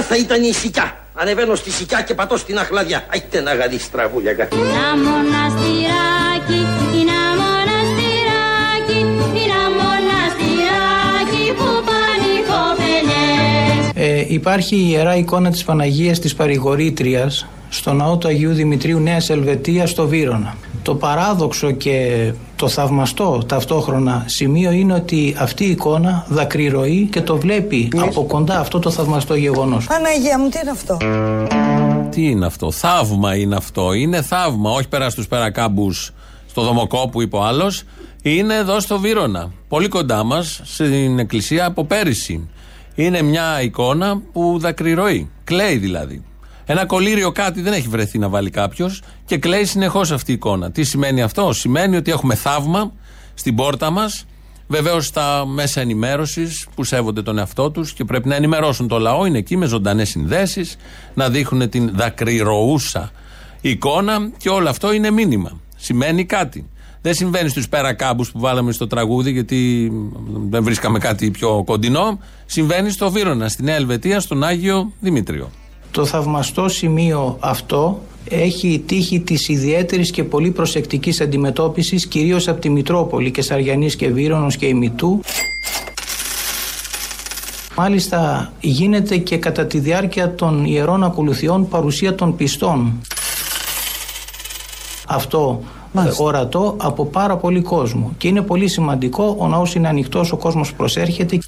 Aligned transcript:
ήταν 0.00 0.16
η 0.16 0.16
ελιά 0.16 0.16
θα 0.16 0.16
ήταν 0.16 0.42
η 0.42 0.52
σικιά. 0.52 0.98
Ανεβαίνω 1.14 1.54
στη 1.54 1.70
σικιά 1.70 2.02
και 2.02 2.14
πατώ 2.14 2.36
στην 2.36 2.58
αχλαδιά. 2.58 3.04
Αϊτε 3.08 3.40
να 3.40 3.54
γαδεί 3.54 3.78
στραβούλια 3.78 4.34
κάτι. 4.34 4.56
Ένα 4.56 5.10
μοναστηράκι, 5.10 6.60
ένα 7.00 7.20
μοναστηράκι, 7.40 9.00
ένα 9.44 9.62
μοναστηράκι 9.80 11.52
που 11.56 11.68
πάνε 11.86 12.28
οι 12.36 12.42
κοπελιές 12.50 13.90
Ε, 13.94 14.24
υπάρχει 14.28 14.76
η 14.76 14.86
Ιερά 14.90 15.16
εικόνα 15.16 15.50
της 15.50 15.64
Παναγίας 15.64 16.18
της 16.18 16.34
Παρηγορήτριας 16.34 17.46
στο 17.68 17.92
ναό 17.92 18.16
του 18.16 18.28
Αγίου 18.28 18.52
Δημητρίου 18.52 18.98
Νέας 18.98 19.30
Ελβετίας 19.30 19.90
στο 19.90 20.06
Βύρονα. 20.06 20.56
Το 20.82 20.94
παράδοξο 20.94 21.70
και 21.70 22.32
το 22.56 22.68
θαυμαστό 22.68 23.42
ταυτόχρονα 23.46 24.24
σημείο 24.26 24.70
είναι 24.70 24.94
ότι 24.94 25.36
αυτή 25.38 25.64
η 25.64 25.70
εικόνα 25.70 26.24
δακρυρωεί 26.28 27.08
και 27.12 27.20
το 27.20 27.36
βλέπει 27.36 27.88
από 27.96 28.24
κοντά 28.24 28.58
αυτό 28.58 28.78
το 28.78 28.90
θαυμαστό 28.90 29.34
γεγονός. 29.34 29.86
Παναγία 29.86 30.38
μου, 30.38 30.48
τι 30.48 30.58
είναι 30.62 30.70
αυτό; 30.70 30.96
Τι 32.10 32.30
είναι 32.30 32.46
αυτό, 32.46 32.70
θαύμα 32.70 33.36
είναι 33.36 33.56
αυτό. 33.56 33.92
Είναι 33.92 34.22
θαύμα, 34.22 34.70
όχι 34.70 34.88
πέρα 34.88 35.10
στου 35.10 35.26
περακάμπους 35.26 36.12
στο 36.48 36.62
Δομοκό 36.62 37.08
που 37.08 37.22
είπε 37.22 37.36
ο 37.36 37.42
άλλος. 37.42 37.82
Είναι 38.22 38.54
εδώ 38.54 38.80
στο 38.80 38.98
Βύρονα. 38.98 39.50
Πολύ 39.68 39.88
κοντά 39.88 40.24
μας, 40.24 40.60
στην 40.64 41.18
εκκλησία 41.18 41.64
από 41.64 41.84
πέρυσι. 41.84 42.48
Είναι 42.94 43.22
μια 43.22 43.62
εικόνα 43.62 44.20
που 44.32 44.58
δακρυρωεί. 44.58 45.30
Κλαίει 45.44 45.76
δηλαδή. 45.76 46.24
Ένα 46.70 46.86
κολλήριο 46.86 47.32
κάτι 47.32 47.60
δεν 47.60 47.72
έχει 47.72 47.88
βρεθεί 47.88 48.18
να 48.18 48.28
βάλει 48.28 48.50
κάποιος 48.50 49.02
και 49.24 49.38
κλαίει 49.38 49.64
συνεχώς 49.64 50.10
αυτή 50.10 50.30
η 50.30 50.34
εικόνα. 50.34 50.70
Τι 50.70 50.84
σημαίνει 50.84 51.22
αυτό, 51.22 51.52
Σημαίνει 51.52 51.96
ότι 51.96 52.10
έχουμε 52.10 52.34
θαύμα 52.34 52.92
στην 53.34 53.54
πόρτα 53.54 53.90
μας. 53.90 54.24
Βεβαίως 54.66 55.06
στα 55.06 55.46
μέσα 55.46 55.80
ενημέρωσης 55.80 56.66
που 56.74 56.84
σέβονται 56.84 57.22
τον 57.22 57.38
εαυτό 57.38 57.70
τους 57.70 57.92
και 57.92 58.04
πρέπει 58.04 58.28
να 58.28 58.34
ενημερώσουν 58.34 58.88
το 58.88 58.98
λαό, 58.98 59.26
είναι 59.26 59.38
εκεί 59.38 59.56
με 59.56 59.66
ζωντανές 59.66 60.08
συνδέσεις, 60.08 60.76
να 61.14 61.28
δείχνουν 61.28 61.68
την 61.68 61.90
δακρυρωούσα 61.94 63.10
εικόνα 63.60 64.30
και 64.36 64.48
όλο 64.48 64.68
αυτό 64.68 64.92
είναι 64.92 65.10
μήνυμα. 65.10 65.60
Σημαίνει 65.76 66.24
κάτι. 66.24 66.68
Δεν 67.02 67.14
συμβαίνει 67.14 67.48
στους 67.48 67.68
περακάμπους 67.68 68.32
που 68.32 68.40
βάλαμε 68.40 68.72
στο 68.72 68.86
τραγούδι, 68.86 69.30
γιατί 69.30 69.92
δεν 70.48 70.62
βρίσκαμε 70.62 70.98
κάτι 70.98 71.30
πιο 71.30 71.62
κοντινό. 71.66 72.20
Συμβαίνει 72.46 72.90
στο 72.90 73.10
Βύρονα, 73.10 73.48
στην 73.48 73.64
Νέα 73.64 73.76
Ελβετία, 73.76 74.20
στον 74.20 74.44
Άγιο 74.44 74.92
Δημήτριο. 75.00 75.50
Το 75.90 76.04
θαυμαστό 76.04 76.68
σημείο 76.68 77.36
αυτό 77.40 78.00
έχει 78.28 78.82
τύχη 78.86 79.20
της 79.20 79.48
ιδιαίτερης 79.48 80.10
και 80.10 80.24
πολύ 80.24 80.50
προσεκτικής 80.50 81.20
αντιμετώπισης 81.20 82.06
κυρίως 82.06 82.48
από 82.48 82.60
τη 82.60 82.68
Μητρόπολη 82.68 83.30
και 83.30 83.42
Σαριανής 83.42 83.96
και 83.96 84.08
Βύρονος 84.08 84.56
και 84.56 84.66
ημιτού. 84.66 85.20
Μάλιστα 87.76 88.52
γίνεται 88.60 89.16
και 89.16 89.36
κατά 89.36 89.66
τη 89.66 89.78
διάρκεια 89.78 90.34
των 90.34 90.64
ιερών 90.64 91.04
ακολουθιών 91.04 91.68
παρουσία 91.68 92.14
των 92.14 92.36
πιστών. 92.36 93.00
Αυτό 95.06 95.60
ε, 95.94 96.00
ορατό 96.16 96.74
από 96.78 97.06
πάρα 97.06 97.36
πολύ 97.36 97.62
κόσμο. 97.62 98.12
Και 98.18 98.28
είναι 98.28 98.42
πολύ 98.42 98.68
σημαντικό, 98.68 99.36
ο 99.38 99.48
ναός 99.48 99.74
είναι 99.74 99.88
ανοιχτός, 99.88 100.32
ο 100.32 100.36
κόσμος 100.36 100.72
προσέρχεται 100.72 101.38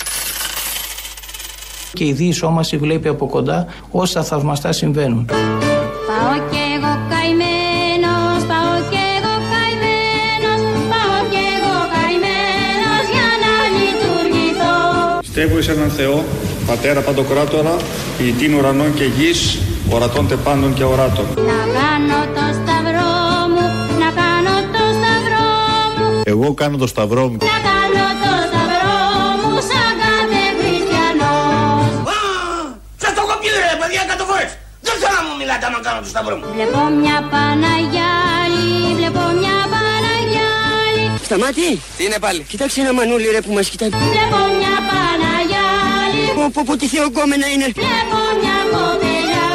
και 1.92 2.04
η 2.04 2.12
Δίη 2.12 2.32
Σώμαση 2.32 2.76
βλέπει 2.76 3.08
από 3.08 3.26
κοντά 3.26 3.66
όσα 3.90 4.22
θαυμαστά 4.22 4.72
συμβαίνουν. 4.72 5.24
Πάω 5.26 6.34
κι 6.50 6.60
εγώ 6.76 6.92
καημένος, 7.12 8.40
πάω 8.50 8.74
κι 8.90 9.00
εγώ 9.16 9.34
καημένος, 9.52 10.60
πάω 10.92 11.18
κι 11.32 11.42
εγώ 11.54 11.74
καημένος 11.94 13.04
για 13.14 13.28
να 13.44 13.52
λειτουργηθώ. 13.76 14.74
Πιστεύω 15.20 15.58
εις 15.58 15.68
έναν 15.68 15.90
Θεό, 15.90 16.24
Πατέρα 16.66 17.00
Παντοκράτορα, 17.00 17.76
ποιητήν 18.18 18.54
ουρανών 18.54 18.94
και 18.94 19.04
γης, 19.04 19.58
ορατών 19.90 20.28
τε 20.28 20.36
πάντων 20.36 20.74
και 20.74 20.84
οράτων. 20.84 21.24
Να 21.50 21.60
κάνω 21.78 22.18
το 22.36 22.44
σταυρό 22.58 23.10
μου, 23.54 23.66
να 24.02 24.08
κάνω 24.20 24.54
το 24.74 24.82
σταυρό 24.98 25.46
μου, 25.96 26.20
Εγώ 26.24 26.54
κάνω 26.54 26.76
το 26.76 26.86
σταυρό 26.86 27.22
μου. 27.28 27.36
να 27.40 27.56
κάνω 27.68 27.81
εκατό 34.22 34.32
φορές. 34.32 34.50
Δεν 34.86 34.94
θέλω 35.00 35.16
να 35.20 35.24
μου 35.28 35.34
μιλάτε 35.40 35.64
άμα 35.68 35.78
κάνω 35.86 35.98
το 36.04 36.08
σταυρό 36.14 36.34
μου. 36.38 36.44
Βλέπω 36.56 36.80
μια 37.00 37.16
Παναγιάλη, 37.32 38.70
βλέπω 38.98 39.22
μια 39.40 39.56
Παναγιάλη, 39.72 41.04
Σταμάτη! 41.26 41.68
Τι 41.96 42.02
είναι 42.06 42.18
πάλι; 42.24 42.40
Κοιτάξτε 42.52 42.80
ένα 42.84 42.92
μανούλι 42.98 43.28
ρε 43.36 43.40
που 43.46 43.52
μας 43.56 43.66
κοιτάει. 43.72 43.88
βλέπω 44.14 44.38
μια 44.58 44.74
Παναγιάλη, 44.90 46.22
Πω 46.38 46.44
πω 46.54 46.60
πω 46.66 46.74
τι 46.80 46.86
θεογκόμενα 46.94 47.46
είναι. 47.54 47.66
βλέπω 47.82 48.18
μια 48.40 48.56
κοπελιά. 48.74 49.46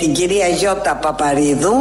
Την 0.00 0.10
κυρία 0.16 0.48
Γιώτα 0.58 0.92
Παπαρίδου. 1.02 1.74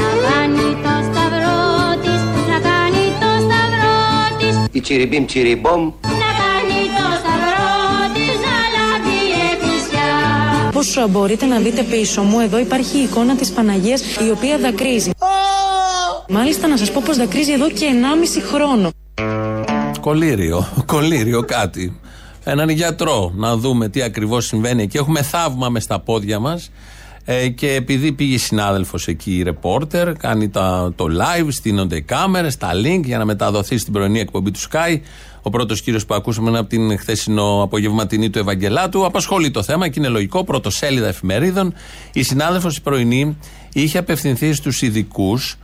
Να 0.00 0.08
κάνει 0.26 0.66
το 0.84 0.94
σταυρό 1.08 1.58
της, 2.04 2.20
να 2.50 2.58
κάνει 2.68 3.02
το 3.22 3.30
σταυρό 3.44 3.96
της, 4.38 4.54
Η 4.78 4.80
τσιριμπίμ 4.80 5.24
τσιριμπόμ. 5.26 5.82
Όπως 10.78 11.10
μπορείτε 11.10 11.46
να 11.46 11.58
δείτε 11.58 11.82
πίσω 11.82 12.22
μου, 12.22 12.40
εδώ 12.40 12.58
υπάρχει 12.58 12.98
η 12.98 13.02
εικόνα 13.02 13.36
της 13.36 13.50
Παναγίας 13.50 14.00
η 14.00 14.30
οποία 14.30 14.58
δακρύζει. 14.58 15.10
Μάλιστα 16.28 16.68
να 16.68 16.76
σας 16.76 16.90
πω 16.90 17.02
πως 17.04 17.16
δακρύζει 17.16 17.52
εδώ 17.52 17.70
και 17.70 17.86
1,5 17.86 18.40
χρόνο. 18.40 18.90
Κολύριο, 20.00 20.68
κολύριο 20.86 21.42
κάτι. 21.42 22.00
Έναν 22.44 22.68
γιατρό 22.68 23.32
να 23.34 23.56
δούμε 23.56 23.88
τι 23.88 24.02
ακριβώς 24.02 24.46
συμβαίνει 24.46 24.82
εκεί. 24.82 24.96
Έχουμε 24.96 25.22
θαύμα 25.22 25.68
μες 25.68 25.82
στα 25.82 26.00
πόδια 26.00 26.38
μας. 26.38 26.70
Ε, 27.30 27.48
και 27.48 27.72
επειδή 27.74 28.12
πήγε 28.12 28.38
συνάδελφος 28.38 29.06
εκεί 29.06 29.36
η 29.36 29.42
ρεπόρτερ, 29.42 30.12
κάνει 30.12 30.48
τα, 30.48 30.92
το 30.96 31.04
live, 31.04 31.46
στείνονται 31.48 31.96
οι 31.96 32.02
κάμερες, 32.02 32.56
τα 32.56 32.70
link 32.74 33.00
για 33.04 33.18
να 33.18 33.24
μεταδοθεί 33.24 33.78
στην 33.78 33.92
πρωινή 33.92 34.20
εκπομπή 34.20 34.50
του 34.50 34.60
Sky. 34.60 35.00
Ο 35.42 35.50
πρώτος 35.50 35.80
κύριος 35.82 36.06
που 36.06 36.14
ακούσαμε 36.14 36.48
είναι 36.48 36.58
από 36.58 36.68
την 36.68 36.98
χθεσινό 36.98 37.62
απογευματινή 37.62 38.30
του 38.30 38.38
Ευαγγελάτου. 38.38 39.04
Απασχολεί 39.04 39.50
το 39.50 39.62
θέμα 39.62 39.88
και 39.88 39.98
είναι 39.98 40.08
λογικό. 40.08 40.44
Πρωτοσέλιδα 40.44 41.06
εφημερίδων. 41.06 41.74
Η 42.12 42.22
συνάδελφος 42.22 42.76
η 42.76 42.80
πρωινή 42.80 43.38
είχε 43.72 43.98
απευθυνθεί 43.98 44.52
στους 44.52 44.82
ειδικούς 44.82 45.56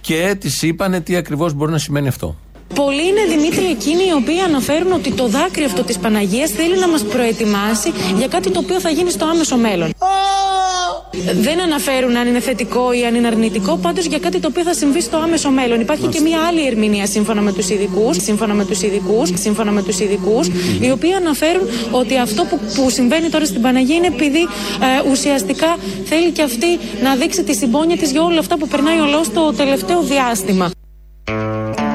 και 0.00 0.36
της 0.40 0.62
είπανε 0.62 1.00
τι 1.00 1.16
ακριβώς 1.16 1.52
μπορεί 1.52 1.72
να 1.72 1.78
σημαίνει 1.78 2.08
αυτό. 2.08 2.36
Πολλοί 2.74 3.06
είναι 3.08 3.36
Δημήτρη 3.36 3.64
εκείνοι 3.64 4.04
οι 4.04 4.12
οποίοι 4.16 4.40
αναφέρουν 4.40 4.92
ότι 4.92 5.12
το 5.12 5.28
δάκρυ 5.28 5.64
αυτό 5.64 5.82
της 5.82 5.98
Παναγίας 5.98 6.50
θέλει 6.50 6.78
να 6.78 6.88
μας 6.88 7.02
προετοιμάσει 7.02 7.92
για 8.16 8.28
κάτι 8.28 8.50
το 8.50 8.58
οποίο 8.58 8.80
θα 8.80 8.90
γίνει 8.90 9.10
στο 9.10 9.24
άμεσο 9.24 9.56
μέλλον. 9.56 9.90
Δεν 11.40 11.60
αναφέρουν 11.60 12.16
αν 12.16 12.26
είναι 12.26 12.40
θετικό 12.40 12.92
ή 12.92 13.04
αν 13.04 13.14
είναι 13.14 13.26
αρνητικό, 13.26 13.76
πάντως 13.76 14.04
για 14.04 14.18
κάτι 14.18 14.40
το 14.40 14.48
οποίο 14.50 14.62
θα 14.62 14.74
συμβεί 14.74 15.00
στο 15.00 15.16
άμεσο 15.16 15.50
μέλλον. 15.50 15.80
Υπάρχει 15.80 16.06
και 16.06 16.20
μία 16.20 16.40
άλλη 16.48 16.66
ερμηνεία 16.66 17.06
σύμφωνα 17.06 17.40
με 17.40 17.52
τους 17.52 17.68
ειδικούς, 17.68 18.16
σύμφωνα 18.16 18.54
με 18.54 18.64
τους 18.64 18.82
ειδικούς, 18.82 19.30
σύμφωνα 19.34 19.70
με 19.70 19.82
τους 19.82 20.00
ειδικούς, 20.00 20.46
οι 20.80 20.90
οποίοι 20.90 21.12
αναφέρουν 21.12 21.68
ότι 21.90 22.18
αυτό 22.18 22.44
που, 22.44 22.60
που 22.74 22.90
συμβαίνει 22.90 23.28
τώρα 23.28 23.44
στην 23.44 23.62
Παναγία 23.62 23.96
είναι 23.96 24.06
επειδή 24.06 24.38
ε, 24.38 25.10
ουσιαστικά 25.10 25.76
θέλει 26.04 26.30
και 26.30 26.42
αυτή 26.42 26.78
να 27.02 27.16
δείξει 27.16 27.44
τη 27.44 27.54
συμπόνια 27.54 27.96
της 27.96 28.10
για 28.10 28.22
όλα 28.22 28.38
αυτά 28.38 28.58
που 28.58 28.68
περνάει 28.68 29.00
ο 29.00 29.04
λαός 29.04 29.32
το 29.32 29.52
τελευταίο 29.52 30.02
διάστημα. 30.02 30.70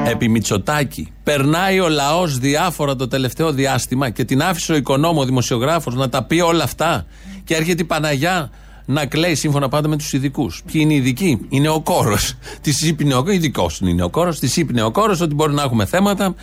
Επί 0.06 0.28
Μητσοτάκη. 0.28 1.12
Περνάει 1.24 1.80
ο 1.80 1.88
λαός 1.88 2.38
διάφορα 2.38 2.96
το 2.96 3.08
τελευταίο 3.08 3.52
διάστημα 3.52 4.10
και 4.10 4.24
την 4.24 4.42
άφησε 4.42 4.72
ο 4.72 4.76
οικονόμο, 4.76 5.20
ο 5.20 5.24
δημοσιογράφος 5.24 5.94
να 5.94 6.08
τα 6.08 6.22
πει 6.22 6.40
όλα 6.40 6.64
αυτά. 6.64 7.06
Και 7.44 7.54
έρχεται 7.54 7.82
η 7.82 7.84
Παναγιά 7.84 8.50
να 8.90 9.06
κλαίει 9.06 9.34
σύμφωνα 9.34 9.68
πάντα 9.68 9.88
με 9.88 9.96
τους 9.96 10.12
ειδικούς. 10.12 10.62
Ποιοι 10.72 10.80
είναι 10.84 10.92
οι 10.92 10.96
ειδικοί, 10.96 11.46
είναι 11.48 11.68
ο 11.68 11.80
κόρος. 11.80 12.34
Τη 12.60 12.86
είπε 12.86 13.14
ο 13.14 13.30
ειδικός 13.30 13.80
είναι 13.80 14.02
ο 14.02 14.10
κόρος, 14.10 14.38
τη 14.38 14.60
είπε 14.60 14.82
ο 14.82 14.90
κόρος 14.90 15.20
ότι 15.20 15.34
μπορεί 15.34 15.52
να 15.52 15.62
έχουμε 15.62 15.84
θέματα. 15.84 16.34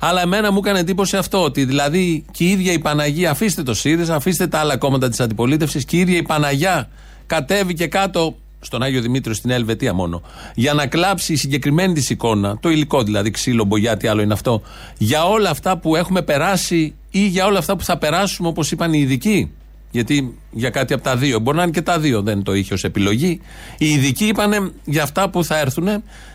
Αλλά 0.00 0.20
εμένα 0.22 0.52
μου 0.52 0.58
έκανε 0.58 0.78
εντύπωση 0.78 1.16
αυτό, 1.16 1.42
ότι 1.42 1.64
δηλαδή 1.64 2.24
και 2.30 2.44
η 2.44 2.50
ίδια 2.50 2.72
η 2.72 2.78
Παναγία, 2.78 3.30
αφήστε 3.30 3.62
το 3.62 3.74
ΣΥΡΙΖΑ, 3.74 4.14
αφήστε 4.14 4.46
τα 4.46 4.58
άλλα 4.58 4.76
κόμματα 4.76 5.08
της 5.08 5.20
αντιπολίτευσης, 5.20 5.84
και 5.84 5.96
η 5.96 5.98
ίδια 5.98 6.16
η 6.16 6.22
Παναγιά 6.22 6.88
κατέβηκε 7.26 7.86
κάτω 7.86 8.36
στον 8.60 8.82
Άγιο 8.82 9.00
Δημήτριο 9.00 9.34
στην 9.34 9.50
Ελβετία 9.50 9.94
μόνο, 9.94 10.22
για 10.54 10.74
να 10.74 10.86
κλάψει 10.86 11.32
η 11.32 11.36
συγκεκριμένη 11.36 11.94
της 11.94 12.10
εικόνα, 12.10 12.58
το 12.60 12.70
υλικό 12.70 13.02
δηλαδή, 13.02 13.30
ξύλο, 13.30 13.64
μπογιά, 13.64 13.96
τι 13.96 14.08
άλλο 14.08 14.22
είναι 14.22 14.32
αυτό, 14.32 14.62
για 14.98 15.24
όλα 15.24 15.50
αυτά 15.50 15.78
που 15.78 15.96
έχουμε 15.96 16.22
περάσει 16.22 16.94
ή 17.10 17.26
για 17.26 17.46
όλα 17.46 17.58
αυτά 17.58 17.76
που 17.76 17.84
θα 17.84 17.98
περάσουμε, 17.98 18.48
όπως 18.48 18.70
είπαν 18.70 18.92
οι 18.92 18.98
ειδικοί. 18.98 19.50
Γιατί 19.96 20.38
για 20.50 20.70
κάτι 20.70 20.94
από 20.94 21.02
τα 21.02 21.16
δύο, 21.16 21.38
μπορεί 21.38 21.56
να 21.56 21.62
είναι 21.62 21.72
και 21.72 21.82
τα 21.82 21.98
δύο, 21.98 22.22
δεν 22.22 22.42
το 22.42 22.54
είχε 22.54 22.74
ως 22.74 22.84
επιλογή. 22.84 23.40
Οι 23.78 23.86
ειδικοί 23.86 24.26
είπαν 24.26 24.72
για 24.84 25.02
αυτά 25.02 25.30
που 25.30 25.44
θα 25.44 25.58
έρθουν, 25.58 25.88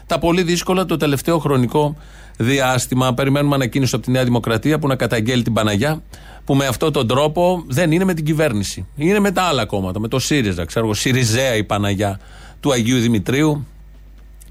τα 0.08 0.20
πολύ 0.20 0.44
δύσκολα 0.44 0.86
το 0.86 0.98
τελευταίο 0.98 1.38
χρονικό 1.40 1.98
διάστημα. 2.38 3.14
Περιμένουμε 3.14 3.56
ανακοίνωση 3.56 3.96
από 3.96 4.06
τη 4.06 4.12
Νέα 4.12 4.24
Δημοκρατία 4.24 4.80
που 4.80 4.88
να 4.88 4.96
καταγγέλει 4.96 5.44
την 5.44 5.54
Παναγιά, 5.54 6.02
που 6.46 6.56
με 6.56 6.66
αυτόν 6.66 6.94
τον 6.94 7.08
τρόπο 7.08 7.64
δεν 7.68 7.92
είναι 7.92 8.04
με 8.04 8.14
την 8.14 8.26
κυβέρνηση. 8.26 8.86
Είναι 8.96 9.20
με 9.20 9.32
τα 9.32 9.42
άλλα 9.42 9.66
κόμματα, 9.66 10.00
με 10.00 10.08
το 10.08 10.20
ΣΥΡΙΖΑ, 10.20 10.66
ξέρω 10.66 10.86
εγώ, 10.86 10.94
ΣΥΡΙΖΑ 10.94 11.56
η 11.56 11.64
Παναγιά 11.64 12.20
του 12.60 12.72
Αγίου 12.72 13.00
Δημητρίου. 13.00 13.66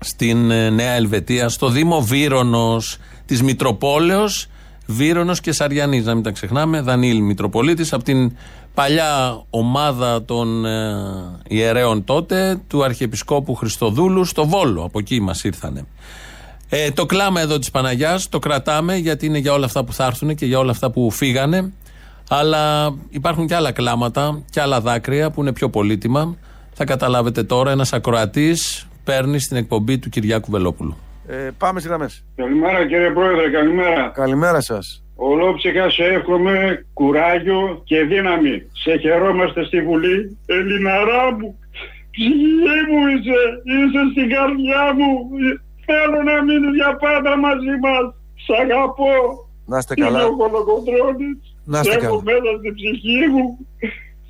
στην 0.01 0.51
ε, 0.51 0.71
Νέα 0.71 0.93
Ελβετία, 0.93 1.49
στο 1.49 1.69
Δήμο 1.69 2.01
Βύρονο 2.01 2.83
της 3.27 3.43
Μητροπόλεως. 3.43 4.47
Βύρονο 4.87 5.35
και 5.43 5.53
Σαριανής, 5.53 6.05
να 6.05 6.15
μην 6.15 6.23
τα 6.23 6.31
ξεχνάμε. 6.31 6.81
Δανίλ 6.81 7.23
Μητροπολίτης, 7.23 7.93
από 7.93 8.05
την 8.05 8.33
παλιά 8.81 9.43
ομάδα 9.51 10.25
των 10.25 10.65
ε, 10.65 10.95
ιερέων 11.49 12.05
τότε, 12.05 12.61
του 12.69 12.85
Αρχιεπισκόπου 12.85 13.55
Χριστοδούλου, 13.55 14.25
στο 14.25 14.47
Βόλο. 14.47 14.83
Από 14.85 14.99
εκεί 14.99 15.21
μας 15.21 15.45
ήρθανε. 15.45 15.87
Ε, 16.69 16.91
το 16.91 17.07
κλάμα 17.07 17.41
εδώ 17.41 17.59
της 17.59 17.71
Παναγιάς 17.71 18.29
το 18.29 18.39
κρατάμε 18.39 18.97
γιατί 18.97 19.27
είναι 19.27 19.39
για 19.39 19.53
όλα 19.53 19.65
αυτά 19.65 19.85
που 19.85 19.93
θα 19.93 20.05
έρθουν 20.05 20.35
και 20.35 20.47
για 20.47 20.59
όλα 20.59 20.71
αυτά 20.71 20.91
που 20.91 21.11
φύγανε. 21.11 21.73
Αλλά 22.29 22.95
υπάρχουν 23.09 23.47
και 23.47 23.55
άλλα 23.55 23.73
κλάματα 23.73 24.43
και 24.51 24.61
άλλα 24.61 24.81
δάκρυα 24.81 25.31
που 25.31 25.41
είναι 25.41 25.53
πιο 25.53 25.69
πολύτιμα. 25.71 26.37
Θα 26.73 26.85
καταλάβετε 26.85 27.43
τώρα, 27.43 27.71
ένας 27.71 27.93
ακροατής 27.93 28.89
παίρνει 29.05 29.39
στην 29.39 29.57
εκπομπή 29.57 29.99
του 29.99 30.09
Κυριάκου 30.09 30.51
Βελόπουλου. 30.51 30.97
Ε, 31.27 31.51
πάμε 31.59 31.79
στις 31.79 31.91
γραμμές. 31.91 32.25
Καλημέρα 32.37 32.87
κύριε 32.87 33.11
Πρόεδρε, 33.11 33.51
καλημέρα. 33.51 34.11
Καλημέρα 34.15 34.61
σας. 34.61 35.03
Ολόψυχα 35.29 35.91
σε 35.91 36.05
εύχομαι 36.05 36.55
κουράγιο 36.95 37.81
και 37.85 37.99
δύναμη. 38.03 38.57
Σε 38.83 38.97
χαιρόμαστε 39.03 39.65
στη 39.65 39.83
Βουλή. 39.83 40.39
Ελληναρά 40.47 41.25
μου, 41.39 41.59
ψυχή 42.11 42.79
μου 42.89 43.01
είσαι, 43.13 43.41
είσαι 43.73 44.03
στην 44.13 44.27
καρδιά 44.35 44.85
μου. 44.99 45.11
Θέλω 45.89 46.19
να 46.31 46.37
μείνεις 46.45 46.75
για 46.81 46.93
πάντα 47.05 47.33
μαζί 47.47 47.75
μας. 47.85 48.05
Σ' 48.45 48.55
αγαπώ. 48.65 49.15
Να 49.71 49.79
είστε 49.79 49.95
καλά. 49.95 50.21
Είμαι 50.21 50.29
ο 50.33 50.37
Κολοκοντρώνης. 50.37 51.39
Να 51.65 51.79
είστε 51.81 51.93
Σε 51.93 51.99
έχω 52.07 52.17
καλά. 52.23 52.23
μέσα 52.31 52.51
στην 52.59 52.73
ψυχή 52.79 53.23
μου. 53.33 53.47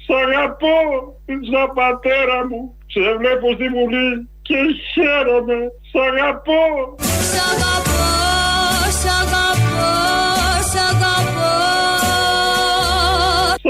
Σ' 0.04 0.14
αγαπώ 0.24 0.78
σαν 1.50 1.66
πατέρα 1.78 2.38
μου. 2.48 2.60
Σε 2.92 3.00
βλέπω 3.20 3.46
στη 3.56 3.66
Βουλή 3.76 4.08
και 4.46 4.58
χαίρομαι. 4.92 5.58
Σ' 5.90 6.00
αγαπώ. 6.10 6.62
Σ' 7.30 7.40
αγαπώ, 7.52 7.99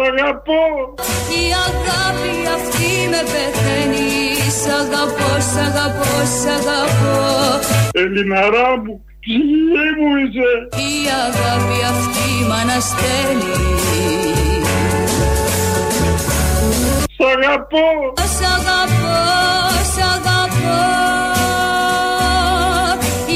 Σ' 0.00 0.12
αγαπώ. 0.12 0.64
Η 1.40 1.42
αγάπη 1.66 2.34
αυτή 2.56 2.90
με 3.12 3.20
πεθαίνει 3.32 4.10
Σ' 4.60 4.70
αγαπώ, 4.82 5.30
σ' 5.52 5.60
αγαπώ, 5.68 6.12
σ' 6.40 6.48
αγαπώ 6.58 7.18
Ελληναρά 8.02 8.68
μου, 8.82 8.94
ψυχή 9.20 9.86
μου 9.98 10.10
είσαι. 10.22 10.52
Η 10.88 10.92
αγάπη 11.26 11.78
αυτή 11.92 12.28
μ' 12.48 12.52
ανασταίνει 12.62 13.54
Σ' 17.16 17.26
αγαπώ. 17.34 17.86
Σ' 18.36 18.44
αγαπώ, 18.56 19.18
σ' 19.94 20.02
αγαπώ 20.16 20.80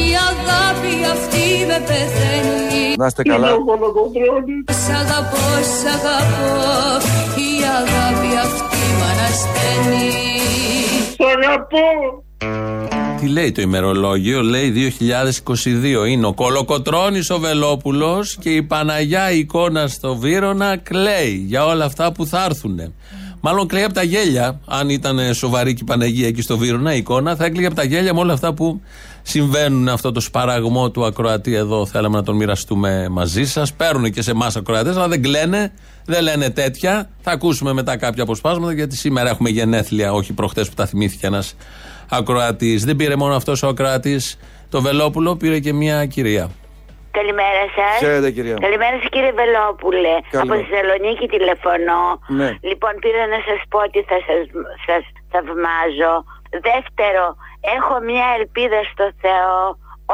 Η 0.02 0.06
αγάπη 0.30 0.94
αυτή 1.14 1.46
με 1.68 1.78
πεθαίνει 1.88 2.96
Να 2.98 3.06
είστε 3.06 3.22
Είμαι 3.24 3.34
καλά. 3.34 3.52
ο 3.54 3.64
Κολοκοντρώνης. 3.64 4.64
Σ' 4.82 4.90
αγαπώ, 5.02 5.46
σ' 5.78 5.86
αγαπώ 5.96 6.02
Η 6.02 6.02
αγάπη 6.04 6.53
αυτή 6.53 6.53
μ' 9.34 9.46
ανασταίνει 9.46 10.10
Σ' 11.16 11.36
αγαπώ. 11.36 12.22
Τι 13.20 13.26
λέει 13.26 13.52
το 13.52 13.62
ημερολόγιο, 13.62 14.42
λέει 14.42 14.72
2022. 16.04 16.08
Είναι 16.08 16.26
ο 16.26 16.34
Κολοκοτρώνης 16.34 17.30
ο 17.30 17.38
Βελόπουλος 17.38 18.36
και 18.40 18.50
η 18.50 18.62
Παναγιά 18.62 19.30
η 19.30 19.38
εικόνα 19.38 19.88
στο 19.88 20.16
Βύρονα 20.16 20.76
κλαίει 20.76 21.44
για 21.46 21.66
όλα 21.66 21.84
αυτά 21.84 22.12
που 22.12 22.26
θα 22.26 22.44
έρθουν. 22.44 22.94
Μάλλον 23.40 23.66
κλαίει 23.66 23.82
από 23.82 23.94
τα 23.94 24.02
γέλια. 24.02 24.60
Αν 24.66 24.88
ήταν 24.88 25.34
σοβαρή 25.34 25.74
και 25.74 25.80
η 25.82 25.86
Παναγία 25.86 26.26
εκεί 26.26 26.42
στο 26.42 26.58
Βύρονα, 26.58 26.94
η 26.94 26.98
εικόνα 26.98 27.36
θα 27.36 27.44
έκλαιγε 27.44 27.66
από 27.66 27.76
τα 27.76 27.84
γέλια 27.84 28.14
με 28.14 28.20
όλα 28.20 28.32
αυτά 28.32 28.54
που 28.54 28.80
συμβαίνουν. 29.26 29.88
Αυτό 29.88 30.12
το 30.12 30.20
σπαραγμό 30.20 30.90
του 30.90 31.04
ακροατή 31.04 31.54
εδώ 31.54 31.86
θέλαμε 31.86 32.16
να 32.16 32.22
τον 32.22 32.36
μοιραστούμε 32.36 33.08
μαζί 33.10 33.44
σας. 33.44 33.72
Παίρνουν 33.72 34.10
και 34.10 34.22
σε 34.22 34.30
εμάς 34.30 34.56
ακροατές, 34.56 34.96
αλλά 34.96 35.08
δεν 35.08 35.22
κλαίνε, 35.22 35.72
δεν 36.04 36.22
λένε 36.22 36.50
τέτοια. 36.50 37.10
Θα 37.20 37.30
ακούσουμε 37.30 37.72
μετά 37.72 37.96
κάποια 37.96 38.22
αποσπάσματα 38.22 38.72
γιατί 38.72 38.96
σήμερα 38.96 39.28
έχουμε 39.28 39.50
γενέθλια, 39.50 40.12
όχι 40.12 40.32
προχτές 40.32 40.68
που 40.68 40.74
τα 40.74 40.86
θυμήθηκε 40.86 41.26
ένας 41.26 41.56
ακροατής. 42.10 42.84
Δεν 42.84 42.96
πήρε 42.96 43.16
μόνο 43.16 43.34
αυτός 43.34 43.62
ο 43.62 43.68
ακροατής 43.68 44.38
το 44.70 44.82
Βελόπουλο, 44.82 45.36
πήρε 45.36 45.58
και 45.58 45.72
μια 45.72 46.06
κυρία. 46.06 46.50
Καλημέρα 47.18 47.64
σας. 47.76 47.94
Χαίρετε, 48.02 48.30
κυρία 48.36 48.54
μου. 48.54 48.62
Καλημέρα 48.66 48.94
σας, 49.00 49.08
κύριε 49.14 49.32
Βελόπουλε. 49.40 50.14
Καλημέρα. 50.18 50.42
Από 50.42 50.52
Θεσσαλονίκη 50.60 51.26
τηλεφωνώ. 51.34 52.02
Ναι. 52.40 52.50
Λοιπόν, 52.70 52.92
πήρα 53.02 53.22
να 53.34 53.40
σας 53.48 53.60
πω 53.70 53.78
ότι 53.88 54.00
θα 54.10 54.18
σας, 54.26 54.42
σας 54.86 55.02
θαυμάζω. 55.32 56.14
Δεύτερο, 56.70 57.24
έχω 57.76 57.94
μια 58.10 58.26
ελπίδα 58.38 58.80
στο 58.92 59.06
Θεό 59.24 59.58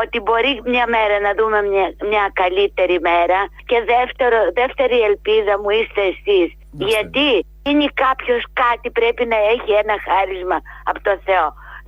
ότι 0.03 0.21
μπορεί 0.25 0.53
μια 0.75 0.87
μέρα 0.97 1.17
να 1.27 1.33
δούμε 1.39 1.59
μια, 1.71 1.87
μια 2.13 2.25
καλύτερη 2.41 2.97
μέρα. 3.11 3.41
Και 3.71 3.79
δεύτερο, 3.95 4.37
δεύτερη 4.61 4.99
ελπίδα 5.11 5.53
μου 5.61 5.71
είστε 5.79 6.03
εσείς. 6.13 6.49
Γιατί 6.91 7.29
είναι 7.69 7.87
κάποιος 8.07 8.43
κάτι 8.63 8.89
πρέπει 8.99 9.25
να 9.33 9.39
έχει 9.55 9.73
ένα 9.83 9.97
χάρισμα 10.07 10.59
από 10.91 11.01
το 11.09 11.15
Θεό. 11.27 11.47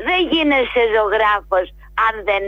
Δεν 0.09 0.21
γίνεσαι 0.33 0.83
ζωγράφος 0.95 1.67
αν 2.07 2.15
δεν 2.29 2.43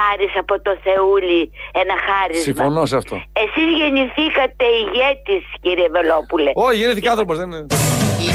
πάρεις 0.00 0.32
από 0.42 0.54
το 0.66 0.72
Θεούλη 0.84 1.42
ένα 1.82 1.94
χάρισμα. 2.06 2.42
Συμφωνώ 2.50 2.86
σε 2.86 2.96
αυτό. 2.96 3.16
Εσείς 3.44 3.68
γεννηθήκατε 3.78 4.64
ηγέτης 4.82 5.44
κύριε 5.60 5.88
Βελόπουλε. 5.88 6.50
Όχι, 6.54 6.76
γεννηθήκα 6.78 7.10
άνθρωπος, 7.10 7.36
δεν 7.38 7.48
είναι. 7.50 7.66
Η 8.28 8.32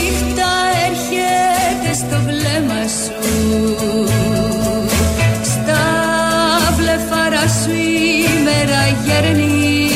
νύχτα 0.00 0.50
έρχεται 0.86 1.49
στο 1.94 2.16
βλέμμα 2.26 2.82
σου 3.02 3.18
Στα 5.42 5.82
βλεφαρά 6.76 7.48
σου 7.62 7.70
η 7.70 8.42
μέρα 8.44 8.80
γέρνει 9.04 9.88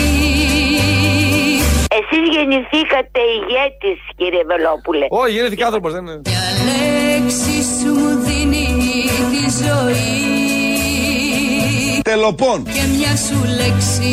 Εσείς 1.99 2.25
γεννηθήκατε 2.37 3.20
ηγέτης 3.36 4.01
κύριε 4.17 4.43
Βελόπουλε. 4.46 5.06
Όχι, 5.10 5.32
γεννηθήκα 5.32 5.65
άνθρωπος, 5.67 5.93
δεν 5.93 6.03
είναι. 6.06 6.20
Μια 6.24 6.46
λέξη 6.69 7.56
σου 7.79 7.94
μου 7.94 8.22
δίνει 8.24 8.67
τη 9.31 9.65
ζωή 9.65 10.43
Τελοπών. 12.03 12.65
Και 12.65 12.84
μια 12.96 13.17
σου 13.17 13.39
λέξη 13.56 14.13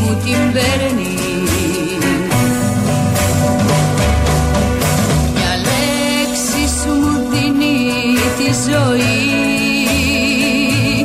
μου 0.00 0.22
την 0.24 0.52
παίρνει 0.52 1.37
ζωή 8.52 9.36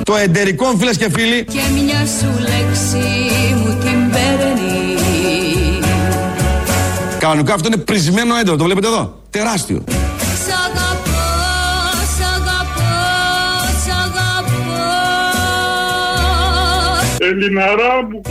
Το 0.03 0.15
εντερικό, 0.15 0.65
φίλες 0.77 0.97
και 0.97 1.09
φίλοι. 1.09 1.43
Και 1.43 1.61
μια 1.73 2.05
σου 2.19 2.39
λέξη 2.39 3.07
μου 3.55 3.77
την 3.79 4.11
παίρνει 4.11 4.71
Κανονικά 7.19 7.53
αυτό 7.53 7.67
είναι 7.67 7.77
πρισμένο 7.77 8.35
έντονο, 8.35 8.57
το 8.57 8.63
βλέπετε 8.63 8.87
εδώ. 8.87 9.21
Τεράστιο. 9.29 9.83
Σ' 10.45 10.53
αγαπώ, 10.65 11.21
σ' 12.17 12.25
αγαπώ, 12.35 12.93
σ' 13.83 13.89
αγαπώ 13.89 14.83
Ελληναρά 17.19 18.07
μου, 18.09 18.21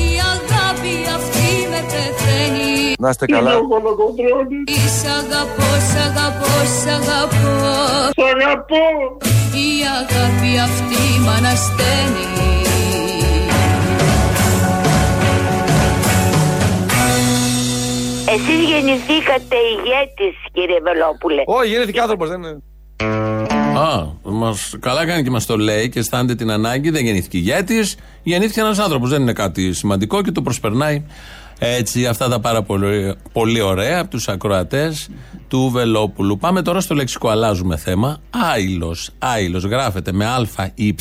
Να 2.99 3.09
είστε 3.09 3.25
είμαι 3.29 3.39
καλά. 3.39 3.57
ο 3.57 3.69
Κολοκοντρώνης. 3.69 5.01
Σ' 5.01 5.05
αγαπώ, 5.05 5.71
σ' 5.91 5.97
αγαπώ, 6.07 6.55
σ' 6.81 6.87
αγαπώ 6.87 7.55
Σ' 8.17 8.25
αγαπώ. 8.35 8.87
Η 9.67 9.71
αγάπη 10.01 10.59
αυτή 10.59 11.21
μ' 11.21 11.29
ανασταίνει 11.29 12.33
Εσείς 18.35 18.69
γεννηθήκατε 18.71 19.57
ηγέτης 19.73 20.37
κύριε 20.53 20.79
Βελόπουλε. 20.83 21.43
Όχι, 21.47 21.69
γεννηθήκα 21.69 22.03
άνθρωπος, 22.03 22.29
δεν 22.29 22.43
είναι. 22.43 22.59
Α, 23.79 24.07
μας, 24.23 24.75
καλά 24.81 25.07
κάνει 25.07 25.23
και 25.23 25.31
μας 25.31 25.47
το 25.47 25.57
λέει 25.57 25.89
και 25.89 25.99
αισθάνεται 25.99 26.35
την 26.35 26.51
ανάγκη. 26.51 26.91
Δεν 26.91 27.05
γεννήθηκε 27.05 27.37
ηγέτης, 27.37 27.97
γεννήθηκε 28.23 28.61
ένας 28.61 28.79
άνθρωπος. 28.79 29.11
Δεν 29.11 29.21
είναι 29.21 29.33
κάτι 29.33 29.73
σημαντικό 29.73 30.23
και 30.23 30.31
το 30.31 30.43
προσπερνάει 30.43 31.03
έτσι 31.65 32.07
αυτά 32.07 32.29
τα 32.29 32.41
πάρα 32.41 32.63
πολύ, 32.63 33.15
πολύ 33.33 33.61
ωραία 33.61 34.01
από 34.01 34.11
τους 34.11 34.29
ακροατές 34.29 35.09
του 35.49 35.71
Βελόπουλου. 35.71 36.39
Πάμε 36.39 36.63
τώρα 36.63 36.81
στο 36.81 36.95
λεξικό, 36.95 37.29
αλλάζουμε 37.29 37.77
θέμα. 37.77 38.19
Άιλο. 38.55 38.97
Άιλο 39.19 39.59
γράφεται 39.59 40.13
με 40.13 40.27
Α, 40.27 40.71
Υ, 40.75 40.95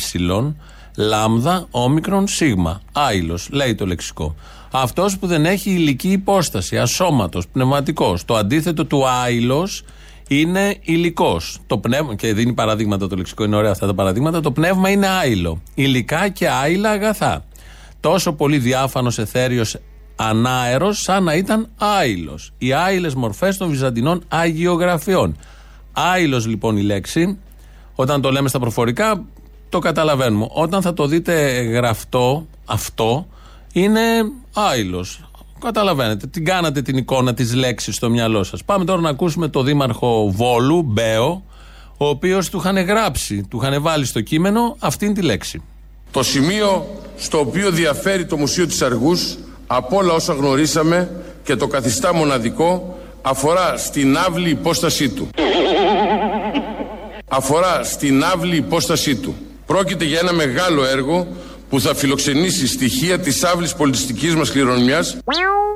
λάμδα, 0.96 1.66
όμικρον, 1.70 2.28
σίγμα. 2.28 2.80
Άιλο, 2.92 3.38
λέει 3.50 3.74
το 3.74 3.86
λεξικό. 3.86 4.34
Αυτός 4.70 5.18
που 5.18 5.26
δεν 5.26 5.46
έχει 5.46 5.70
ηλική 5.70 6.08
υπόσταση, 6.08 6.78
ασώματος, 6.78 7.48
πνευματικός. 7.48 8.24
Το 8.24 8.34
αντίθετο 8.36 8.84
του 8.84 9.08
άιλο 9.08 9.68
είναι 10.28 10.76
υλικός. 10.80 11.58
Το 11.66 11.78
πνεύμα, 11.78 12.14
και 12.14 12.32
δίνει 12.32 12.52
παραδείγματα 12.52 13.06
το 13.06 13.16
λεξικό, 13.16 13.44
είναι 13.44 13.56
ωραία 13.56 13.70
αυτά 13.70 13.86
τα 13.86 13.94
παραδείγματα. 13.94 14.40
Το 14.40 14.52
πνεύμα 14.52 14.88
είναι 14.90 15.08
άϊλο. 15.08 15.62
Υλικά 15.74 16.28
και 16.28 16.48
άϊλα 16.48 16.90
αγαθά. 16.90 17.44
Τόσο 18.00 18.32
πολύ 18.32 18.58
διάφανος 18.58 19.18
εθέριος 19.18 19.76
ανάερος, 20.22 21.00
σαν 21.00 21.24
να 21.24 21.34
ήταν 21.34 21.68
άϊλο. 21.76 22.38
Οι 22.58 22.72
άϊλε 22.72 23.10
μορφές 23.16 23.56
των 23.56 23.68
βυζαντινών 23.68 24.22
αγιογραφιών. 24.28 25.36
Άϊλο 25.92 26.44
λοιπόν 26.46 26.76
η 26.76 26.82
λέξη, 26.82 27.38
Όταν 27.94 28.20
το 28.20 28.30
λέμε 28.30 28.48
στα 28.48 28.58
προφορικά, 28.58 29.24
το 29.68 29.78
καταλαβαίνουμε. 29.78 30.46
Όταν 30.50 30.82
θα 30.82 30.94
το 30.94 31.06
δείτε 31.06 31.62
γραφτό, 31.62 32.46
αυτό 32.64 33.26
είναι 33.72 34.00
άειλος. 34.54 35.20
Καταλαβαίνετε. 35.60 36.26
Την 36.26 36.44
κάνατε 36.44 36.82
την 36.82 36.96
εικόνα 36.96 37.34
της 37.34 37.54
λέξης 37.54 37.96
στο 37.96 38.10
μυαλό 38.10 38.44
σας. 38.44 38.64
Πάμε 38.64 38.84
τώρα 38.84 39.00
να 39.00 39.08
ακούσουμε 39.08 39.48
το 39.48 39.62
δήμαρχο 39.62 40.30
Βόλου, 40.30 40.82
Μπέο, 40.82 41.42
ο 41.96 42.08
οποίος 42.08 42.50
του 42.50 42.58
είχαν 42.58 42.76
γράψει, 42.76 43.46
του 43.48 43.60
είχαν 43.62 43.82
βάλει 43.82 44.04
στο 44.04 44.20
κείμενο 44.20 44.76
αυτήν 44.78 45.14
τη 45.14 45.22
λέξη. 45.22 45.62
Το 46.10 46.22
σημείο 46.22 46.86
στο 47.16 47.38
οποίο 47.38 47.70
διαφέρει 47.70 48.26
το 48.26 48.36
Μουσείο 48.36 48.66
της 48.66 48.82
Αργούς 48.82 49.36
από 49.74 49.96
όλα 49.96 50.12
όσα 50.12 50.32
γνωρίσαμε 50.32 51.10
και 51.44 51.56
το 51.56 51.66
καθιστά 51.66 52.14
μοναδικό 52.14 52.98
αφορά 53.22 53.76
στην 53.76 54.16
άβλη 54.16 54.50
υπόστασή 54.50 55.08
του. 55.08 55.28
Αφορά 57.28 57.80
στην 57.84 58.24
άβλη 58.24 58.56
υπόστασή 58.56 59.16
του. 59.16 59.34
Πρόκειται 59.66 60.04
για 60.04 60.18
ένα 60.18 60.32
μεγάλο 60.32 60.84
έργο 60.84 61.26
που 61.68 61.80
θα 61.80 61.94
φιλοξενήσει 61.94 62.66
στοιχεία 62.66 63.18
της 63.18 63.44
άβλης 63.44 63.74
πολιτιστικής 63.74 64.34
μας 64.34 64.50
κληρονομιάς, 64.50 65.16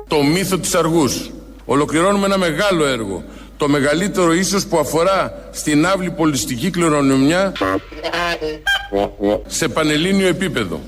το 0.07 0.23
μύθο 0.23 0.57
της 0.57 0.75
Αργούς. 0.75 1.31
Ολοκληρώνουμε 1.65 2.25
ένα 2.25 2.37
μεγάλο 2.37 2.85
έργο, 2.85 3.23
το 3.57 3.67
μεγαλύτερο 3.67 4.33
ίσως 4.33 4.65
που 4.65 4.77
αφορά 4.79 5.49
στην 5.51 5.87
άβλη 5.87 6.11
πολιτιστική 6.11 6.69
κληρονομιά 6.69 7.51
σε 9.47 9.67
πανελλήνιο 9.67 10.27
επίπεδο. 10.27 10.81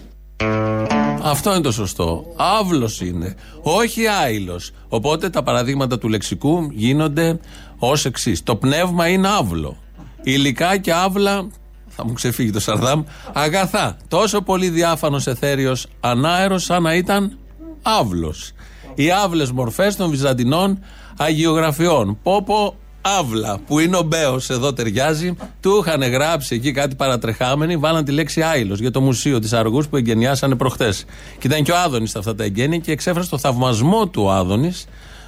Αυτό 1.21 1.51
είναι 1.51 1.61
το 1.61 1.71
σωστό. 1.71 2.25
Άβλος 2.35 3.01
είναι. 3.01 3.35
Όχι 3.61 4.07
άειλος. 4.07 4.71
Οπότε 4.89 5.29
τα 5.29 5.43
παραδείγματα 5.43 5.97
του 5.97 6.09
λεξικού 6.09 6.69
γίνονται 6.71 7.39
ως 7.77 8.05
εξής. 8.05 8.43
Το 8.43 8.55
πνεύμα 8.55 9.07
είναι 9.07 9.27
άβλο. 9.27 9.77
Υλικά 10.23 10.77
και 10.77 10.93
άβλα. 10.93 11.47
Θα 11.87 12.05
μου 12.05 12.13
ξεφύγει 12.13 12.51
το 12.51 12.59
Σαρδάμ. 12.59 13.03
Αγαθά. 13.33 13.97
Τόσο 14.07 14.41
πολύ 14.41 14.69
διάφανος 14.69 15.27
εθέριος 15.27 15.87
ανάερος 15.99 16.63
σαν 16.63 16.83
να 16.83 16.95
ήταν 16.95 17.37
άβλος. 17.81 18.51
Οι 18.95 19.11
άβλες 19.11 19.51
μορφές 19.51 19.95
των 19.95 20.09
Βυζαντινών 20.09 20.79
αγιογραφιών. 21.17 22.17
Πόπο 22.23 22.75
Αύλα, 23.01 23.59
που 23.67 23.79
είναι 23.79 23.97
ο 23.97 24.01
Μπέος, 24.01 24.49
εδώ 24.49 24.73
ταιριάζει, 24.73 25.35
του 25.61 25.83
είχαν 25.85 26.03
γράψει 26.03 26.55
εκεί 26.55 26.71
κάτι 26.71 26.95
παρατρεχάμενοι, 26.95 27.77
βάλαν 27.77 28.05
τη 28.05 28.11
λέξη 28.11 28.41
Άιλος 28.41 28.79
για 28.79 28.91
το 28.91 29.01
μουσείο 29.01 29.39
της 29.39 29.53
Αργούς 29.53 29.87
που 29.87 29.95
εγκαινιάσανε 29.95 30.55
προχτές. 30.55 31.05
Και 31.37 31.47
ήταν 31.47 31.63
και 31.63 31.71
ο 31.71 31.77
Άδωνης 31.77 32.09
σε 32.09 32.17
αυτά 32.17 32.35
τα 32.35 32.43
εγγένεια 32.43 32.77
και 32.77 32.91
εξέφρασε 32.91 33.29
το 33.29 33.37
θαυμασμό 33.37 34.07
του 34.07 34.29
Άδωνης, 34.29 34.85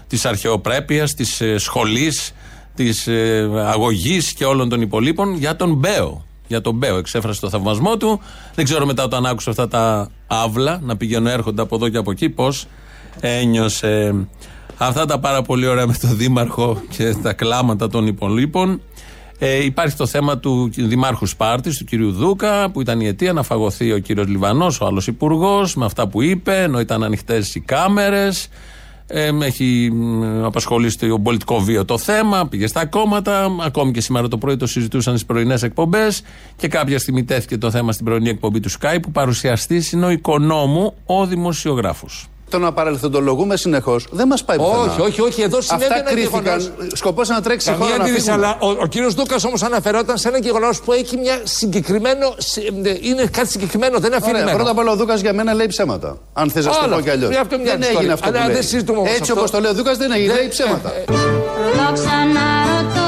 της 0.08 0.25
αρχαιοπρέπειας, 0.25 1.13
της 1.13 1.42
ε, 1.42 1.58
σχολής, 1.58 2.34
της 2.75 3.08
ε, 3.08 3.50
αγωγής 3.66 4.34
και 4.34 4.46
όλων 4.46 4.70
των 4.70 4.82
υπολείπων 4.82 5.36
για 5.36 5.56
τον 5.56 5.74
Μπέο. 5.74 6.25
Για 6.48 6.62
τον 6.62 6.75
Μπέο 6.75 6.98
εξέφρασε 6.98 7.42
το 7.42 7.50
θαυμασμό 7.50 7.98
του. 7.98 8.20
Δεν 8.56 8.66
ξέρω 8.66 8.86
μετά 8.86 9.04
όταν 9.04 9.25
άκουσε 9.25 9.50
αυτά 9.50 9.68
τα 9.68 10.10
αύλα 10.28 10.80
να 10.84 10.98
πηγαίνουν 10.98 11.28
έρχονται 11.28 11.62
από 11.62 11.75
εδώ 11.75 11.90
και 11.90 11.98
από 11.98 12.12
εκεί 12.12 12.30
πώς 12.30 12.68
ένιωσε. 13.20 14.28
Αυτά 14.78 15.06
τα 15.06 15.20
πάρα 15.20 15.42
πολύ 15.42 15.68
ωραία 15.68 15.88
με 15.88 15.96
τον 16.01 16.18
Δήμαρχο 16.18 16.82
και 16.90 17.16
τα 17.22 17.34
κλάματα 17.34 17.88
των 17.88 18.08
υπολείπων. 18.08 18.82
Ε, 19.44 19.63
υπάρχει 19.63 19.96
το 19.96 20.06
θέμα 20.06 20.38
του 20.38 20.70
Δημάρχου 20.78 21.25
Σπάρτη, 21.25 21.78
του 21.78 21.84
κυρίου 21.84 22.12
Δούκα, 22.12 22.70
που 22.72 22.82
ήταν 22.82 23.00
η 23.00 23.08
αιτία 23.08 23.34
να 23.34 23.44
φαγωθεί 23.44 23.92
ο 23.92 23.98
κύριος 23.98 24.28
Λιβανός, 24.28 24.82
ο 24.82 24.86
άλλος 24.86 25.08
υπουργός, 25.08 25.75
με 25.75 25.86
αυτά 25.86 26.08
που 26.08 26.22
είπε, 26.22 26.62
ενώ 26.62 26.80
ήταν 26.80 27.04
ανοιχτές 27.04 27.56
οι 27.56 27.60
κάμερες. 27.60 28.48
Ε, 29.08 29.32
έχει 29.42 29.92
απασχολήσει 30.44 30.98
το 30.98 31.20
πολιτικό 31.20 31.60
βίο 31.60 31.86
το 31.86 31.98
θέμα, 31.98 32.48
πήγε 32.48 32.68
στα 32.68 32.86
κόμματα. 32.86 33.56
Ακόμη 33.62 33.92
και 33.92 34.01
σήμερα 34.01 34.28
το 34.28 34.38
πρωί 34.38 34.58
το 34.58 34.68
συζητούσαν 34.68 35.13
στις 35.13 35.25
πρωινές 35.25 35.63
εκπομπές. 35.63 36.22
Και 36.56 36.68
κάποια 36.68 37.00
στιγμή 37.00 37.24
τέθηκε 37.24 37.58
το 37.58 37.72
θέμα 37.72 37.92
στην 37.92 38.06
πρωινή 38.06 38.30
εκπομπή 38.30 38.60
του 38.60 38.72
Sky, 38.72 38.98
που 39.01 39.12
παρουσιαστή 39.12 39.84
είναι 39.94 40.06
ο 40.06 40.10
οικονόμου, 40.10 40.94
ο 41.06 41.25
δημοσιογράφος. 41.25 42.30
Το 42.51 42.60
να 42.60 42.72
παρελθοντολογούμε 42.72 43.58
συνεχώς 43.58 44.08
δεν 44.12 44.27
μας 44.27 44.43
πάει 44.43 44.58
πουθενά. 44.58 44.77
Όχι, 44.81 45.01
όχι, 45.01 45.22
όχι. 45.22 45.41
Εδώ 45.41 45.62
συνέβη 45.62 45.84
Αυτά 45.84 45.98
ένα 46.00 46.10
κρίθηκαν. 46.12 46.41
γεγονός. 46.43 46.72
Σκοπός 46.93 47.27
να 47.29 47.41
τρέξει 47.41 47.70
η 47.70 47.72
Καμία 47.72 47.86
χώρα 47.88 47.98
να 47.98 48.03
αντίρρηση, 48.03 48.25
φύγουμε. 48.31 48.46
αλλά 48.46 48.58
ο, 48.60 48.67
ο 48.81 48.86
κύριος 48.88 49.13
Δούκας 49.13 49.43
όμως 49.46 49.63
αναφερόταν 49.63 50.17
σε 50.17 50.27
ένα 50.27 50.38
γεγονός 50.38 50.81
που 50.81 50.91
έχει 50.93 51.17
μια 51.17 51.39
συγκεκριμένο. 51.43 52.34
συ- 52.38 52.86
ε, 52.86 52.98
είναι 53.01 53.25
κάτι 53.25 53.50
συγκεκριμένο, 53.50 54.00
δεν 54.00 54.05
είναι 54.12 54.15
Ωραία, 54.15 54.29
αφηρημένο. 54.31 54.55
πρώτα 54.58 54.72
απ' 54.72 54.77
όλα 54.77 54.91
ο 54.91 54.96
Δούκας 54.96 55.22
για 55.22 55.34
μένα 55.34 55.53
λέει 55.53 55.67
ψέματα. 55.67 56.17
Αν 56.34 56.50
θες 56.50 56.65
να 56.65 56.72
σου 56.72 56.79
το 56.79 56.86
Άλλο. 56.86 56.96
πω 56.96 57.01
κι 57.01 57.10
αλλιώς. 57.10 57.36
Ε, 57.36 57.39
αυτό 57.39 57.55
είναι 57.55 57.63
μια 57.63 57.72
Δεν 57.74 57.81
ιστορία. 57.81 58.00
έγινε 58.00 58.13
αυτό 58.13 58.27
Αλλά 58.27 58.38
που 58.39 58.43
δεν 58.46 58.53
λέει. 58.53 58.62
συζητούμε 58.62 58.98
όμως 59.00 59.10
Έτσι 59.12 59.22
αυτό. 59.22 59.34
όπως 59.34 59.51
το 59.51 59.60
λέει 59.60 59.72
ο 59.72 59.74
Δούκας 59.74 59.98
δεν 59.98 60.12
έγινε. 60.12 60.27
Δεν- 60.34 60.38
Λέει 60.41 60.48
ψέματα. 60.48 60.89
ε, 60.96 61.00
ε, 61.00 61.05
Ρωτώ 61.12 61.93
ξαναρωτώ 61.93 63.00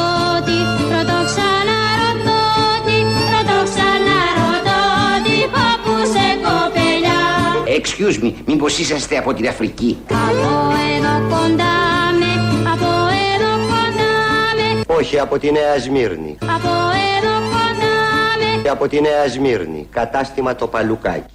Excuse 7.83 8.23
me, 8.23 8.33
μήπως 8.45 8.77
είσαστε 8.77 9.17
από 9.17 9.33
την 9.33 9.47
Αφρική; 9.47 9.97
Από 10.07 10.47
εδώ 10.95 11.27
κοντά 11.29 11.73
με, 12.19 12.31
από 12.69 12.85
εδώ 13.33 13.51
κοντά 13.67 14.13
με, 14.55 14.93
Όχι 14.95 15.19
από 15.19 15.39
τη 15.39 15.51
Νέα 15.51 15.79
Σμύρνη. 15.79 16.37
από 16.41 16.69
εδώ 17.17 17.33
κοντά 17.49 17.95
με. 18.39 18.61
Και 18.63 18.69
από 18.69 18.87
τη 18.87 19.01
Νέα 19.01 19.27
Σμύρνη. 19.29 19.87
Κατάστημα 19.89 20.55
το 20.55 20.67
Παλουκάκι. 20.67 21.33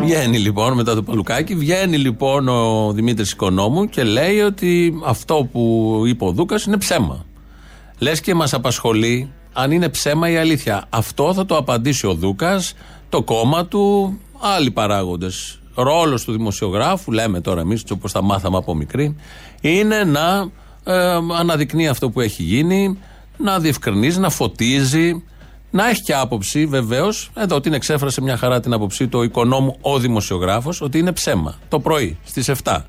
Βγαίνει 0.00 0.38
λοιπόν 0.38 0.72
μετά 0.74 0.94
το 0.94 1.02
Παλουκάκι, 1.02 1.54
βγαίνει 1.54 1.96
λοιπόν 1.96 2.48
ο 2.48 2.92
Δημήτρης 2.92 3.30
Οικονόμου 3.32 3.88
και 3.88 4.02
λέει 4.02 4.40
ότι 4.40 4.94
αυτό 5.04 5.48
που 5.52 5.92
είπε 6.06 6.24
ο 6.24 6.30
Δούκας 6.30 6.64
είναι 6.64 6.76
ψέμα. 6.76 7.24
Λες 7.98 8.20
και 8.20 8.34
μας 8.34 8.52
απασχολεί 8.54 9.32
αν 9.52 9.70
είναι 9.70 9.88
ψέμα 9.88 10.30
ή 10.30 10.36
αλήθεια. 10.36 10.84
Αυτό 10.88 11.34
θα 11.34 11.46
το 11.46 11.56
απαντήσει 11.56 12.06
ο 12.06 12.14
Δούκας, 12.14 12.74
το 13.08 13.22
κόμμα 13.22 13.66
του, 13.66 14.18
άλλοι 14.40 14.70
παράγοντες. 14.70 15.58
Ρόλος 15.74 16.24
του 16.24 16.32
δημοσιογράφου, 16.32 17.12
λέμε 17.12 17.40
τώρα 17.40 17.60
εμείς, 17.60 17.84
όπως 17.90 18.12
τα 18.12 18.22
μάθαμε 18.22 18.56
από 18.56 18.74
μικρή, 18.74 19.16
είναι 19.60 20.04
να 20.04 20.50
ε, 20.84 21.18
αναδεικνύει 21.38 21.88
αυτό 21.88 22.10
που 22.10 22.20
έχει 22.20 22.42
γίνει, 22.42 22.98
να 23.36 23.58
διευκρινίζει, 23.58 24.18
να 24.18 24.30
φωτίζει, 24.30 25.22
να 25.70 25.88
έχει 25.88 26.02
και 26.02 26.14
άποψη 26.14 26.66
βεβαίως. 26.66 27.30
Εδώ 27.34 27.60
την 27.60 27.72
εξέφρασε 27.72 28.20
μια 28.20 28.36
χαρά 28.36 28.60
την 28.60 28.72
άποψή 28.72 29.08
του 29.08 29.18
ο 29.18 29.22
οικονόμου, 29.22 29.76
ο 29.80 29.98
δημοσιογράφος, 29.98 30.80
ότι 30.80 30.98
είναι 30.98 31.12
ψέμα. 31.12 31.58
Το 31.68 31.80
πρωί 31.80 32.18
στις 32.24 32.48
7. 32.64 32.84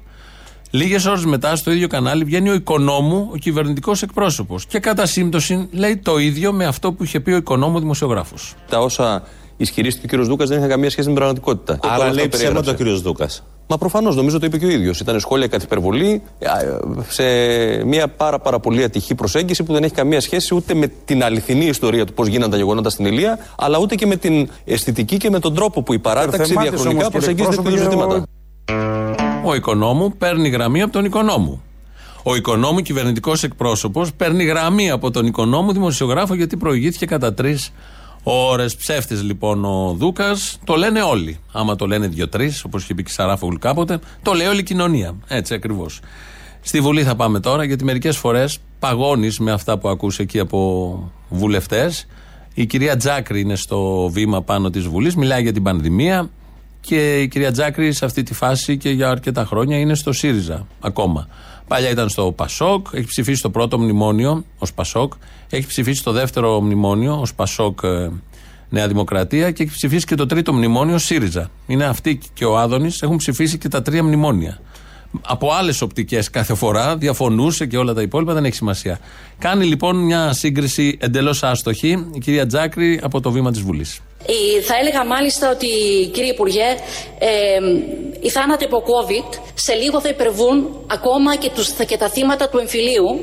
Λίγες 0.71 1.05
ώρες 1.05 1.25
μετά 1.25 1.55
στο 1.55 1.71
ίδιο 1.71 1.87
κανάλι 1.87 2.23
βγαίνει 2.23 2.49
ο 2.49 2.53
οικονόμου, 2.53 3.29
ο 3.31 3.37
κυβερνητικός 3.37 4.01
εκπρόσωπος. 4.01 4.65
Και 4.65 4.79
κατά 4.79 5.05
σύμπτωση 5.05 5.67
λέει 5.71 5.97
το 5.97 6.17
ίδιο 6.17 6.53
με 6.53 6.65
αυτό 6.65 6.93
που 6.93 7.03
είχε 7.03 7.19
πει 7.19 7.31
ο 7.31 7.35
οικονόμου 7.35 7.79
δημοσιογράφος. 7.79 8.55
Τα 8.69 8.79
όσα 8.79 9.23
ισχυρίστηκε 9.59 10.15
ο 10.15 10.19
κ. 10.19 10.25
Δούκας 10.25 10.49
δεν 10.49 10.57
είχαν 10.57 10.69
καμία 10.69 10.89
σχέση 10.89 11.07
με 11.07 11.13
την 11.13 11.23
πραγματικότητα. 11.23 11.79
Άρα 11.81 11.93
Όλα 11.93 12.03
αυτά 12.03 12.15
λέει 12.15 12.27
που 12.27 12.37
ψέματα 12.37 12.59
ο 12.59 12.73
περιέγραψε. 12.73 13.01
κ. 13.01 13.05
Δούκας. 13.05 13.43
Μα 13.67 13.77
προφανώς 13.77 14.15
νομίζω 14.15 14.39
το 14.39 14.45
είπε 14.45 14.57
και 14.57 14.65
ο 14.65 14.69
ίδιος. 14.69 14.99
Ήταν 14.99 15.19
σχόλια 15.19 15.47
κατ' 15.47 15.63
υπερβολή 15.63 16.21
α, 16.45 16.59
ε, 16.59 16.79
σε 17.07 17.23
μια 17.85 18.07
πάρα, 18.07 18.39
πάρα 18.39 18.59
πολύ 18.59 18.83
ατυχή 18.83 19.15
προσέγγιση 19.15 19.63
που 19.63 19.73
δεν 19.73 19.83
έχει 19.83 19.93
καμία 19.93 20.21
σχέση 20.21 20.55
ούτε 20.55 20.73
με 20.73 20.87
την 21.05 21.23
αληθινή 21.23 21.65
ιστορία 21.65 22.05
του 22.05 22.13
πώς 22.13 22.27
γίνανε 22.27 22.51
τα 22.51 22.57
γεγονότα 22.57 22.89
στην 22.89 23.05
Ηλία, 23.05 23.39
αλλά 23.57 23.77
ούτε 23.79 23.95
και 23.95 24.05
με 24.05 24.15
την 24.15 24.49
αισθητική 24.65 25.17
και 25.17 25.29
με 25.29 25.39
τον 25.39 25.55
τρόπο 25.55 25.83
που 25.83 25.93
η 25.93 25.99
παράταξη 25.99 26.53
Θεμάτης 26.53 26.69
διαχρονικά 26.69 27.07
όμως, 27.07 27.25
κύριε 27.25 27.35
προσεγγίζει 27.35 27.49
τέτοιου 27.49 27.73
εκπρόσωπε, 27.73 28.05
ζητήματα. 28.05 28.23
Ο 29.43 29.55
οικονόμου 29.55 30.17
παίρνει 30.17 30.49
γραμμή 30.49 30.81
από 30.81 30.91
τον 30.91 31.05
οικονόμου. 31.05 31.61
Ο 32.23 32.35
οικονόμου 32.35 32.79
κυβερνητικός 32.79 33.43
εκπρόσωπος 33.43 34.13
παίρνει 34.13 34.43
γραμμή 34.43 34.89
από 34.89 35.11
τον 35.11 35.25
οικονόμου 35.25 35.73
δημοσιογράφο 35.73 36.33
γιατί 36.33 36.57
προηγήθηκε 36.57 37.05
κατά 37.05 37.33
τρεις 37.33 37.71
ώρες. 38.23 38.75
Ψεύτης 38.75 39.23
λοιπόν 39.23 39.65
ο 39.65 39.95
Δούκας. 39.97 40.59
Το 40.63 40.75
λένε 40.75 41.01
όλοι. 41.01 41.39
Άμα 41.51 41.75
το 41.75 41.87
λένε 41.87 42.07
δύο-τρει, 42.07 42.53
όπως 42.65 42.83
είχε 42.83 42.93
πει 42.93 43.03
και 43.03 43.11
η 43.11 43.13
Σαράφογλου 43.13 43.59
κάποτε, 43.59 43.99
το 44.21 44.33
λέει 44.33 44.47
όλη 44.47 44.59
η 44.59 44.63
κοινωνία. 44.63 45.15
Έτσι 45.27 45.53
ακριβώς. 45.53 45.99
Στη 46.61 46.81
Βουλή 46.81 47.03
θα 47.03 47.15
πάμε 47.15 47.39
τώρα, 47.39 47.63
γιατί 47.63 47.83
μερικές 47.83 48.17
φορές 48.17 48.57
παγώνεις 48.79 49.39
με 49.39 49.51
αυτά 49.51 49.77
που 49.77 49.89
ακούς 49.89 50.19
εκεί 50.19 50.39
από 50.39 51.11
βουλευτές. 51.29 52.07
Η 52.53 52.65
κυρία 52.65 52.97
Τζάκρη 52.97 53.39
είναι 53.39 53.55
στο 53.55 54.09
βήμα 54.09 54.41
πάνω 54.41 54.69
της 54.69 54.87
Βουλής, 54.87 55.15
μιλάει 55.15 55.41
για 55.41 55.53
την 55.53 55.63
πανδημία. 55.63 56.29
Και 56.81 57.21
η 57.21 57.27
κυρία 57.27 57.51
Τζάκρη 57.51 57.93
σε 57.93 58.05
αυτή 58.05 58.23
τη 58.23 58.33
φάση 58.33 58.77
και 58.77 58.89
για 58.89 59.09
αρκετά 59.09 59.45
χρόνια 59.45 59.77
είναι 59.77 59.95
στο 59.95 60.11
ΣΥΡΙΖΑ 60.11 60.67
ακόμα. 60.79 61.27
Παλιά 61.67 61.89
ήταν 61.89 62.09
στο 62.09 62.31
ΠΑΣΟΚ, 62.31 62.87
έχει 62.91 63.05
ψηφίσει 63.05 63.41
το 63.41 63.49
πρώτο 63.49 63.79
μνημόνιο 63.79 64.43
ως 64.57 64.73
ΠΑΣΟΚ, 64.73 65.13
έχει 65.49 65.67
ψηφίσει 65.67 66.03
το 66.03 66.11
δεύτερο 66.11 66.61
μνημόνιο 66.61 67.19
ως 67.19 67.33
ΠΑΣΟΚ 67.33 67.79
ε, 67.83 68.09
Νέα 68.69 68.87
Δημοκρατία 68.87 69.51
και 69.51 69.63
έχει 69.63 69.71
ψηφίσει 69.71 70.05
και 70.05 70.15
το 70.15 70.25
τρίτο 70.25 70.53
μνημόνιο 70.53 70.97
ΣΥΡΙΖΑ. 70.97 71.49
Είναι 71.67 71.85
αυτή 71.85 72.19
και 72.33 72.45
ο 72.45 72.57
Άδωνης 72.57 73.01
έχουν 73.01 73.17
ψηφίσει 73.17 73.57
και 73.57 73.67
τα 73.67 73.81
τρία 73.81 74.03
μνημόνια. 74.03 74.59
Από 75.21 75.51
άλλες 75.51 75.81
οπτικές 75.81 76.29
κάθε 76.29 76.55
φορά, 76.55 76.97
διαφωνούσε 76.97 77.65
και 77.65 77.77
όλα 77.77 77.93
τα 77.93 78.01
υπόλοιπα, 78.01 78.33
δεν 78.33 78.45
έχει 78.45 78.55
σημασία. 78.55 78.99
Κάνει 79.39 79.65
λοιπόν 79.65 79.95
μια 79.95 80.33
σύγκριση 80.33 80.97
εντελώς 81.01 81.43
άστοχη 81.43 82.07
η 82.13 82.19
κυρία 82.19 82.45
Τζάκρη 82.45 82.99
από 83.03 83.21
το 83.21 83.31
βήμα 83.31 83.51
της 83.51 83.61
Βουλής. 83.61 84.01
Ε, 84.25 84.61
Θα 84.61 84.75
έλεγα 84.81 85.05
μάλιστα 85.05 85.49
ότι, 85.49 85.67
κύριε 86.13 86.31
Υπουργέ, 86.31 86.75
ε, 87.19 87.27
οι 88.19 88.29
θάνατοι 88.29 88.65
από 88.65 88.83
COVID 88.89 89.39
σε 89.53 89.73
λίγο 89.73 90.01
θα 90.01 90.09
υπερβούν 90.09 90.67
ακόμα 90.87 91.35
και, 91.35 91.51
τους, 91.55 91.69
και 91.69 91.97
τα 91.97 92.09
θύματα 92.09 92.49
του 92.49 92.57
εμφυλίου. 92.57 93.21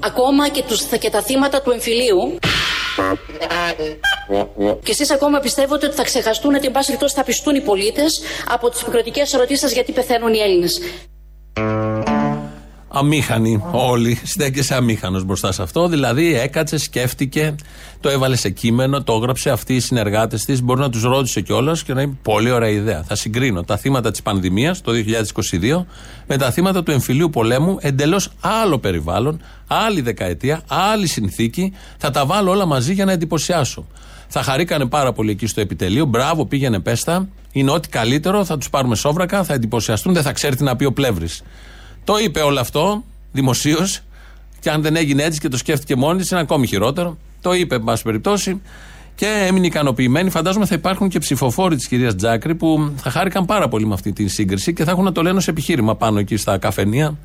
Ακόμα 0.00 0.48
και, 0.48 0.62
τους, 0.62 0.82
και 0.82 1.10
τα 1.10 1.22
θύματα 1.22 1.62
του 1.62 1.70
εμφυλίου. 1.70 2.38
Και 4.82 4.90
εσείς 4.90 5.10
ακόμα 5.10 5.38
πιστεύετε 5.38 5.86
ότι 5.86 5.94
θα 5.94 6.02
ξεχαστούν 6.02 6.54
ότι 6.54 6.66
εν 6.66 6.72
πάση 6.72 6.86
περιπτώσει 6.86 7.14
θα 7.14 7.24
πιστούν 7.24 7.54
οι 7.54 7.60
πολίτες 7.60 8.22
από 8.48 8.70
τις 8.70 8.82
επικροτικέ 8.82 9.22
ερωτήσεις 9.34 9.60
σας 9.60 9.72
γιατί 9.72 9.92
πεθαίνουν 9.92 10.34
οι 10.34 10.38
Έλληνες. 10.38 10.80
Αμήχανοι 12.92 13.62
όλοι. 13.72 14.18
Στέκεσαι 14.24 14.74
αμήχανος 14.74 15.24
μπροστά 15.24 15.52
σε 15.52 15.62
αυτό. 15.62 15.88
Δηλαδή 15.88 16.34
έκατσε, 16.34 16.78
σκέφτηκε, 16.78 17.54
το 18.00 18.08
έβαλες 18.08 18.40
σε 18.40 18.50
κείμενο, 18.50 19.02
το 19.02 19.12
έγραψε. 19.12 19.50
Αυτοί 19.50 19.74
οι 19.74 19.80
συνεργάτες 19.80 20.44
της 20.44 20.62
μπορεί 20.62 20.80
να 20.80 20.90
τους 20.90 21.02
ρώτησε 21.02 21.40
κιόλας 21.40 21.82
και 21.82 21.94
να 21.94 22.02
είναι 22.02 22.16
πολύ 22.22 22.50
ωραία 22.50 22.68
ιδέα. 22.68 23.02
Θα 23.02 23.14
συγκρίνω 23.14 23.62
τα 23.62 23.76
θύματα 23.76 24.10
της 24.10 24.22
πανδημίας 24.22 24.80
το 24.80 24.92
2022 24.92 25.86
με 26.26 26.36
τα 26.36 26.50
θύματα 26.50 26.82
του 26.82 26.90
εμφυλίου 26.90 27.30
πολέμου. 27.30 27.76
Εντελώς 27.80 28.30
άλλο 28.40 28.78
περιβάλλον, 28.78 29.40
άλλη 29.66 30.00
δεκαετία, 30.00 30.62
άλλη 30.66 31.06
συνθήκη. 31.06 31.72
Θα 31.96 32.10
τα 32.10 32.26
βάλω 32.26 32.50
όλα 32.50 32.66
μαζί 32.66 32.92
για 32.92 33.04
να 33.04 33.12
εντυπωσιάσω. 33.12 33.86
Θα 34.28 34.42
χαρήκανε 34.42 34.86
πάρα 34.86 35.12
πολύ 35.12 35.30
εκεί 35.30 35.46
στο 35.46 35.60
επιτελείο. 35.60 36.04
Μπράβο, 36.04 36.46
πήγαινε 36.46 36.80
πέστα. 36.80 37.28
Είναι 37.52 37.70
ό,τι 37.70 37.88
καλύτερο. 37.88 38.44
Θα 38.44 38.58
τους 38.58 38.70
πάρουμε 38.70 38.96
σόβρακα, 38.96 39.44
θα 39.44 39.54
εντυπωσιαστούν. 39.54 40.12
Δεν 40.12 40.22
θα 40.22 40.32
ξέρει 40.32 40.56
τι 40.56 40.62
να 40.62 40.76
πει 40.76 40.84
ο 40.84 40.92
πλεύρης. 40.92 41.42
Το 42.10 42.18
είπε 42.18 42.40
όλο 42.40 42.60
αυτό 42.60 43.04
δημοσίως. 43.32 44.00
Και 44.60 44.70
αν 44.70 44.82
δεν 44.82 44.96
έγινε 44.96 45.22
έτσι 45.22 45.40
και 45.40 45.48
το 45.48 45.56
σκέφτηκε 45.56 45.96
μόνη 45.96 46.18
της, 46.18 46.30
είναι 46.30 46.40
ακόμη 46.40 46.66
χειρότερο. 46.66 47.16
Το 47.40 47.52
είπε, 47.52 47.74
εν 47.74 47.84
πάση 47.84 48.02
περιπτώσει. 48.02 48.60
Και 49.14 49.26
έμεινε 49.46 49.66
ικανοποιημένη. 49.66 50.30
Φαντάζομαι 50.30 50.66
θα 50.66 50.74
υπάρχουν 50.74 51.08
και 51.08 51.18
ψηφοφόροι 51.18 51.76
της 51.76 51.86
κυρίας 51.88 52.14
Τζάκρη 52.14 52.54
που 52.54 52.92
θα 52.96 53.10
χάρηκαν 53.10 53.44
πάρα 53.44 53.68
πολύ 53.68 53.86
με 53.86 53.94
αυτή 53.94 54.12
τη 54.12 54.28
σύγκριση 54.28 54.74
και 54.74 54.84
θα 54.84 54.90
έχουν 54.90 55.04
να 55.04 55.12
το 55.12 55.22
λένε 55.22 55.36
ως 55.36 55.48
επιχείρημα 55.48 55.96
πάνω 55.96 56.18
εκεί 56.18 56.36
στα 56.36 56.58
καφενεία. 56.58 57.16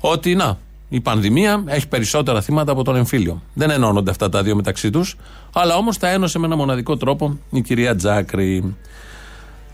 Ότι 0.00 0.34
να, 0.34 0.58
η 0.88 1.00
πανδημία 1.00 1.64
έχει 1.66 1.88
περισσότερα 1.88 2.40
θύματα 2.40 2.72
από 2.72 2.84
τον 2.84 2.96
εμφύλιο. 2.96 3.42
Δεν 3.54 3.70
ενώνονται 3.70 4.10
αυτά 4.10 4.28
τα 4.28 4.42
δύο 4.42 4.56
μεταξύ 4.56 4.90
τους, 4.90 5.16
αλλά 5.52 5.76
όμως 5.76 5.98
τα 5.98 6.08
ένωσε 6.08 6.38
με 6.38 6.46
ένα 6.46 6.56
μοναδικό 6.56 6.96
τρόπο 6.96 7.38
η 7.50 7.60
κυρία 7.60 7.96
Τζάκρη. 7.96 8.76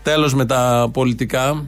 Τέλος 0.03 0.33
με 0.33 0.45
τα 0.45 0.89
πολιτικά, 0.93 1.65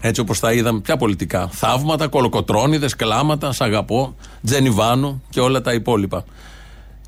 έτσι 0.00 0.20
όπως 0.20 0.40
τα 0.40 0.52
είδαμε, 0.52 0.80
ποια 0.80 0.96
πολιτικά. 0.96 1.48
Θαύματα, 1.52 2.08
κολοκοτρόνιδες, 2.08 2.96
κλάματα, 2.96 3.52
σ' 3.52 3.60
αγαπώ, 3.60 4.14
Τζενιβάνου 4.44 5.22
και 5.30 5.40
όλα 5.40 5.60
τα 5.60 5.72
υπόλοιπα. 5.72 6.24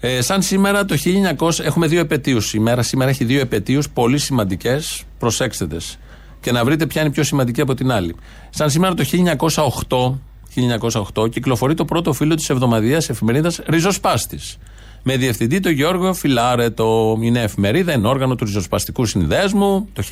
Ε, 0.00 0.20
σαν 0.22 0.42
σήμερα 0.42 0.84
το 0.84 0.96
1900 1.38 1.64
έχουμε 1.64 1.86
δύο 1.86 2.00
επαιτίους. 2.00 2.54
Η 2.54 2.58
μέρα 2.58 2.82
σήμερα 2.82 3.10
έχει 3.10 3.24
δύο 3.24 3.40
επαιτίους 3.40 3.90
πολύ 3.90 4.18
σημαντικές. 4.18 5.02
Προσέξτε 5.18 5.66
τες. 5.66 5.98
Και 6.40 6.52
να 6.52 6.64
βρείτε 6.64 6.86
ποια 6.86 7.00
είναι 7.00 7.10
πιο 7.10 7.22
σημαντική 7.22 7.60
από 7.60 7.74
την 7.74 7.90
άλλη. 7.90 8.16
Σαν 8.50 8.70
σήμερα 8.70 8.94
το 8.94 9.04
1908, 9.04 10.18
1908 10.54 11.30
κυκλοφορεί 11.30 11.74
το 11.74 11.84
πρώτο 11.84 12.12
φύλλο 12.12 12.34
της 12.34 12.50
εβδομαδιαίας 12.50 13.08
εφημερίδας 13.08 13.60
Ριζοσπάστης. 13.66 14.58
Με 15.04 15.16
διευθυντή 15.16 15.60
τον 15.60 15.72
Γιώργο 15.72 16.14
Φιλάρετο. 16.14 17.18
Είναι 17.20 17.42
εφημερίδα, 17.42 17.92
είναι 17.92 18.08
όργανο 18.08 18.34
του 18.34 18.44
Ριζοσπαστικού 18.44 19.06
Συνδέσμου 19.06 19.88
το 19.92 20.02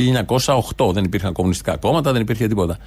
1908. 0.77 0.93
Δεν 0.93 1.05
υπήρχαν 1.05 1.33
κομμουνιστικά 1.33 1.77
κόμματα, 1.77 2.13
δεν 2.13 2.21
υπήρχε 2.21 2.47
τίποτα. 2.47 2.79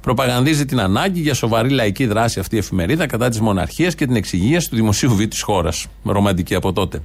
Προπαγανδίζει 0.00 0.64
την 0.64 0.80
ανάγκη 0.80 1.20
για 1.20 1.34
σοβαρή 1.34 1.68
λαϊκή 1.68 2.06
δράση 2.06 2.40
αυτή 2.40 2.54
η 2.54 2.58
εφημερίδα 2.58 3.06
κατά 3.06 3.28
της 3.28 3.40
μοναρχίας 3.40 3.94
και 3.94 4.06
την 4.06 4.16
εξυγίαση 4.16 4.70
του 4.70 4.76
δημοσίου 4.76 5.14
βίου 5.14 5.28
της 5.28 5.42
χώρας. 5.42 5.86
Ρομαντική 6.04 6.54
από 6.54 6.72
τότε. 6.72 7.02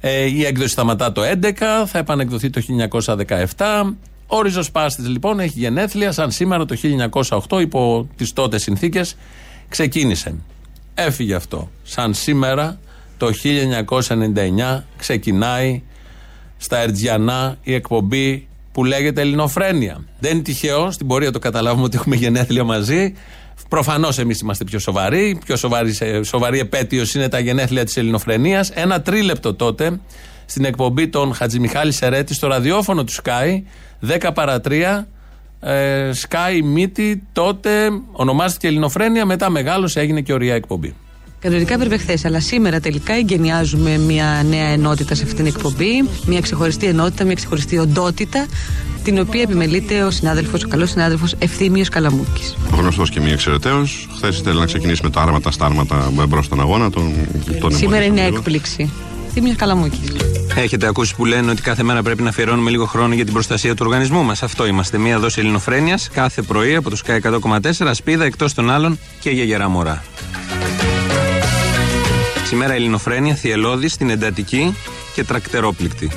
Ε, 0.00 0.24
η 0.24 0.44
έκδοση 0.44 0.68
σταματά 0.68 1.12
το 1.12 1.22
11, 1.22 1.86
θα 1.86 1.98
επανεκδοθεί 1.98 2.50
το 2.50 2.60
1917. 3.56 3.94
Ο 4.26 4.42
Ριζοσπάστης 4.42 5.08
λοιπόν 5.08 5.40
έχει 5.40 5.58
γενέθλια, 5.58 6.12
σαν 6.12 6.30
σήμερα 6.30 6.64
το 6.64 6.76
1908 7.48 7.60
υπό 7.60 8.08
τις 8.16 8.32
τότε 8.32 8.58
συνθήκες 8.58 9.16
ξεκίνησε. 9.68 10.34
Έφυγε 10.94 11.34
αυτό. 11.34 11.70
Σαν 11.82 12.14
σήμερα 12.14 12.78
το 13.20 13.30
1999 14.78 14.82
ξεκινάει 14.96 15.82
στα 16.56 16.78
Ερτζιανά 16.78 17.56
η 17.62 17.74
εκπομπή 17.74 18.48
που 18.72 18.84
λέγεται 18.84 19.20
Ελληνοφρένεια. 19.20 20.04
Δεν 20.18 20.32
είναι 20.32 20.42
τυχαίο, 20.42 20.90
στην 20.90 21.06
πορεία 21.06 21.30
το 21.30 21.38
καταλάβουμε 21.38 21.84
ότι 21.84 21.96
έχουμε 21.96 22.16
γενέθλια 22.16 22.64
μαζί. 22.64 23.14
Προφανώς 23.68 24.18
εμείς 24.18 24.40
είμαστε 24.40 24.64
πιο 24.64 24.78
σοβαροί. 24.78 25.40
Πιο 25.44 25.56
σοβαρή, 25.56 25.94
σοβαρή 26.24 26.58
επέτειος 26.58 27.14
είναι 27.14 27.28
τα 27.28 27.38
γενέθλια 27.38 27.84
της 27.84 27.96
Ελληνοφρενεία. 27.96 28.66
Ένα 28.74 29.02
τρίλεπτο 29.02 29.54
τότε 29.54 30.00
στην 30.46 30.64
εκπομπή 30.64 31.08
των 31.08 31.34
Χατζημιχάλη 31.34 31.92
Σερέτη 31.92 32.34
στο 32.34 32.46
ραδιόφωνο 32.46 33.04
του 33.04 33.12
Sky, 33.12 33.62
10 34.20 34.30
παρα 34.34 34.60
3. 34.68 35.06
Ε, 35.60 36.10
Sky 36.28 36.62
Μύτη 36.64 37.22
τότε 37.32 37.90
ονομάστηκε 38.12 38.66
Ελληνοφρένεια, 38.66 39.26
μετά 39.26 39.50
μεγάλο 39.50 39.90
έγινε 39.94 40.20
και 40.20 40.32
ωραία 40.32 40.54
εκπομπή. 40.54 40.94
Κανονικά 41.40 41.74
έπρεπε 41.74 41.96
χθες, 41.96 42.24
αλλά 42.24 42.40
σήμερα 42.40 42.80
τελικά 42.80 43.14
εγκαινιάζουμε 43.14 43.98
μια 43.98 44.44
νέα 44.48 44.66
ενότητα 44.66 45.14
σε 45.14 45.22
αυτήν 45.22 45.36
την 45.36 45.46
εκπομπή. 45.46 46.08
Μια 46.26 46.40
ξεχωριστή 46.40 46.86
ενότητα, 46.86 47.24
μια 47.24 47.34
ξεχωριστή 47.34 47.78
οντότητα, 47.78 48.46
την 49.04 49.18
οποία 49.18 49.42
επιμελείται 49.42 50.02
ο 50.02 50.10
συνάδελφος, 50.10 50.64
ο 50.64 50.68
καλός 50.68 50.90
συνάδελφος 50.90 51.34
Ευθύμιος 51.38 51.88
Καλαμούκης. 51.88 52.56
Γνωστός 52.72 53.10
και 53.10 53.20
μη 53.20 53.30
εξαιρεταίος. 53.30 54.08
Χθες 54.16 54.38
ήθελε 54.38 54.58
να 54.58 54.66
ξεκινήσει 54.66 55.00
με 55.02 55.10
τα 55.10 55.20
άρματα 55.20 55.50
στα 55.50 55.64
άρματα 55.64 56.10
μπρος 56.28 56.44
στον 56.44 56.60
αγώνα. 56.60 56.90
Τον, 56.90 57.14
τον 57.60 57.76
σήμερα 57.76 58.04
είναι 58.04 58.20
έκπληξη. 58.20 58.90
Ευθύμιος 59.26 59.56
Καλαμούκης. 59.56 60.12
Έχετε 60.56 60.86
ακούσει 60.86 61.14
που 61.14 61.24
λένε 61.24 61.50
ότι 61.50 61.62
κάθε 61.62 61.82
μέρα 61.82 62.02
πρέπει 62.02 62.22
να 62.22 62.28
αφιερώνουμε 62.28 62.70
λίγο 62.70 62.84
χρόνο 62.84 63.14
για 63.14 63.24
την 63.24 63.32
προστασία 63.32 63.74
του 63.74 63.82
οργανισμού 63.86 64.22
μας. 64.22 64.42
Αυτό 64.42 64.66
είμαστε. 64.66 64.98
Μία 64.98 65.18
δόση 65.18 65.40
ελληνοφρένειας 65.40 66.08
κάθε 66.12 66.42
πρωί 66.42 66.74
από 66.74 66.90
το 66.90 66.96
Sky 67.06 67.40
100,4 67.80 67.90
σπίδα 67.92 68.24
εκτός 68.24 68.54
των 68.54 68.70
άλλων 68.70 68.98
και 69.20 69.30
για 69.30 69.44
γερά 69.44 69.68
μωρά. 69.68 70.02
Σήμερα 72.50 72.72
Ελληνοφρένια, 72.72 73.34
Θιελώδη, 73.34 73.88
στην 73.88 74.10
εντατική 74.10 74.76
και 75.14 75.24
τρακτερόπληκτη. 75.24 76.10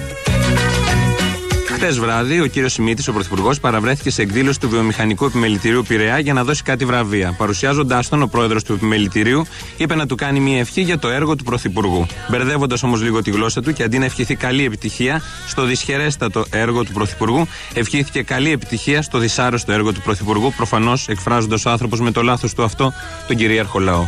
Χθε 1.67 1.91
βράδυ, 1.91 2.41
ο 2.41 2.45
κύριος 2.45 2.73
Σιμίτη, 2.73 3.09
ο 3.09 3.13
Πρωθυπουργός, 3.13 3.59
παραβρέθηκε 3.59 4.09
σε 4.09 4.21
εκδήλωση 4.21 4.59
του 4.59 4.69
Βιομηχανικού 4.69 5.25
Επιμελητηρίου 5.25 5.83
Πειραιά 5.87 6.19
για 6.19 6.33
να 6.33 6.43
δώσει 6.43 6.63
κάτι 6.63 6.85
βραβεία. 6.85 7.35
Παρουσιάζοντάς 7.37 8.09
τον, 8.09 8.21
ο 8.21 8.27
πρόεδρος 8.27 8.63
του 8.63 8.73
Επιμελητηρίου 8.73 9.45
είπε 9.77 9.95
να 9.95 10.05
του 10.05 10.15
κάνει 10.15 10.39
μια 10.39 10.59
ευχή 10.59 10.81
για 10.81 10.99
το 10.99 11.09
έργο 11.09 11.35
του 11.35 11.43
Πρωθυπουργού. 11.43 12.05
Μπερδεύοντας 12.29 12.83
όμως 12.83 13.01
λίγο 13.01 13.21
τη 13.21 13.31
γλώσσα 13.31 13.61
του 13.61 13.73
και 13.73 13.83
αντί 13.83 13.97
να 13.97 14.05
ευχηθεί 14.05 14.35
καλή 14.35 14.65
επιτυχία 14.65 15.21
στο 15.47 15.65
δυσχερέστατο 15.65 16.45
έργο 16.49 16.83
του 16.83 16.91
Πρωθυπουργού, 16.91 17.47
ευχήθηκε 17.73 18.21
καλή 18.23 18.51
επιτυχία 18.51 19.01
στο 19.01 19.17
δυσάρεστο 19.17 19.71
έργο 19.71 19.93
του 19.93 20.01
Πρωθυπουργού, 20.01 20.53
προφανώς 20.57 21.07
εκφράζοντας 21.07 21.65
ο 21.65 21.69
άνθρωπος 21.69 21.99
με 21.99 22.11
το 22.11 22.21
λάθος 22.21 22.53
του 22.53 22.63
αυτό 22.63 22.93
τον 23.27 23.35
κυρίαρχο 23.35 23.79
λαό. 23.79 24.05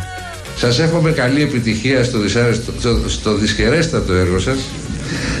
Σας 0.56 0.78
εύχομαι 0.78 1.10
καλή 1.10 1.42
επιτυχία 1.42 2.04
στο, 2.04 2.18
στο, 2.78 3.08
στο 3.08 3.34
δυσχερέστατο 3.34 4.12
έργο 4.12 4.38
σας. 4.38 4.58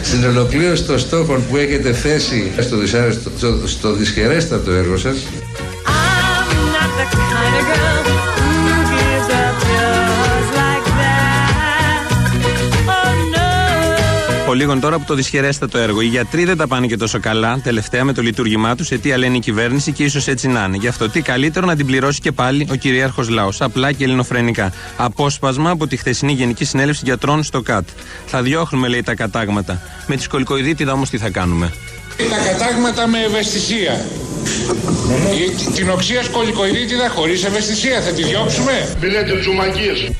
Στην 0.02 0.24
ολοκλήρωση 0.24 0.84
των 0.84 0.98
στόχων 0.98 1.46
που 1.48 1.56
έχετε 1.56 1.92
θέσει 1.92 2.52
στο, 2.58 2.76
στο, 3.36 3.66
στο 3.66 3.92
δυσχερέστατο 3.92 4.70
έργο 4.70 4.96
σας 4.96 5.16
λίγων 14.52 14.80
τώρα 14.80 14.96
από 14.96 15.06
το 15.06 15.14
δυσχερέστατο 15.14 15.78
έργο. 15.78 16.00
Οι 16.00 16.06
γιατροί 16.06 16.44
δεν 16.44 16.56
τα 16.56 16.66
πάνε 16.66 16.86
και 16.86 16.96
τόσο 16.96 17.20
καλά 17.20 17.60
τελευταία 17.62 18.04
με 18.04 18.12
το 18.12 18.22
λειτουργήμά 18.22 18.74
τους, 18.74 18.90
αιτία 18.90 19.18
λένε 19.18 19.36
η 19.36 19.40
κυβέρνηση 19.40 19.92
και 19.92 20.04
ίσως 20.04 20.28
έτσι 20.28 20.48
να 20.48 20.64
είναι. 20.64 20.76
Γι' 20.76 20.88
αυτό 20.88 21.08
τι 21.08 21.20
καλύτερο 21.20 21.66
να 21.66 21.76
την 21.76 21.86
πληρώσει 21.86 22.20
και 22.20 22.32
πάλι 22.32 22.68
ο 22.70 22.74
κυρίαρχος 22.74 23.28
λαός. 23.28 23.60
Απλά 23.60 23.92
και 23.92 24.04
ελληνοφρενικά. 24.04 24.72
Απόσπασμα 24.96 25.70
από 25.70 25.86
τη 25.86 25.96
χθεσινή 25.96 26.32
Γενική 26.32 26.64
Συνέλευση 26.64 27.02
Γιατρών 27.04 27.42
στο 27.42 27.62
ΚΑΤ. 27.62 27.88
Θα 28.26 28.42
διώχνουμε, 28.42 28.88
λέει, 28.88 29.02
τα 29.02 29.14
κατάγματα. 29.14 29.82
Με 30.06 30.16
τη 30.16 30.22
σκολικοειδίτιδα 30.22 30.92
όμως 30.92 31.10
τι 31.10 31.18
θα 31.18 31.30
κάνουμε; 31.30 31.72
Τα 32.16 32.52
κατάγματα 32.52 33.06
με 33.06 33.18
ευαισθησία. 33.18 34.04
Την 35.74 35.90
οξία 35.90 36.22
σκολικοειδίτιδα 36.22 37.08
χωρίς 37.08 37.44
ευαισθησία 37.44 38.00
θα 38.00 38.10
τη 38.10 38.22
διώξουμε. 38.22 38.96
Μιλάτε 39.00 39.38
τσουμακίες. 39.38 40.10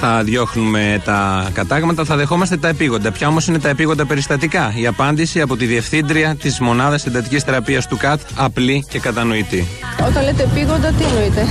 Θα 0.00 0.22
διώχνουμε 0.22 1.02
τα 1.04 1.50
κατάγματα, 1.52 2.04
θα 2.04 2.16
δεχόμαστε 2.16 2.56
τα 2.56 2.68
επίγοντα. 2.68 3.12
Ποια 3.12 3.28
όμως 3.28 3.46
είναι 3.46 3.58
τα 3.58 3.68
επίγοντα 3.68 4.06
περιστατικά; 4.06 4.72
Η 4.76 4.86
απάντηση 4.86 5.40
από 5.40 5.56
τη 5.56 5.66
διευθύντρια 5.66 6.34
της 6.34 6.60
μονάδας 6.60 7.06
εντατικής 7.06 7.42
θεραπείας 7.42 7.86
του 7.86 7.96
ΚΑΤ, 7.96 8.20
απλή 8.34 8.84
και 8.88 8.98
κατανοητή. 8.98 9.66
Όταν 10.06 10.24
λέτε 10.24 10.42
επίγοντα, 10.42 10.92
τι 10.92 11.04
εννοείτε; 11.04 11.46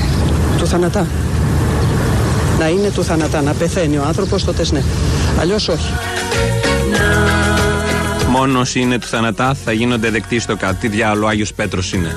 Του 0.57 0.67
θανατά. 0.67 1.07
Να 2.59 2.67
είναι 2.67 2.89
του 2.89 3.03
θανατά, 3.03 3.41
να 3.41 3.53
πεθαίνει 3.53 3.97
ο 3.97 4.03
άνθρωπος, 4.07 4.43
τότε 4.43 4.65
ναι. 4.71 4.81
Αλλιώς 5.39 5.67
όχι. 5.67 5.93
Μόνος 8.29 8.61
όσοι 8.61 8.79
είναι 8.79 8.99
του 8.99 9.07
θανατά 9.07 9.53
θα 9.65 9.71
γίνονται 9.71 10.09
δεκτοί 10.09 10.39
στο 10.39 10.55
ΚΑΤ. 10.55 10.79
Τι 10.79 10.87
διάλογο 10.87 11.27
Άγιος 11.27 11.53
Πέτρος 11.53 11.93
είναι. 11.93 12.15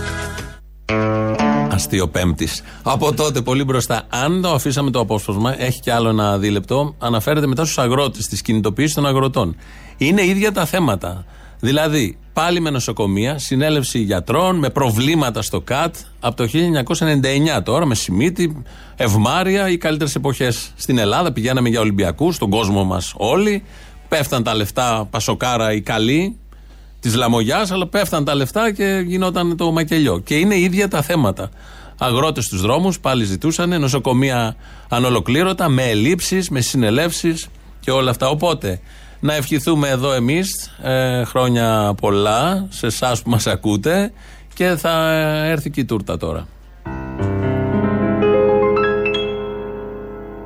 Αστείο 1.78 2.08
Πέμπτης. 2.08 2.62
Από 2.82 3.14
τότε 3.14 3.40
πολύ 3.40 3.64
μπροστά. 3.64 4.02
Αν 4.08 4.42
το 4.42 4.50
αφήσαμε 4.50 4.90
το 4.90 5.00
απόσπασμα, 5.00 5.62
έχει 5.62 5.80
κι 5.80 5.90
άλλο 5.90 6.08
ένα 6.08 6.38
δίλεπτο, 6.38 6.94
αναφέρεται 6.98 7.46
μετά 7.46 7.64
στους 7.64 7.78
αγρότες, 7.78 8.26
της 8.26 8.42
κινητοποίησης 8.42 8.94
των 8.94 9.06
αγροτών. 9.06 9.56
Είναι 9.96 10.24
ίδια 10.24 10.52
τα 10.52 10.64
θέματα. 10.64 11.24
Δηλαδή, 11.60 12.18
πάλι 12.32 12.60
με 12.60 12.70
νοσοκομεία, 12.70 13.38
συνέλευση 13.38 13.98
γιατρών, 13.98 14.56
με 14.58 14.70
προβλήματα 14.70 15.42
στο 15.42 15.60
ΚΑΤ 15.60 15.94
από 16.20 16.36
το 16.36 16.46
1999 17.58 17.62
τώρα, 17.62 17.86
με 17.86 17.94
Σιμίτη, 17.94 18.62
Ευμάρια, 18.96 19.68
οι 19.68 19.78
καλύτερες 19.78 20.14
εποχές 20.14 20.72
στην 20.76 20.98
Ελλάδα. 20.98 21.32
Πηγαίναμε 21.32 21.68
για 21.68 21.80
Ολυμπιακούς, 21.80 22.34
στον 22.34 22.50
κόσμο 22.50 22.84
μας 22.84 23.12
όλοι. 23.16 23.62
Πέφταν 24.08 24.42
τα 24.42 24.54
λεφτά, 24.54 25.06
πασοκάρα 25.10 25.72
οι 25.72 25.80
καλοί 25.80 26.36
της 27.00 27.14
Λαμογιάς, 27.14 27.70
αλλά 27.70 27.86
πέφταν 27.86 28.24
τα 28.24 28.34
λεφτά 28.34 28.72
και 28.72 29.02
γινόταν 29.06 29.56
το 29.56 29.70
μακελιό. 29.72 30.18
Και 30.18 30.34
είναι 30.34 30.58
ίδια 30.58 30.88
τα 30.88 31.02
θέματα. 31.02 31.50
Αγρότες 31.98 32.44
στους 32.44 32.60
δρόμους 32.60 33.00
πάλι 33.00 33.24
ζητούσαν, 33.24 33.80
νοσοκομεία 33.80 34.56
ανολοκλήρωτα, 34.88 35.68
με 35.68 35.82
ελλείψεις, 35.82 36.48
με 36.50 36.60
συνελεύσεις 36.60 37.48
και 37.80 37.90
όλα 37.90 38.10
αυτά. 38.10 38.28
Οπότε, 38.28 38.80
να 39.20 39.34
ευχηθούμε 39.34 39.88
εδώ 39.88 40.12
εμείς 40.12 40.70
χρόνια 41.24 41.94
πολλά 42.00 42.66
σε 42.68 42.86
εσάς 42.86 43.22
που 43.22 43.30
μας 43.30 43.46
ακούτε 43.46 44.12
και 44.54 44.76
θα 44.76 45.12
έρθει 45.44 45.70
και 45.70 45.80
η 45.80 45.84
τούρτα 45.84 46.16
τώρα. 46.16 46.46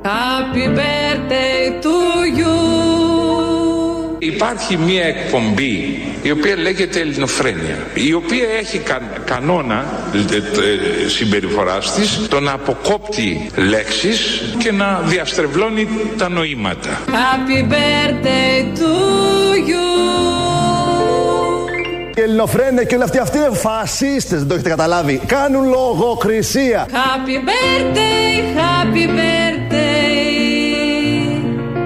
Happy 0.05 0.67
birthday 0.77 0.92
Υπάρχει 4.33 4.77
μία 4.77 5.03
εκπομπή 5.03 6.01
η 6.21 6.31
οποία 6.31 6.57
λέγεται 6.57 6.99
Ελληνοφρένεια 6.99 7.77
η 7.93 8.13
οποία 8.13 8.45
έχει 8.59 8.77
κα- 8.77 9.01
κανόνα 9.25 9.85
ε, 10.13 10.35
ε, 10.35 11.09
συμπεριφοράς 11.09 11.93
της 11.93 12.27
το 12.29 12.39
να 12.39 12.51
αποκόπτει 12.51 13.49
λέξεις 13.55 14.43
και 14.57 14.71
να 14.71 15.01
διαστρεβλώνει 15.05 15.87
τα 16.17 16.29
νοήματα. 16.29 16.99
Happy 17.07 17.71
birthday 17.71 18.77
to 18.79 18.91
you. 19.69 19.83
Η 22.15 22.21
Ελληνοφρένια 22.21 22.83
και 22.83 22.93
όλοι 22.95 23.03
αυτοί, 23.03 23.17
αυτοί 23.17 23.37
είναι 23.37 23.49
φασίστες, 23.53 24.39
δεν 24.39 24.47
το 24.47 24.53
έχετε 24.53 24.69
καταλάβει. 24.69 25.21
Κάνουν 25.25 25.63
λογοκρισία. 25.69 26.87
Happy 26.89 27.37
birthday, 27.49 28.57
happy 28.59 29.07
birthday. 29.07 29.52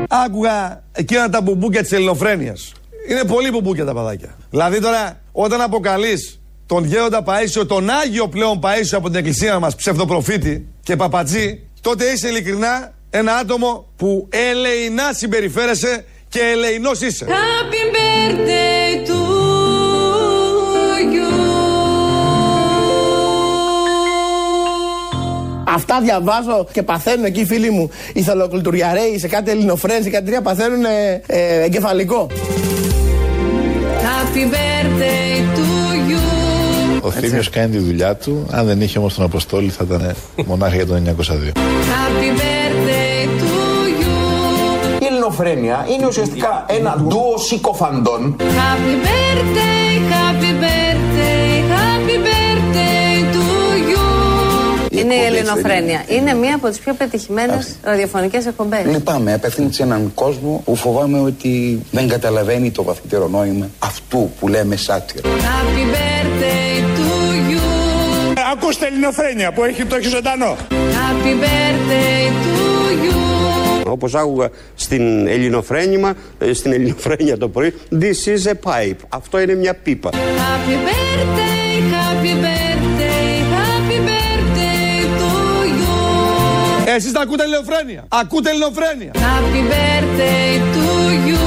Άκουγα 0.07 0.83
εκείνα 0.91 1.29
τα 1.29 1.41
μπουμπούκια 1.41 1.81
της 1.81 1.91
ελληνοφρένειας. 1.91 2.71
Είναι 3.09 3.23
πολύ 3.23 3.51
μπουμπούκια 3.51 3.85
τα 3.85 3.93
παδάκια. 3.93 4.37
Δηλαδή 4.49 4.81
τώρα, 4.81 5.19
όταν 5.31 5.61
αποκαλείς 5.61 6.39
τον 6.65 6.85
γέροντα 6.85 7.23
Παίσιο, 7.23 7.65
τον 7.65 7.89
Άγιο 7.89 8.27
πλέον 8.27 8.59
Παίσιο 8.59 8.97
από 8.97 9.07
την 9.07 9.17
εκκλησία 9.17 9.59
μας, 9.59 9.75
ψευδοπροφήτη 9.75 10.67
και 10.83 10.95
παπατζή, 10.95 11.63
τότε 11.81 12.05
είσαι 12.05 12.27
ειλικρινά 12.27 12.93
ένα 13.09 13.35
άτομο 13.35 13.87
που 13.97 14.27
ελεηνά 14.29 15.13
συμπεριφέρεσαι 15.13 16.05
και 16.29 16.39
ελεηνός 16.39 17.01
είσαι. 17.01 17.25
Happy 17.25 17.95
birthday 17.95 18.66
Αυτά 25.77 26.01
διαβάζω 26.01 26.67
και 26.71 26.83
παθαίνουν 26.83 27.25
εκεί 27.25 27.39
οι 27.39 27.45
φίλοι 27.45 27.69
μου 27.69 27.89
οι 28.13 28.21
θελοκλητουριαρέοι 28.21 29.19
σε 29.19 29.27
κάτι 29.27 29.51
ελληνοφρένες, 29.51 30.03
σε 30.03 30.09
κάτι 30.09 30.25
τρία 30.25 30.41
παθαίνουν 30.41 30.85
ε, 30.85 31.21
ε, 31.27 31.63
εγκεφαλικό. 31.63 32.27
Happy 34.07 34.43
birthday 34.53 35.57
to 35.57 35.67
you. 36.09 36.21
Ο 37.01 37.11
Θήμιος 37.11 37.49
κάνει 37.49 37.71
τη 37.71 37.77
δουλειά 37.77 38.15
του. 38.15 38.47
Αν 38.51 38.65
δεν 38.65 38.81
είχε 38.81 38.97
όμως 38.99 39.13
τον 39.13 39.25
Αποστόλη 39.25 39.69
θα 39.69 39.83
ήταν 39.87 40.15
μονάχα 40.45 40.75
για 40.75 40.85
το 40.85 40.93
902. 40.93 40.99
Happy 41.01 42.29
birthday 42.39 43.27
to 43.41 43.51
you. 44.01 45.01
Η 45.01 45.05
ελληνοφρένεια 45.05 45.85
είναι 45.95 46.07
ουσιαστικά 46.07 46.65
ένα 46.67 47.03
ντουο 47.07 47.37
συκοφαντών 47.37 48.35
Happy 48.39 48.95
birthday, 49.05 49.89
happy 50.13 50.63
birthday, 50.63 50.86
Είναι 54.97 55.13
η 55.13 55.23
Ελληνοφρένεια. 55.25 56.03
Είναι 56.07 56.33
μία 56.33 56.55
από 56.55 56.69
τις 56.69 56.79
πιο 56.79 56.93
πετυχημένες 56.93 57.75
ραδιοφωνικές 57.83 58.45
εκπομπές. 58.45 58.85
Λυπάμαι, 58.85 59.33
απευθύνεται 59.33 59.73
σε 59.73 59.83
έναν 59.83 60.11
κόσμο 60.13 60.61
που 60.65 60.75
φοβάμαι 60.75 61.19
ότι 61.19 61.81
δεν 61.91 62.07
καταλαβαίνει 62.07 62.71
το 62.71 62.83
βαθύτερο 62.83 63.27
νόημα 63.27 63.69
αυτού 63.79 64.31
που 64.39 64.47
λέμε 64.47 64.75
σάτυρο. 64.75 65.29
Happy 65.29 65.83
birthday 65.93 66.97
to 66.97 67.51
you. 67.51 67.61
Ακούστε 68.53 68.85
Ελληνοφρένεια 68.85 69.51
που 69.51 69.63
έχει, 69.63 69.85
το 69.85 69.95
έχει 69.95 70.07
ζωντανό. 70.07 70.55
Happy 70.69 71.43
birthday 71.43 72.27
to 72.43 73.05
you. 73.05 73.15
Όπως 73.91 74.15
άκουγα 74.15 74.49
στην 74.75 75.27
ελληνοφρένημα, 75.27 76.13
ε, 76.39 76.53
στην 76.53 76.71
ελληνοφρένεια 76.71 77.37
το 77.37 77.49
πρωί, 77.49 77.73
this 77.91 78.27
is 78.27 78.49
a 78.49 78.53
pipe. 78.71 78.97
Αυτό 79.09 79.39
είναι 79.39 79.55
μια 79.55 79.73
πίπα. 79.73 80.09
Happy 80.13 80.15
birthday, 80.87 81.81
happy 81.93 82.43
birthday, 82.43 82.66
Εσείς 86.95 87.11
τα 87.11 87.21
ακούτε 87.21 87.43
ελληνοφρένεια. 87.43 88.03
Ακούτε 88.07 88.49
ελληνοφρένεια. 88.49 89.11
Happy 89.13 89.61
birthday 89.71 90.51
to 90.75 90.87
you. 91.27 91.41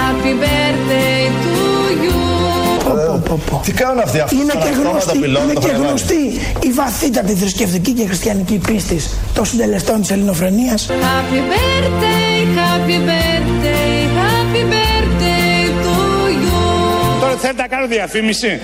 Happy 0.00 0.32
birthday 0.42 1.22
to 1.44 1.56
you. 2.04 3.62
Τι 3.64 3.72
κάνουν 3.72 3.98
αυτοί 4.02 4.18
αυτοί. 4.20 4.34
Είναι 4.36 4.52
τα 4.52 4.58
και 4.58 4.68
αυτόματα 4.68 4.90
γνωστή, 4.90 5.18
πυλώνα, 5.18 5.44
είναι 5.44 5.52
το 5.52 5.60
και 5.60 5.66
φρεγάκι. 5.66 5.86
γνωστή 5.86 6.40
η 6.60 6.70
βαθύτατη 6.72 7.34
θρησκευτική 7.34 7.92
και 7.92 8.06
χριστιανική 8.06 8.58
πίστη 8.66 9.00
των 9.34 9.44
συντελεστών 9.44 10.00
της 10.00 10.10
ελληνοφρενείας. 10.10 10.88
Happy 10.90 11.40
birthday, 11.52 12.36
happy 12.58 12.98
birthday, 13.08 13.96
happy 14.20 14.62
birthday 14.72 15.84
to 15.84 15.94
you. 16.42 17.20
Τώρα 17.20 17.32
θέλετε 17.40 17.62
να 17.62 17.68
κάνω 17.68 17.86
διαφήμιση; 17.86 18.60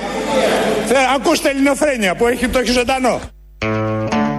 Θε- 0.86 0.96
Ακούστε 1.16 1.48
Ελληνοφρένεια 1.50 2.14
που 2.14 2.26
έχει, 2.26 2.48
το 2.48 2.58
έχει 2.58 2.70
ζωντανό. 2.70 3.20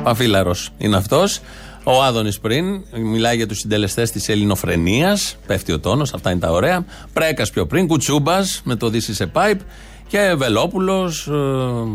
Παφίλαρο 0.03 0.55
είναι 0.77 0.95
αυτός. 0.95 1.39
Ο 1.83 2.03
Άδωνης 2.03 2.39
πριν 2.39 2.65
μιλάει 2.91 3.35
για 3.35 3.47
τους 3.47 3.57
συντελεστές 3.57 4.11
της 4.11 4.29
ελληνοφρενεία. 4.29 5.17
Πέφτει 5.47 5.71
ο 5.71 5.79
τόνος, 5.79 6.13
αυτά 6.13 6.31
είναι 6.31 6.39
τα 6.39 6.51
ωραία. 6.51 6.85
Πρέκας 7.13 7.49
πιο 7.49 7.65
πριν, 7.65 7.87
Κουτσούμπας 7.87 8.61
με 8.63 8.75
το 8.75 8.89
Δύση 8.89 9.13
σε 9.13 9.31
Pipe. 9.33 9.59
Και 10.07 10.33
Βελόπουλο, 10.37 11.13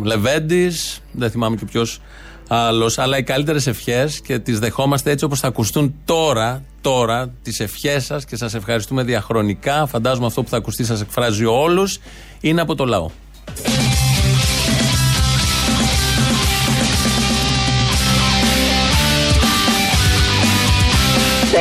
Λεβέντης, 0.05 1.01
δεν 1.13 1.31
θυμάμαι 1.31 1.57
και 1.57 1.65
ποιος 1.65 2.01
άλλος. 2.49 2.99
Αλλά 2.99 3.19
οι 3.19 3.23
καλύτερες 3.23 3.67
ευχές 3.67 4.21
και 4.21 4.39
τις 4.39 4.59
δεχόμαστε 4.59 5.11
έτσι 5.11 5.25
όπως 5.25 5.41
θα 5.41 5.47
ακουστούν 5.47 5.95
τώρα, 6.05 6.63
τώρα, 6.81 7.33
τις 7.43 7.61
ευχές 7.61 8.05
σας 8.05 8.25
και 8.25 8.37
σας 8.37 8.55
ευχαριστούμε 8.55 9.03
διαχρονικά. 9.03 9.87
Φαντάζομαι 9.87 10.27
αυτό 10.27 10.43
που 10.43 10.49
θα 10.49 10.57
ακουστεί 10.57 10.85
σας 10.85 11.01
εκφράζει 11.01 11.45
όλους. 11.45 11.99
Είναι 12.41 12.61
από 12.61 12.75
το 12.75 12.85
λαό. 12.85 13.11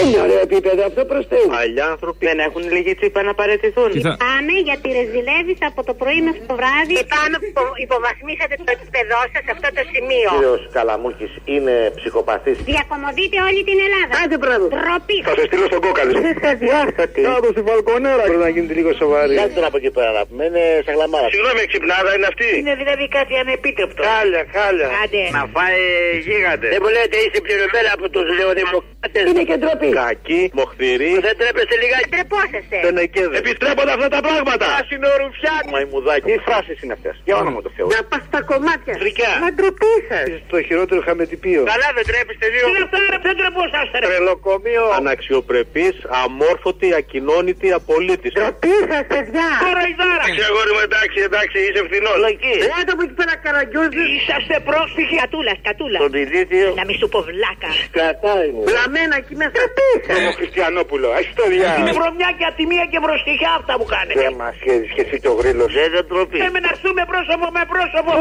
Είναι 0.04 0.20
ωραίο 0.26 0.42
επίπεδο 0.48 0.82
αυτό 0.90 1.02
προς 1.12 1.24
Θεού. 1.32 1.48
Άλλοι 1.62 1.80
άνθρωποι 1.94 2.22
δεν 2.30 2.40
έχουν 2.48 2.64
λίγη 2.76 2.94
τσίπα 3.00 3.20
να 3.30 3.34
παραιτηθούν. 3.40 3.90
Λυπάμαι 3.98 4.56
γιατί 4.68 4.88
ρεζιλεύεις 5.00 5.60
από 5.70 5.80
το 5.88 5.94
πρωί 6.02 6.20
μέχρι 6.28 6.44
το 6.50 6.54
βράδυ. 6.60 6.92
Λυπάμαι 7.00 7.38
που 7.42 7.48
υπο- 7.54 7.76
υποβαθμίσατε 7.86 8.56
το 8.68 8.72
επίπεδό 8.78 9.20
σας 9.32 9.42
σε 9.46 9.52
αυτό 9.56 9.68
το 9.78 9.82
σημείο. 9.94 10.30
Κύριος 10.36 10.62
Καλαμούκης 10.78 11.32
είναι 11.54 11.76
ψυχοπαθής. 12.00 12.58
Διακομωδείτε 12.74 13.38
όλη 13.48 13.62
την 13.70 13.78
Ελλάδα. 13.88 14.14
Άντε 14.24 14.38
μπράβο. 14.44 14.66
Ντροπή. 14.74 15.18
Θα 15.28 15.34
σε 15.38 15.44
στείλω 15.50 15.66
στον 15.72 15.82
κόκαλη. 15.86 16.12
Είστε 16.30 16.48
αδιάστατοι. 16.56 17.22
Κάτω 17.30 17.48
στη 17.56 17.62
βαλκονέρα. 17.70 18.24
Πρέπει 18.30 18.44
να 18.48 18.52
γίνετε 18.56 18.74
λίγο 18.80 18.92
σοβαρή. 19.02 19.36
Κάτω 19.42 19.54
τον 19.58 19.66
από 19.70 19.78
εκεί 19.82 19.92
πέρα 19.98 20.12
να 20.20 20.24
πούμε. 20.28 20.42
Είναι 20.50 20.64
σε 20.86 20.92
γλαμάρα. 20.96 21.28
Συγγνώμη, 21.34 21.60
εξυπνάδα 21.68 22.10
είναι 22.16 22.28
αυτή. 22.34 22.48
Είναι 22.62 22.74
δηλαδή 22.82 23.06
κάτι 23.18 23.34
ανεπίτρεπτο. 23.44 24.00
Χάλια, 24.10 24.42
χάλια. 24.56 24.88
Άντε. 25.04 25.24
Να 25.38 25.44
φάει 25.56 25.80
γίγαντε. 26.28 26.66
Δεν 26.74 26.80
μου 26.84 26.90
λέτε 26.96 27.16
είστε 27.24 27.40
πληρωμένα 27.46 27.90
από 27.98 28.06
τους 28.14 28.26
νεοδημοκράτε. 28.40 29.20
Είναι 29.30 29.44
και 29.50 29.56
ντροπή. 29.62 29.85
Κακή, 30.00 30.44
μοχθηρή. 30.60 31.12
Δεν 31.28 31.36
τρέπεστε 31.40 31.76
λιγάκι. 31.82 32.10
Τρεπόσαστε. 32.16 32.78
Δεν 32.86 32.96
εκέδε. 33.06 33.38
Επιστρέπονται 33.38 33.92
αυτά 33.98 34.08
τα 34.16 34.20
πράγματα. 34.28 34.66
Πράσινο 34.74 35.10
ρουφιάνι. 35.22 35.70
Μαϊμουδάκι. 35.74 36.26
Τι 36.32 36.36
φράσει 36.48 36.74
είναι 36.84 36.94
αυτές; 36.98 37.16
Για 37.28 37.36
όνομα 37.44 37.60
του 37.64 37.72
Θεού. 37.76 37.88
Να 37.96 38.02
πας 38.10 38.22
στα 38.30 38.42
κομμάτια. 38.52 38.94
Φρικιά. 39.04 39.34
Μα 39.44 39.50
ντροπή 39.56 39.94
σα. 40.10 40.20
Το 40.52 40.58
χειρότερο 40.68 41.02
χαμετυπίο. 41.08 41.62
Καλά 41.74 41.90
δεν 41.98 42.06
τρέπεστε 42.10 42.46
λίγο. 42.54 42.66
Τι 42.72 42.82
αυτά 42.86 42.98
ρε, 43.12 43.18
δεν 43.28 43.36
τρεπόσαστε 43.42 43.96
ρε. 44.00 44.06
Τρελοκομείο. 44.10 44.84
Αναξιοπρεπής, 45.00 45.96
αμόρφωτη, 46.22 46.90
ακοινώνητη, 47.02 47.68
απολύτης. 47.80 48.32
Ντροπή 48.38 48.76
σα, 48.92 49.00
παιδιά. 49.12 49.48
Τώρα 49.66 49.84
η 49.92 49.94
δάρα. 50.00 50.26
Ξεγόρι 50.38 50.72
μου, 50.76 50.84
εντάξει, 50.90 51.20
εντάξει, 51.30 51.58
είσαι 51.68 51.82
φθηνός. 51.88 52.18
Λογική. 52.26 52.56
Άντε 52.78 52.92
από 52.96 53.04
εκεί 53.06 53.16
πέρα 53.20 53.34
καραγκιόζης. 53.46 54.08
Είσαστε 54.18 54.56
πρόσφυγοι. 54.70 55.16
Κατούλας, 55.24 55.60
κατούλας. 55.68 56.00
Τον 56.06 56.14
ηλίθιο. 56.24 56.68
Να 56.80 56.84
μη 56.88 56.94
σου 57.00 57.08
πω 57.14 57.20
βλάκα. 57.30 57.72
Κατάει 58.00 58.50
μου. 58.54 58.62
Βλαμμένα 58.70 59.16
εκεί 59.22 59.36
μέσα. 59.42 59.60
Ντροπή 59.74 59.92
σας. 60.06 60.18
Τον 60.28 60.34
Χριστιανόπουλο. 60.40 61.08
Έχει 61.20 61.34
το 61.42 61.46
διάλογο. 61.54 61.80
Είναι 61.82 61.94
βρωμιά 62.00 62.30
και 62.38 62.46
ατιμία 62.52 62.86
και 62.92 63.00
μπροστιχιά 63.04 63.52
αυτά 63.60 63.74
που 63.80 63.86
κάνετε. 63.96 64.20
Δεν 64.24 64.34
μας 64.42 64.54
σχέδι 64.62 64.88
και 64.96 65.02
εσύ 65.06 65.18
το 65.26 65.32
γρήλος. 65.40 65.70
Δεν 65.78 65.88
δεν 65.96 66.06
τροπή. 66.12 66.38
Λέμε 66.44 66.60
να 66.66 66.70
έρθουμε 66.76 67.02
πρόσωπο 67.12 67.46
με 67.58 67.64
πρόσωπο. 67.74 68.12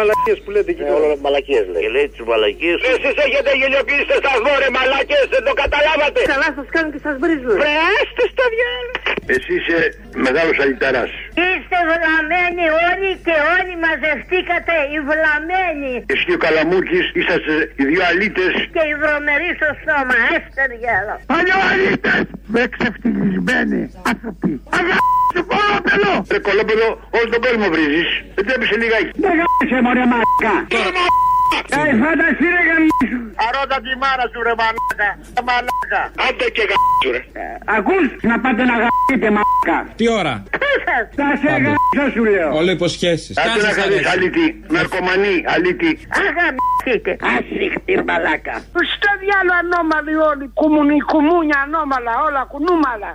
Μαλακίες 0.00 0.38
που 0.42 0.50
λέτε 0.54 0.70
εκεί. 0.74 0.82
Όλο 0.96 1.06
μαλακίες 1.24 1.64
λέει. 1.72 1.82
Και 1.84 1.90
λέει 1.96 2.06
τις 2.12 2.22
μαλακίες. 2.30 2.78
Εσείς 2.92 3.14
έχετε 3.26 3.50
γελιοποιήσει 3.60 4.04
στο 4.08 4.16
σταθμό, 4.22 4.52
ρε 4.62 4.68
μαλακίες, 4.78 5.26
δεν 5.34 5.42
το 5.48 5.52
καταλάβατε. 5.62 6.18
Καλά 6.34 6.48
σας 6.58 6.68
κάνουν 6.74 6.90
και 6.94 7.00
σας 7.06 7.14
βρίζουν. 7.22 7.56
Βρεάστε 7.62 8.24
στο 8.34 8.44
διάλογο. 8.54 8.96
Εσύ 9.34 9.52
είσαι 9.58 9.78
μεγάλος 10.26 10.56
αλυταρά. 10.62 11.04
Είστε 11.44 11.78
βλαμμένοι 11.90 12.64
όλοι 12.88 13.10
και 13.26 13.36
όλοι 13.56 13.74
μαζευτήκατε 13.84 14.74
οι 14.92 14.98
βλαμμένοι. 15.08 15.92
Εσύ 16.12 16.24
και 16.28 16.36
ο 16.38 16.40
Καλαμούκης 16.44 17.06
είσαστε 17.20 17.54
οι 17.78 17.84
δύο 17.90 18.02
αλήτες. 18.10 18.52
Και 18.74 18.82
οι 18.88 18.94
βρωμεροί 19.02 19.50
στο 19.58 19.70
στόμα, 19.80 20.16
έστερ 20.36 20.70
γέλο. 20.88 21.14
Παλιοαλήτε! 21.32 22.12
Με 22.54 22.62
ξεφτυλισμένοι 22.74 23.80
άνθρωποι. 24.10 24.50
Αγάπη 24.80 25.40
κολόπεδο! 25.52 26.12
Ρε 26.34 26.38
κολόπεδο, 26.46 26.88
όλο 27.16 27.28
τον 27.34 27.40
κόσμο 27.46 27.66
βρίζεις. 27.74 28.08
Δεν 28.34 28.44
τρέπεσαι 28.46 28.76
λιγάκι. 28.82 29.10
Δεν 29.24 29.32
γάμισε 29.38 29.76
μωρέ 29.86 30.04
μαλάκα. 30.12 30.54
Ε, 31.78 31.80
φανταστεί 32.02 32.46
ρε 32.56 32.62
γαμίσου. 32.68 33.20
Αρώτα 33.46 33.76
τη 33.84 33.92
μάρα 34.02 34.24
σου 34.32 34.38
ρε 34.48 34.54
μαλάκα. 34.60 35.08
Ε, 35.38 35.42
Μαλάκα. 35.48 36.02
Άντε 36.26 36.46
και 36.56 36.64
γαμίσου 36.70 37.10
ρε. 37.16 37.22
Ακούς 37.76 38.06
να 38.30 38.36
πάτε 38.42 38.62
να 38.70 38.74
γαμίσετε 38.82 39.28
μαλάκα. 39.36 39.78
Τι 39.98 40.04
ώρα; 40.20 40.34
Θα 41.18 41.26
σε 41.40 41.48
γαμίσω 41.64 42.04
σου 42.14 42.24
λέω. 42.34 42.50
Όλο 42.60 42.70
υποσχέσεις. 42.78 43.34
Άντε 43.42 43.60
να 43.68 43.72
κάνεις 43.80 44.02
αλήτη. 44.12 44.46
Ναρκωμανή, 44.76 45.36
αλήτη. 45.54 45.90
Αγαμίσετε. 46.22 47.12
Ασύχτη 47.34 47.92
μαλάκα. 48.08 48.54
Στο 48.94 49.10
διάλο 49.22 49.52
ανώμαλοι 49.62 50.14
όλοι. 50.30 50.44
Κουμουνι, 50.58 50.96
κουμούνια 51.10 51.58
ανώμαλα, 51.66 52.12
όλα 52.26 52.42
κουνούμαλα. 52.52 53.10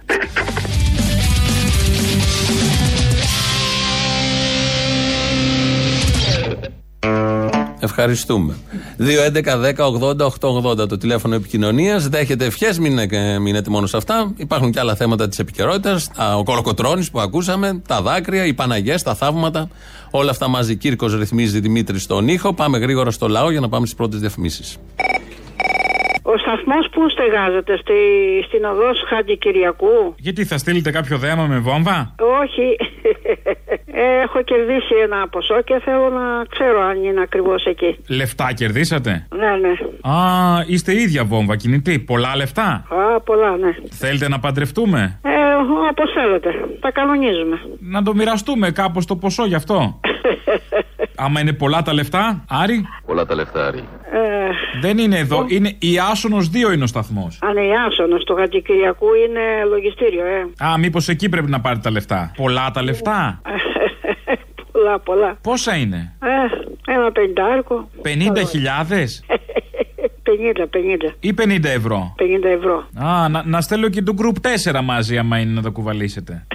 Ευχαριστούμε. 7.84 8.56
2.11.10.80.880 9.00 10.88
το 10.88 10.98
τηλέφωνο 10.98 11.36
επικοινωνίας. 11.36 12.08
Δέχεται 12.08 12.46
ευχές, 12.46 12.80
μην 12.80 12.98
ε, 12.98 13.40
μείνετε 13.40 13.70
μόνο 13.70 13.88
σε 13.88 13.98
αυτά. 13.98 14.34
Υπάρχουν 14.38 14.72
και 14.72 14.80
άλλα 14.80 14.96
θέματα 14.96 15.28
της 15.30 15.40
επικαιρότητας. 15.40 16.10
Ο 16.38 16.44
κολοκοτρόνη 16.44 17.06
που 17.12 17.20
ακούσαμε, 17.20 17.82
τα 17.88 18.02
δάκρυα, 18.02 18.46
οι 18.46 18.54
Παναγιές, 18.54 19.04
τα 19.04 19.16
θαύματα. 19.16 19.68
Όλα 20.12 20.32
αυτά 20.32 20.48
μαζί. 20.48 20.76
Κύρκος 20.76 21.18
ρυθμίζει 21.18 21.60
Δημήτρης 21.60 22.04
στον 22.04 22.28
ήχο. 22.28 22.54
Πάμε 22.54 22.78
γρήγορα 22.78 23.12
στο 23.12 23.28
λαό 23.28 23.52
για 23.52 23.60
να 23.60 23.70
πάμε 23.70 23.86
στις 23.86 23.98
πρώτες 23.98 24.20
διαφημίσεις. 24.20 24.78
Ο 26.34 26.38
σταθμός 26.38 26.86
που 26.92 27.10
στεγάζεται 27.10 27.78
στη, 27.78 27.94
στην 28.48 28.64
οδός 28.66 28.98
Χάντι 29.10 29.38
Κυριακού; 29.38 30.16
Γιατί 30.18 30.46
θα 30.46 30.58
στείλετε 30.58 30.92
κάποιο 30.92 31.18
δέμα 31.18 31.46
με 31.46 31.58
βόμβα; 31.60 32.16
Όχι. 32.42 32.68
Ε, 33.86 34.22
Έχω 34.24 34.42
κερδίσει 34.44 34.96
ένα 35.04 35.28
ποσό 35.28 35.62
και 35.62 35.82
θέλω 35.86 36.10
να 36.10 36.46
ξέρω 36.50 36.82
αν 36.82 37.04
είναι 37.04 37.22
ακριβώς 37.22 37.66
εκεί. 37.66 37.98
Λεφτά 38.08 38.54
κερδίσατε; 38.54 39.28
Ναι, 39.36 39.52
ναι. 39.62 39.72
Α, 40.14 40.18
είστε 40.68 40.94
ίδια 41.02 41.24
βόμβα 41.24 41.56
κινητή. 41.56 42.00
Πολλά 42.00 42.36
λεφτά; 42.36 42.86
Α, 42.90 43.20
πολλά, 43.22 43.58
ναι. 43.58 43.72
Θέλετε 43.90 44.28
να 44.30 44.40
παντρευτούμε; 44.40 45.20
Ε, 45.24 45.30
Όπως 45.90 46.12
θέλετε. 46.14 46.50
Τα 46.80 46.92
κανονίζουμε. 46.92 47.62
Να 47.80 48.04
το 48.04 48.16
μοιραστούμε 48.16 48.72
κάπως 48.72 49.06
το 49.06 49.16
ποσό 49.16 49.46
γι' 49.46 49.56
αυτό; 49.56 50.00
Άμα 51.26 51.40
είναι 51.40 51.54
πολλά 51.54 51.82
τα 51.82 51.94
λεφτά, 51.94 52.46
Άρη; 52.50 52.86
Πολλά 53.14 53.26
τα 53.26 53.36
λεφτά, 53.36 53.66
Άρη. 53.68 53.78
Ε, 54.12 54.80
Δεν 54.82 54.98
είναι 54.98 55.18
εδώ. 55.18 55.46
Είναι 55.48 55.76
η 55.80 56.00
Άσονος 56.12 56.50
2 56.54 56.74
είναι 56.74 56.84
ο 56.84 56.88
σταθμός. 56.88 57.40
αν 57.42 57.58
η 57.58 57.70
Άσονος 57.88 58.24
του 58.24 58.36
Χατζικυριακού 58.36 59.06
είναι 59.28 59.42
λογιστήριο, 59.70 60.26
ε. 60.26 60.66
Α, 60.66 60.78
μήπως 60.78 61.08
εκεί 61.10 61.30
πρέπει 61.30 61.50
να 61.50 61.62
πάρετε 61.62 61.82
τα 61.82 61.92
λεφτά. 61.92 62.32
Πολλά 62.38 62.72
τα 62.72 62.84
λεφτά. 62.84 63.42
πολλά, 64.72 65.00
πολλά. 65.00 65.38
Πόσα 65.42 65.76
είναι; 65.76 66.14
Ε, 66.22 66.92
ένα 66.92 67.12
πεντάρκο. 67.12 67.90
50.000 68.04 69.24
50, 70.24 70.66
50. 71.10 71.14
ή 71.20 71.34
50 71.42 71.64
ευρώ; 71.64 72.16
50 72.20 72.24
ευρώ. 72.44 72.88
Α, 73.06 73.30
να, 73.30 73.44
να 73.46 73.62
στέλνω 73.62 73.90
και 73.90 74.02
το 74.02 74.14
group 74.18 74.48
4 74.72 74.80
μαζί, 74.84 75.18
άμα 75.18 75.38
είναι 75.38 75.52
να 75.52 75.62
το 75.62 75.72
κουβαλήσετε. 75.72 76.48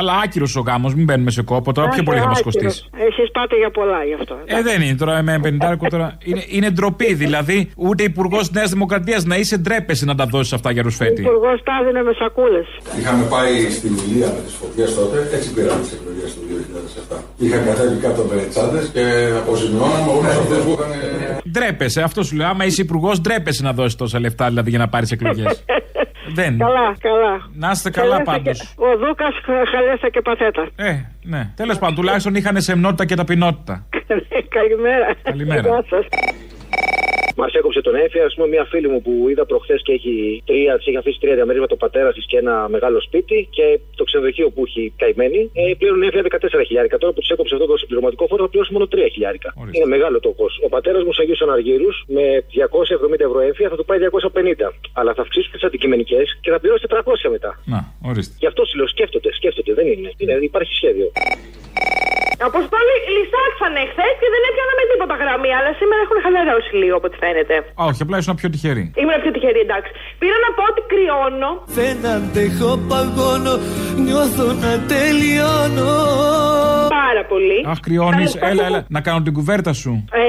Καλά, 0.00 0.20
άκυρος 0.24 0.56
ο 0.56 0.60
γάμος, 0.60 0.94
μην 0.94 1.04
μπαίνουμε 1.04 1.30
σε 1.30 1.42
κόπο. 1.42 1.72
Τώρα 1.72 1.88
πιο 1.88 2.02
πολύ 2.02 2.18
θα 2.18 2.26
μας 2.26 2.42
κοστίσει. 2.42 2.84
Εσεί 2.96 3.30
πάτε 3.32 3.56
για 3.56 3.70
πολλά 3.70 4.04
γι' 4.04 4.14
αυτό. 4.14 4.34
Ε, 4.44 4.62
δεν 4.62 4.82
είναι 4.82 4.96
τώρα 4.96 5.22
με 5.22 5.40
50 5.44 5.88
τώρα. 5.90 6.18
Είναι, 6.24 6.42
είναι 6.48 6.70
ντροπή 6.70 7.14
δηλαδή. 7.14 7.70
Ούτε 7.76 8.02
υπουργός 8.02 8.48
τη 8.48 8.54
Νέας 8.58 8.70
Δημοκρατίας 8.70 9.24
να 9.24 9.36
είσαι 9.36 9.56
ντρέπεσαι 9.56 10.04
να 10.04 10.14
τα 10.14 10.26
δώσεις 10.26 10.52
αυτά 10.52 10.70
για 10.70 10.80
Ο 10.80 10.84
ρουσφέτη. 10.84 11.20
υπουργός 11.22 11.62
τα 11.62 11.72
έδινε 11.82 12.02
με 12.02 12.12
σακούλε. 12.18 12.60
Είχαμε 12.98 13.24
πάει 13.24 13.70
στην 13.70 13.92
Ηλία 14.06 14.26
με 14.26 14.40
τις 14.46 14.54
φωτιές 14.54 14.94
τότε, 14.94 15.16
έτσι 15.36 15.54
πήραμε 15.54 15.80
τις 15.80 15.92
εκλογές 15.92 16.30
του 16.34 16.40
2007. 17.10 17.16
Είχαν 17.36 17.64
κατέβει 17.64 18.00
κάτω 18.00 18.22
με 18.22 18.42
τσάντες 18.48 18.88
και 18.92 19.02
αποζημιώναμε 19.36 20.10
όλους 20.10 20.36
αυτούς 20.36 20.58
που 20.64 20.70
είχαν. 20.70 20.90
Ντρέπεσαι, 21.50 22.02
αυτό 22.02 22.22
σου 22.22 22.36
λέω. 22.36 22.46
Άμα 22.48 22.64
είσαι 22.64 22.82
υπουργός, 22.82 23.20
ντρέπεσαι 23.20 23.62
να 23.62 23.72
δώσεις 23.72 23.96
τόσα 23.96 24.20
λεφτά 24.20 24.48
δηλαδή 24.48 24.70
για 24.70 24.78
να 24.78 24.88
πάρεις 24.88 25.10
εκλογές. 25.12 25.64
δεν. 26.38 26.58
Καλά, 26.58 26.96
καλά. 27.00 27.48
Να 27.54 27.70
είστε 27.70 27.90
καλά 27.90 28.10
Χαλέσα 28.10 28.30
πάντως. 28.30 28.58
και- 28.58 28.66
Ο 28.84 28.98
Δούκας 29.06 29.34
χαλέσα 29.72 30.08
και 30.10 30.20
παθέτα. 30.20 30.68
Ε, 30.76 30.92
ναι. 31.22 31.52
Τέλος 31.56 31.78
πάντων, 31.78 31.94
τουλάχιστον 31.94 32.34
είχαν 32.34 32.60
σεμνότητα 32.60 33.04
και 33.04 33.14
ταπεινότητα. 33.14 33.86
Καλημέρα. 34.58 35.06
Καλημέρα. 35.22 35.62
Γεια 37.40 37.48
σας. 37.48 37.52
Μας 37.52 37.52
έκοψε 37.54 37.80
τον 37.80 37.94
έφη, 37.94 38.18
ας 38.28 38.34
πούμε, 38.34 38.46
μια 38.54 38.64
φίλη 38.70 38.88
μου 38.88 39.00
που 39.02 39.12
είδα 39.30 39.44
προχθές 39.46 39.80
και 39.86 39.92
έχει 39.92 40.42
τρία, 40.46 40.72
της 40.76 40.86
έχει 40.86 40.96
αφήσει 40.96 41.18
τρία 41.20 41.34
διαμερίσματα 41.34 41.74
ο 41.74 41.80
πατέρα 41.84 42.10
της 42.12 42.24
και 42.30 42.36
ένα 42.36 42.54
μεγάλο 42.68 42.98
σπίτι 43.00 43.48
και 43.56 43.66
το 43.98 44.04
ξενοδοχείο 44.04 44.48
που 44.50 44.62
έχει 44.66 44.92
καημένη. 44.96 45.40
Ε, 45.52 45.74
πλέον 45.78 46.02
έφυγε 46.02 46.22
14 46.22 46.64
χιλιάρικα. 46.66 46.98
Τώρα 46.98 47.12
που 47.14 47.20
της 47.20 47.30
έκοψε 47.30 47.54
αυτό 47.54 47.66
το 47.66 47.76
συμπληρωματικό 47.76 48.26
φόρο 48.26 48.42
θα 48.42 48.48
πληρώσει 48.48 48.72
μόνο 48.72 48.86
3 48.92 48.96
χιλιάρικα. 49.14 49.48
Είναι 49.70 49.88
μεγάλο 49.96 50.20
το 50.20 50.30
κόστος. 50.30 50.64
Ο 50.66 50.68
πατέρας 50.68 51.02
μου 51.04 51.12
σε 51.12 51.22
Αγίου 51.22 51.38
Αναργύρου 51.46 51.90
με 52.16 52.24
270 52.50 53.24
ευρώ 53.28 53.40
έμφυα 53.48 53.68
θα 53.68 53.76
του 53.76 53.84
πάει 53.84 53.98
250. 53.98 54.72
Αλλά 54.92 55.14
θα 55.14 55.22
αυξήσουν 55.22 55.52
τις 55.52 55.64
αντικειμενικές 55.68 56.26
και 56.42 56.50
θα 56.50 56.58
πληρώσει 56.60 56.86
400 56.88 57.30
μετά. 57.30 57.50
Να, 57.64 57.80
ορίστε. 58.10 58.34
Γι' 58.42 58.46
αυτό 58.46 58.64
σου 58.64 58.76
λέω 58.76 58.88
σκέφτονται, 58.94 59.30
σκέφτονται, 59.32 59.72
δεν 59.74 59.86
είναι. 59.86 60.10
είναι 60.16 60.32
υπάρχει 60.50 60.74
σχέδιο. 60.74 61.08
Αποστόλη 62.48 62.94
λυσάξανε 63.16 63.82
χθες 63.92 64.14
και 64.20 64.28
δεν 64.34 64.42
έπιαναμε 64.48 64.82
τίποτα 64.90 65.14
γραμμή, 65.22 65.50
αλλά 65.58 65.70
σήμερα 65.78 66.00
έχουν 66.06 66.18
χαλαρώσει 66.24 66.70
λίγο 66.82 66.94
από 66.98 67.06
ό,τι 67.08 67.16
φαίνεται. 67.22 67.29
Α, 67.80 67.82
όχι, 67.90 68.02
απλά 68.02 68.16
ήσουν 68.18 68.34
πιο 68.40 68.48
τυχερή. 68.50 68.84
Ήμουν 69.02 69.18
πιο 69.22 69.30
τυχερή, 69.34 69.60
εντάξει. 69.66 69.90
Πήρα 70.20 70.36
να 70.46 70.50
πω 70.56 70.62
ότι 70.70 70.82
κρυώνω. 70.92 71.50
Δεν 71.78 71.96
αντέχω 72.14 72.70
παγώνω, 72.90 73.54
νιώθω 74.06 74.46
να 74.64 74.72
τελειώνω. 74.92 75.90
Πάρα 77.00 77.22
πολύ. 77.32 77.58
Αχ, 77.72 77.78
κρυώνεις. 77.86 78.30
Τέλος 78.32 78.34
πάντων, 78.38 78.58
Έλα, 78.58 78.66
έλα, 78.66 78.80
να 78.96 79.00
κάνω 79.06 79.20
την 79.26 79.32
κουβέρτα 79.38 79.72
σου. 79.82 79.92
Ε, 80.12 80.20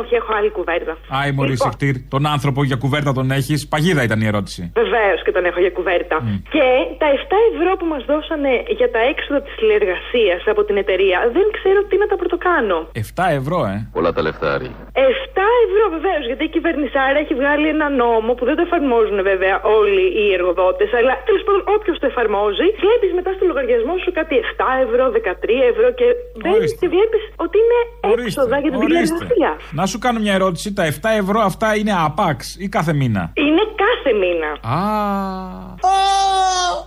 όχι, 0.00 0.14
έχω 0.20 0.30
άλλη 0.38 0.50
κουβέρτα. 0.58 0.92
Άι, 1.18 1.30
Μωρή 1.36 1.50
Λοιπόν. 1.50 1.66
Σεκτήρ. 1.70 1.94
Τον 2.14 2.22
άνθρωπο 2.34 2.60
για 2.70 2.76
κουβέρτα 2.76 3.10
τον 3.18 3.30
έχεις. 3.38 3.68
Παγίδα 3.72 4.02
ήταν 4.08 4.18
η 4.24 4.26
ερώτηση. 4.32 4.62
Βεβαίως 4.82 5.18
και 5.24 5.32
τον 5.36 5.44
έχω 5.44 5.60
για 5.60 5.70
κουβέρτα. 5.78 6.16
Και 6.54 6.66
τα 7.02 7.06
7 7.18 7.36
ευρώ 7.50 7.70
που 7.78 7.86
μας 7.92 8.02
δώσανε 8.10 8.52
για 8.78 8.88
τα 8.94 9.00
έξοδα 9.12 9.40
της 9.46 9.54
τηλεργασία 9.60 10.34
από 10.52 10.62
την 10.68 10.76
εταιρεία 10.82 11.18
δεν 11.36 11.46
ξέρω 11.56 11.80
τι 11.88 11.96
να 12.02 12.06
τα 12.10 12.16
πρωτοκάνω. 12.20 12.76
7 12.92 13.24
ευρώ, 13.40 13.58
ε. 13.74 13.76
Πολλά 13.96 14.10
τα 14.16 14.22
λεφτά, 14.26 14.46
Άρη. 14.54 14.70
7 14.92 15.46
ευρώ 15.66 15.84
βεβαίως, 15.96 16.24
γιατί 16.32 16.46
η 16.50 16.54
κυβερνησάρα 16.56 17.18
έχει 17.24 17.34
βγάλει 17.40 17.66
ένα 17.76 17.86
νόμο 18.02 18.30
που 18.38 18.44
δεν 18.48 18.56
το 18.58 18.62
εφαρμόζουν 18.68 19.18
βέβαια 19.30 19.54
όλοι 19.78 20.04
οι 20.20 20.24
εργοδότες, 20.38 20.90
αλλά 20.98 21.12
τέλος 21.28 21.42
πάντων 21.46 21.62
όποιος 21.76 21.96
το 22.02 22.06
εφαρμόζει, 22.12 22.66
βλέπεις 22.84 23.10
μετά 23.18 23.30
στο 23.36 23.44
λογαριασμό 23.50 23.94
σου 24.02 24.10
κάτι 24.18 24.32
7 24.44 24.66
ευρώ, 24.86 25.04
13 25.16 25.56
ευρώ 25.72 25.88
και 25.98 26.06
μπαίνει 26.40 26.66
και 26.80 26.88
βλέπεις 26.94 27.22
ότι 27.44 27.56
είναι 27.62 27.78
έξοδα 28.24 28.56
για 28.64 28.70
την 28.74 28.80
Ορίστε. 28.82 28.98
τηλεργασία. 29.04 29.50
Να 29.80 29.84
σου 29.90 29.98
κάνω 30.04 30.18
μια 30.24 30.34
ερώτηση. 30.40 30.66
Τα 30.78 30.84
7 30.92 31.10
ευρώ 31.22 31.38
αυτά 31.50 31.68
είναι 31.80 31.92
απάξ 32.08 32.36
ή 32.64 32.66
κάθε 32.76 32.92
μήνα; 33.00 33.22
Είναι 33.46 33.64
κάθε 33.84 34.10
μήνα. 34.22 34.50
Α. 34.76 34.78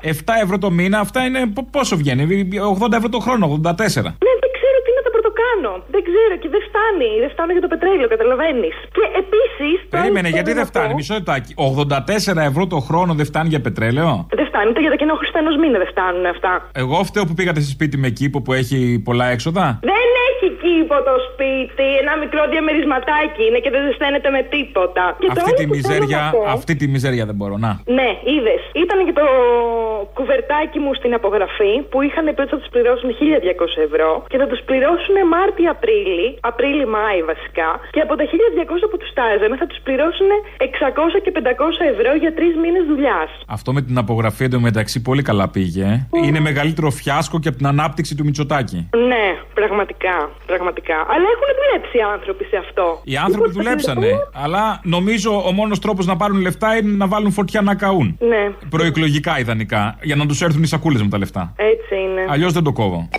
7 0.01 0.33
ευρώ 0.43 0.57
το 0.65 0.69
μήνα, 0.79 0.97
αυτά 1.05 1.19
είναι. 1.27 1.39
πο- 1.55 1.67
Πόσο 1.75 1.95
βγαίνει, 2.01 2.21
80 2.73 2.93
ευρώ 2.99 3.09
το 3.15 3.19
χρόνο, 3.25 3.45
84. 3.47 4.11
Ναι, 4.25 4.33
δεν 4.43 4.49
ξέρω 4.57 4.77
τι 4.85 4.91
να 4.97 5.01
τα 5.55 5.61
πρωτοκάνω. 5.61 5.83
Δεν 5.93 6.01
ξέρω 6.09 6.35
και 6.41 6.49
δεν 6.53 6.61
φτάνει. 6.67 7.09
Δεν 7.23 7.29
φτάνω 7.33 7.51
για 7.55 7.63
το 7.65 7.69
πετρέλαιο, 7.73 8.07
καταλαβαίνεις. 8.13 8.75
Και 8.97 9.05
επίσης. 9.21 9.77
Περίμενε, 9.95 10.29
γιατί 10.37 10.51
δεν 10.59 10.65
φτάνει, 10.71 10.93
μισό 10.99 11.13
λεπτάκι. 11.13 11.51
84 11.55 12.41
ευρώ 12.51 12.63
το 12.67 12.79
χρόνο 12.87 13.11
δεν 13.19 13.25
φτάνει 13.31 13.49
για 13.53 13.61
πετρέλαιο; 13.61 14.11
Δεν 14.39 14.45
φτάνει, 14.49 14.67
ούτε 14.69 14.81
για 14.85 14.91
τα 14.93 14.95
κοινό 15.01 15.15
χρηστά 15.21 15.39
ενό 15.43 15.53
μήνα 15.61 15.77
δεν 15.83 15.89
φτάνουν 15.93 16.25
αυτά. 16.25 16.51
Εγώ 16.83 16.97
φταίω 17.09 17.23
που 17.25 17.33
πήγατε 17.33 17.59
σε 17.65 17.69
σπίτι 17.69 17.97
με 18.03 18.09
κήπο 18.09 18.37
που 18.41 18.53
έχει 18.53 19.01
πολλά 19.07 19.25
έξοδα; 19.35 19.65
Δεν 19.91 20.04
έχει 20.85 20.93
κήπο 20.93 20.97
το 21.09 21.15
σπίτι. 21.29 21.87
Ένα 22.03 22.13
μικρό 22.23 22.41
διαμερισματάκι 22.53 23.41
είναι 23.47 23.59
και 23.63 23.71
δεν 23.75 23.81
ζεσταίνεται 23.87 24.29
με 24.35 24.41
τίποτα. 24.55 25.03
Και 25.21 25.27
το 25.27 25.31
Αυτή 25.37 25.41
άλλο 25.51 25.57
τη 25.59 25.65
που 25.69 25.75
θέλω 25.75 25.75
μιζέρια, 25.75 26.19
να 26.25 26.29
πω- 26.35 26.47
αυτή 26.57 26.73
τη 26.79 26.85
μιζέρια 26.93 27.23
δεν 27.29 27.35
μπορώ 27.39 27.55
να. 27.65 27.71
Ναι, 27.97 28.09
είδες. 28.33 28.61
Ήταν 28.83 28.97
και 29.07 29.13
το 29.21 29.25
κουβερτάκι 30.19 30.77
μου 30.83 30.91
στην 30.99 31.11
απογραφή 31.19 31.73
που 31.91 31.97
είχαν 32.07 32.25
πει 32.35 32.41
ότι 32.43 32.51
θα 32.53 32.59
τους 32.61 32.69
πληρώσουν 32.75 33.07
1200 33.19 33.81
ευρώ 33.87 34.09
και 34.31 34.37
θα 34.41 34.47
τους 34.51 34.59
πληρώσουν 34.69 35.15
Μάρτι-Απρίλη, 35.33 36.27
Απρίλη-Μάη 36.49 37.19
βασικά. 37.31 37.69
Και 37.95 38.01
από 38.05 38.13
τα 38.19 38.23
1200 38.31 38.87
που 38.91 38.97
τους 39.01 39.11
τάζανε 39.17 39.55
θα 39.61 39.67
τους 39.69 39.79
πληρώσουν 39.85 40.29
600 40.57 41.19
και 41.23 41.31
500 41.37 41.83
ευρώ 41.93 42.11
για 42.23 42.31
τρεις 42.37 42.53
μήνες 42.63 42.83
δουλειάς. 42.91 43.29
Αυτό 43.57 43.69
με 43.77 43.81
την 43.87 43.97
απογραφή 44.03 44.43
εντωμεταξύ 44.43 44.97
πολύ 45.07 45.21
καλά 45.29 45.45
πήγε. 45.55 45.83
ε. 45.83 46.25
Είναι 46.25 46.39
μεγαλύτερο 46.49 46.89
φιάσκο 46.99 47.35
και 47.39 47.47
από 47.51 47.57
την 47.57 47.67
ανάπτυξη 47.73 48.15
του 48.17 48.23
Μητσοτάκη. 48.27 48.79
Ναι, 49.11 49.25
Πραγματικά, 49.59 50.29
πραγματικά. 50.45 50.74
Αλλά 51.13 51.25
έχουν 51.35 51.49
δουλέψει 51.59 51.97
οι 51.97 52.01
άνθρωποι 52.13 52.43
σε 52.43 52.57
αυτό. 52.57 53.01
Οι 53.03 53.17
άνθρωποι 53.17 53.47
Λοιπόν, 53.47 53.63
δουλέψανε. 53.63 54.07
Αλλά 54.33 54.79
νομίζω 54.83 55.43
ο 55.47 55.51
μόνος 55.51 55.79
τρόπος 55.79 56.05
να 56.05 56.15
πάρουν 56.15 56.41
λεφτά 56.41 56.75
είναι 56.77 56.91
να 56.95 57.07
βάλουν 57.07 57.31
φωτιά 57.31 57.61
να 57.61 57.75
καούν. 57.75 58.17
Ναι, 58.19 58.43
Προεκλογικά 58.69 59.39
ιδανικά. 59.39 59.97
Για 60.01 60.15
να 60.15 60.25
τους 60.25 60.41
έρθουν 60.41 60.63
οι 60.63 60.67
σακούλες 60.67 61.01
με 61.01 61.07
τα 61.09 61.17
λεφτά. 61.17 61.53
έτσι 61.55 61.95
είναι. 62.03 62.25
Αλλιώς 62.29 62.53
δεν 62.53 62.63
το 62.63 62.71
κόβω. 62.71 63.09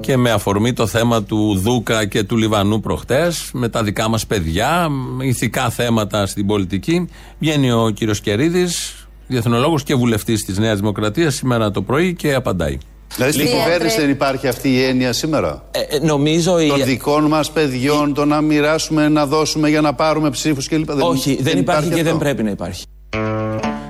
Και 0.00 0.16
με 0.16 0.30
αφορμή 0.30 0.72
το 0.72 0.86
θέμα 0.86 1.22
του 1.22 1.54
Δούκα 1.58 2.06
και 2.06 2.22
του 2.22 2.36
Λιβανού 2.36 2.80
προχτές, 2.80 3.50
με 3.52 3.68
τα 3.68 3.82
δικά 3.82 4.08
μας 4.08 4.26
παιδιά, 4.26 4.88
ηθικά 5.20 5.70
θέματα 5.70 6.26
στην 6.26 6.46
πολιτική, 6.46 7.08
βγαίνει 7.38 7.70
ο 7.72 7.90
κύριος 7.94 8.20
Κερίδης, 8.20 9.07
διεθνολόγος 9.28 9.82
και 9.82 9.94
βουλευτής 9.94 10.44
της 10.44 10.58
Νέας 10.58 10.78
Δημοκρατίας, 10.78 11.34
σήμερα 11.34 11.70
το 11.70 11.82
πρωί 11.82 12.14
και 12.14 12.34
απαντάει. 12.34 12.78
Δηλαδή 13.14 13.32
στην 13.32 13.46
κυβέρνηση 13.46 14.00
δεν 14.00 14.10
υπάρχει 14.10 14.48
αυτή 14.48 14.68
η 14.68 14.82
έννοια 14.82 15.12
σήμερα; 15.12 15.62
Ε, 15.70 15.98
νομίζω 15.98 16.60
η... 16.60 16.68
Των 16.68 16.84
δικών 16.84 17.24
μας 17.24 17.50
παιδιών, 17.50 18.14
το 18.14 18.24
να 18.24 18.40
μοιράσουμε, 18.40 19.08
να 19.08 19.26
δώσουμε 19.26 19.68
για 19.68 19.80
να 19.80 19.94
πάρουμε 19.94 20.30
ψήφους 20.30 20.68
κλπ. 20.68 20.90
Όχι, 21.02 21.38
δεν, 21.40 21.58
υπάρχει 21.58 21.88
και 21.88 21.94
αυτό. 21.94 22.04
δεν 22.04 22.18
πρέπει 22.18 22.42
να 22.42 22.50
υπάρχει. 22.50 22.84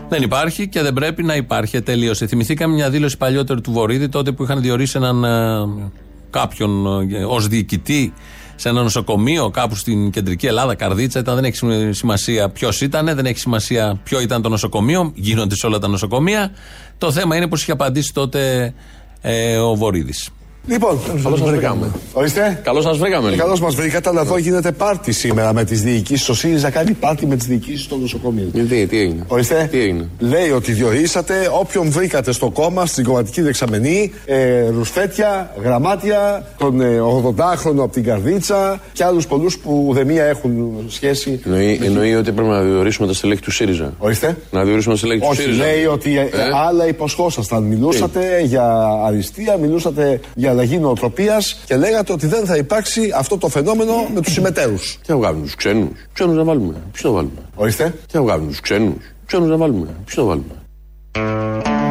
Δεν 0.09 0.23
υπάρχει 0.23 0.69
και 0.69 0.83
δεν 0.83 0.93
πρέπει 0.93 1.23
να 1.23 1.35
υπάρχει. 1.37 1.83
Τελείωσε. 1.83 2.27
Θυμηθήκαμε 2.27 2.75
μια 2.75 2.91
δήλωση 2.91 3.17
παλιότερη 3.17 3.61
του 3.61 3.73
Βορύδη, 3.73 4.09
τότε 4.09 4.33
που 4.33 4.43
είχαν 4.43 4.61
διορίσει 4.61 4.97
έναν 4.97 5.25
ε, 5.25 5.91
κάποιον 6.31 6.87
ε, 7.13 7.25
ως 7.25 7.49
διοικητή 7.49 8.13
σε 8.61 8.69
ένα 8.69 8.83
νοσοκομείο 8.83 9.51
κάπου 9.51 9.75
στην 9.75 10.11
κεντρική 10.11 10.47
Ελλάδα, 10.47 10.75
Καρδίτσα. 10.75 11.19
Ήταν, 11.19 11.35
δεν 11.35 11.45
έχει 11.45 11.59
σημασία 11.91 12.49
ποιος 12.49 12.81
ήταν, 12.81 13.07
δεν 13.07 13.27
έχει 13.27 13.39
σημασία 13.39 14.01
ποιο 14.05 14.21
ήταν 14.21 14.43
το 14.43 14.49
νοσοκομείο. 14.49 15.13
Γίνονται 15.15 15.55
σε 15.55 15.67
όλα 15.67 15.79
τα 15.79 15.89
νοσοκομεία. 15.89 16.51
Το 16.99 17.13
θέμα 17.13 17.37
είναι 17.37 17.47
πως 17.47 17.63
είχε 17.63 17.73
απαντήσει 17.73 18.13
τότε 18.13 18.73
ε, 19.21 19.57
ο 19.57 19.75
Βορύδης. 19.75 20.31
Λοιπόν, 20.67 20.99
Καλώς 21.23 21.39
σας 21.39 21.51
βρήκαμε. 21.51 21.91
Ορίστε. 22.13 22.61
Καλώς 22.65 22.85
σας 22.85 22.99
βρήκαμε. 22.99 23.31
Καλώς 23.37 23.61
μας 23.61 23.75
βρήκατε, 23.75 24.09
αλλά 24.09 24.21
εδώ 24.21 24.39
γίνεται 24.39 24.73
πάρτι 24.73 25.13
σήμερα 25.13 25.53
με 25.53 25.65
τις 25.65 25.83
διοικήσεις. 25.83 26.29
Ο 26.29 26.35
ΣΥΡΙΖΑ 26.35 26.71
κάνει 26.71 26.93
πάρτι 26.93 27.27
με 27.27 27.37
τις 27.37 27.47
διοικήσεις 27.47 27.87
των 27.87 28.01
νοσοκομείων. 28.01 28.51
Γιατί, 28.55 28.87
τι 28.87 28.99
έγινε; 29.01 29.25
Ορίστε. 29.29 29.69
Τι 29.71 29.81
έγινε; 29.81 30.09
Λέει 30.19 30.51
ότι 30.51 30.73
διορίσατε 30.73 31.35
όποιον 31.61 31.91
βρήκατε 31.91 32.33
στο 32.33 32.51
κόμμα, 32.51 32.87
στην 32.87 33.05
κομματική 33.05 33.41
δεξαμενή, 33.43 34.13
ε, 34.25 34.69
ρουσφέτια, 34.69 35.55
γραμμάτια, 35.63 36.47
τον 36.59 36.81
ε, 36.81 37.01
80χρονο 37.01 37.79
από 37.83 37.89
την 37.93 38.05
Καρδίτσα 38.05 38.81
και 38.93 39.05
άλλους 39.05 39.27
πολλούς 39.27 39.59
που 39.59 39.85
ουδεμία 39.89 40.25
έχουν 40.25 40.75
σχέση. 40.89 41.41
Εννοεί, 41.45 41.81
εννοεί 41.85 42.15
ότι 42.15 42.33
πρέπει 42.33 42.49
να 42.49 42.61
διορίσουμε 42.63 43.07
τα 43.07 43.15
στελέχη 43.15 43.41
του 43.41 43.51
ΣΥΡΙΖΑ. 43.51 43.93
Ορίστε. 43.99 44.37
Να 44.51 44.65
διορίσουμε 44.65 44.95
τα 44.95 44.99
στελέχη 44.99 45.21
του 45.21 45.27
Όχι, 45.31 45.41
ΣΥΡΙΖΑ. 45.43 45.65
λέει 45.65 45.85
ότι 45.85 46.19
ε, 46.19 46.29
άλλα 46.69 46.87
υποσχόσασταν. 46.89 47.63
Μιλούσατε 47.63 48.41
για 48.45 48.89
αριστεία, 49.07 49.57
μιλούσατε 49.57 50.21
για 50.35 50.48
αλλαγή 50.49 50.79
νοοτροπίας 50.79 51.61
και 51.67 51.77
λέγατε 51.77 52.13
ότι 52.13 52.27
δεν 52.27 52.47
θα 52.47 52.57
υπάρξει 52.57 53.13
αυτό 53.17 53.39
το 53.39 53.49
φαινόμενο 53.49 53.93
με 54.15 54.21
τους 54.21 54.33
συμμετέρου. 54.33 54.77
Τι 54.77 55.07
θα 55.07 55.17
βγάλουμε 55.17 55.43
τους 55.45 55.55
ξένους; 55.55 55.89
Ξένους 56.13 56.37
να 56.37 56.45
βάλουμε. 56.45 56.75
Ποιος 56.93 57.05
να 57.05 57.11
βάλουμε; 57.11 57.41
Ορίστε. 57.55 57.95
Τι 58.07 58.13
θα 58.13 58.23
βγάλουμε 58.23 58.49
τους 58.49 58.61
ξένους; 58.61 58.95
Ξένους 59.27 59.49
να 59.49 59.57
βάλουμε. 59.57 59.87
Ποιος 60.05 60.17
να 60.17 60.25
βάλουμε; 60.25 60.53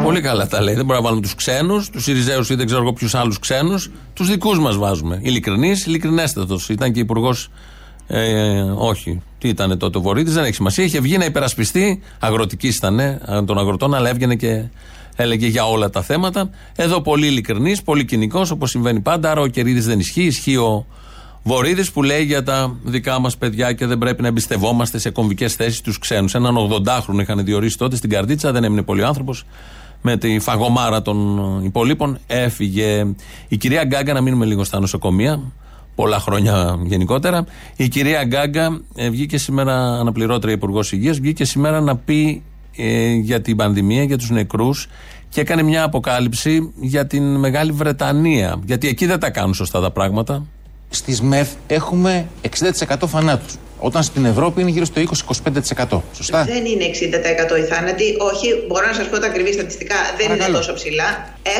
Πολύ 0.03 0.21
καλά 0.21 0.47
τα 0.47 0.61
λέει. 0.61 0.75
Δεν 0.75 0.85
μπορούμε 0.85 0.95
να 0.95 1.01
βάλουμε 1.01 1.21
τους 1.21 1.35
ξένους, 1.35 1.89
τους 1.89 2.07
Ιριζέους 2.07 2.49
ή 2.49 2.55
δεν 2.55 2.65
ξέρω 2.65 2.81
εγώ 2.81 2.93
ποιους 2.93 3.15
άλλους 3.15 3.39
ξένους. 3.39 3.91
Τους 4.13 4.29
δικούς 4.29 4.59
μας 4.59 4.77
βάζουμε. 4.77 5.19
Ειλικρινή, 5.21 5.73
ειλικρινέστατος. 5.85 6.69
Ήταν 6.69 6.91
και 6.91 6.99
υπουργός. 6.99 7.49
Ε, 8.07 8.61
όχι. 8.75 9.21
Τι 9.39 9.47
ήταν 9.47 9.77
τότε 9.77 9.97
ο 9.97 10.01
Βορύδης, 10.01 10.33
δεν 10.33 10.43
έχει 10.43 10.53
σημασία. 10.53 10.83
Είχε 10.83 10.99
βγει 10.99 11.17
να 11.17 11.25
υπερασπιστεί. 11.25 12.01
Αγροτική 12.19 12.67
ήταν 12.67 13.21
των 13.45 13.57
αγροτών, 13.57 13.93
αλλά 13.93 14.09
έβγαινε 14.09 14.35
και 14.35 14.63
έλεγε 15.17 15.47
για 15.47 15.65
όλα 15.65 15.89
τα 15.89 16.01
θέματα. 16.01 16.49
Εδώ 16.75 17.01
πολύ 17.01 17.27
ειλικρινής, 17.27 17.81
πολύ 17.81 18.05
κοινικός, 18.05 18.51
όπως 18.51 18.69
συμβαίνει 18.69 18.99
πάντα. 18.99 19.31
Άρα 19.31 19.41
ο 19.41 19.47
Κερίδης 19.47 19.85
δεν 19.85 19.99
ισχύει. 19.99 20.23
Ισχύει 20.23 20.55
ο 20.55 20.85
Βορύδης 21.43 21.91
που 21.91 22.03
λέει 22.03 22.23
για 22.23 22.43
τα 22.43 22.75
δικά 22.83 23.19
μας 23.19 23.37
παιδιά 23.37 23.73
και 23.73 23.85
δεν 23.85 23.97
πρέπει 23.97 24.21
να 24.21 24.27
εμπιστευόμαστε 24.27 24.97
σε 24.97 25.09
κομβικές 25.09 25.53
θέσεις 25.55 25.81
τους 25.81 25.99
ξένους. 25.99 26.35
Έναν 26.35 26.55
80χρονο 26.57 27.19
είχαν 27.19 27.45
διορίσει 27.45 27.77
τότε 27.77 27.95
στην 27.95 28.09
Καρδίτσα, 28.09 28.51
δεν 28.51 28.63
έμεινε 28.63 28.81
πολύ 28.81 29.03
άνθρωπος. 29.03 29.43
Με 30.01 30.17
τη 30.17 30.39
φαγωμάρα 30.39 31.01
των 31.01 31.59
υπολείπων 31.63 32.17
έφυγε. 32.27 33.05
Η 33.47 33.57
κυρία 33.57 33.83
Γκάγκα, 33.83 34.13
να 34.13 34.21
μείνουμε 34.21 34.45
λίγο 34.45 34.63
στα 34.63 34.79
νοσοκομεία, 34.79 35.41
πολλά 35.95 36.19
χρόνια 36.19 36.79
γενικότερα. 36.83 37.45
Η 37.75 37.87
κυρία 37.87 38.23
Γκάγκα 38.23 38.81
ε, 38.95 39.09
βγήκε 39.09 39.37
σήμερα 39.37 39.73
αναπληρώτρια 39.99 40.53
υπουργός 40.53 40.91
υγείας, 40.91 41.19
βγήκε 41.19 41.45
σήμερα 41.45 41.81
να 41.81 41.95
πει 41.95 42.43
ε, 42.77 43.13
για 43.13 43.41
την 43.41 43.55
πανδημία, 43.55 44.03
για 44.03 44.17
τους 44.17 44.29
νεκρούς 44.29 44.87
και 45.29 45.41
έκανε 45.41 45.61
μια 45.61 45.83
αποκάλυψη 45.83 46.73
για 46.79 47.07
την 47.07 47.35
Μεγάλη 47.35 47.71
Βρετανία. 47.71 48.59
Γιατί 48.65 48.87
εκεί 48.87 49.05
δεν 49.05 49.19
τα 49.19 49.29
κάνουν 49.29 49.53
σωστά 49.53 49.81
τα 49.81 49.91
πράγματα. 49.91 50.45
Στη 50.89 51.23
ΜΕΘ 51.23 51.49
έχουμε 51.67 52.27
60% 52.41 53.07
θανάτους. 53.07 53.55
Όταν 53.79 54.03
στην 54.03 54.25
Ευρώπη 54.25 54.61
είναι 54.61 54.69
γύρω 54.69 54.85
στο 54.85 55.01
20-25%. 55.89 56.01
Σωστά; 56.13 56.43
Δεν 56.43 56.65
είναι 56.65 56.85
60% 57.53 57.57
οι 57.57 57.63
θάνατοι. 57.71 58.15
Όχι, 58.31 58.47
μπορώ 58.67 58.85
να 58.85 58.93
σας 58.93 59.07
πω 59.09 59.17
τα 59.19 59.27
ακριβή 59.27 59.51
στατιστικά. 59.53 59.95
Δεν 60.17 60.27
είναι 60.31 60.45
τόσο 60.57 60.73
ψηλά. 60.73 61.09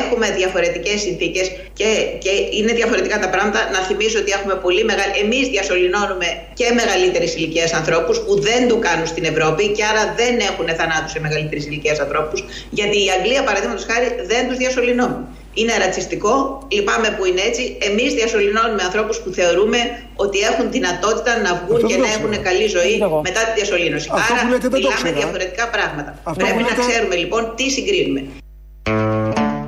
Έχουμε 0.00 0.30
διαφορετικές 0.30 1.00
συνθήκες 1.00 1.46
και, 1.72 1.88
και 2.24 2.32
είναι 2.58 2.72
διαφορετικά 2.72 3.18
τα 3.18 3.28
πράγματα. 3.28 3.60
Να 3.72 3.78
θυμίσω 3.78 4.18
ότι 4.18 4.30
έχουμε 4.30 4.54
πολύ 4.54 4.84
μεγάλη. 4.84 5.12
Εμείς 5.24 5.44
διασωληνώνουμε 5.48 6.28
και 6.58 6.66
μεγαλύτερη 6.80 7.26
ηλικίας 7.36 7.72
ανθρώπους 7.72 8.16
που 8.24 8.40
δεν 8.40 8.68
το 8.68 8.76
κάνουν 8.76 9.06
στην 9.06 9.24
Ευρώπη 9.24 9.62
και 9.76 9.84
άρα 9.90 10.02
δεν 10.20 10.34
έχουν 10.50 10.66
θανάτου 10.78 11.10
σε 11.14 11.20
μεγαλύτερη 11.20 11.60
ηλικίας 11.68 11.98
ανθρώπους. 12.04 12.38
Γιατί 12.70 12.96
η 13.06 13.08
Αγγλία, 13.16 13.42
παραδείγματος 13.48 13.84
χάρη, 13.90 14.06
δεν 14.30 14.42
τους 14.48 14.56
διασωληνώνουν. 14.56 15.22
Είναι 15.60 15.74
ρατσιστικό, 15.84 16.32
λυπάμαι 16.76 17.08
που 17.16 17.22
είναι 17.30 17.42
έτσι. 17.50 17.62
Εμείς 17.88 18.08
διασωληνώνουμε 18.18 18.82
ανθρώπους 18.88 19.16
που 19.22 19.30
θεωρούμε 19.38 19.78
ότι 20.24 20.38
έχουν 20.48 20.66
δυνατότητα 20.76 21.32
να 21.46 21.50
βγουν 21.60 21.76
Αυτό 21.76 21.86
και 21.90 21.94
δεν 21.96 22.02
να 22.04 22.08
το 22.10 22.16
έχουν 22.18 22.30
ξέρω. 22.34 22.46
καλή 22.48 22.66
ζωή 22.76 22.92
Δεν 22.94 22.98
το 23.04 23.08
έχω. 23.10 23.18
μετά 23.28 23.40
τη 23.46 23.50
διασωλήνωση. 23.58 24.06
Αυτό 24.18 24.32
Άρα 24.34 24.42
που 24.44 24.48
λέτε 24.52 24.66
δεν 24.68 24.70
το 24.74 24.76
μιλάμε 24.78 25.00
ξέρω. 25.02 25.16
διαφορετικά 25.20 25.64
πράγματα. 25.74 26.10
Αυτό 26.30 26.38
Πρέπει 26.42 26.58
που 26.58 26.64
να 26.66 26.68
λέτε- 26.70 26.86
ξέρουμε 26.88 27.14
λοιπόν 27.22 27.42
τι 27.56 27.64
συγκρίνουμε. 27.76 28.20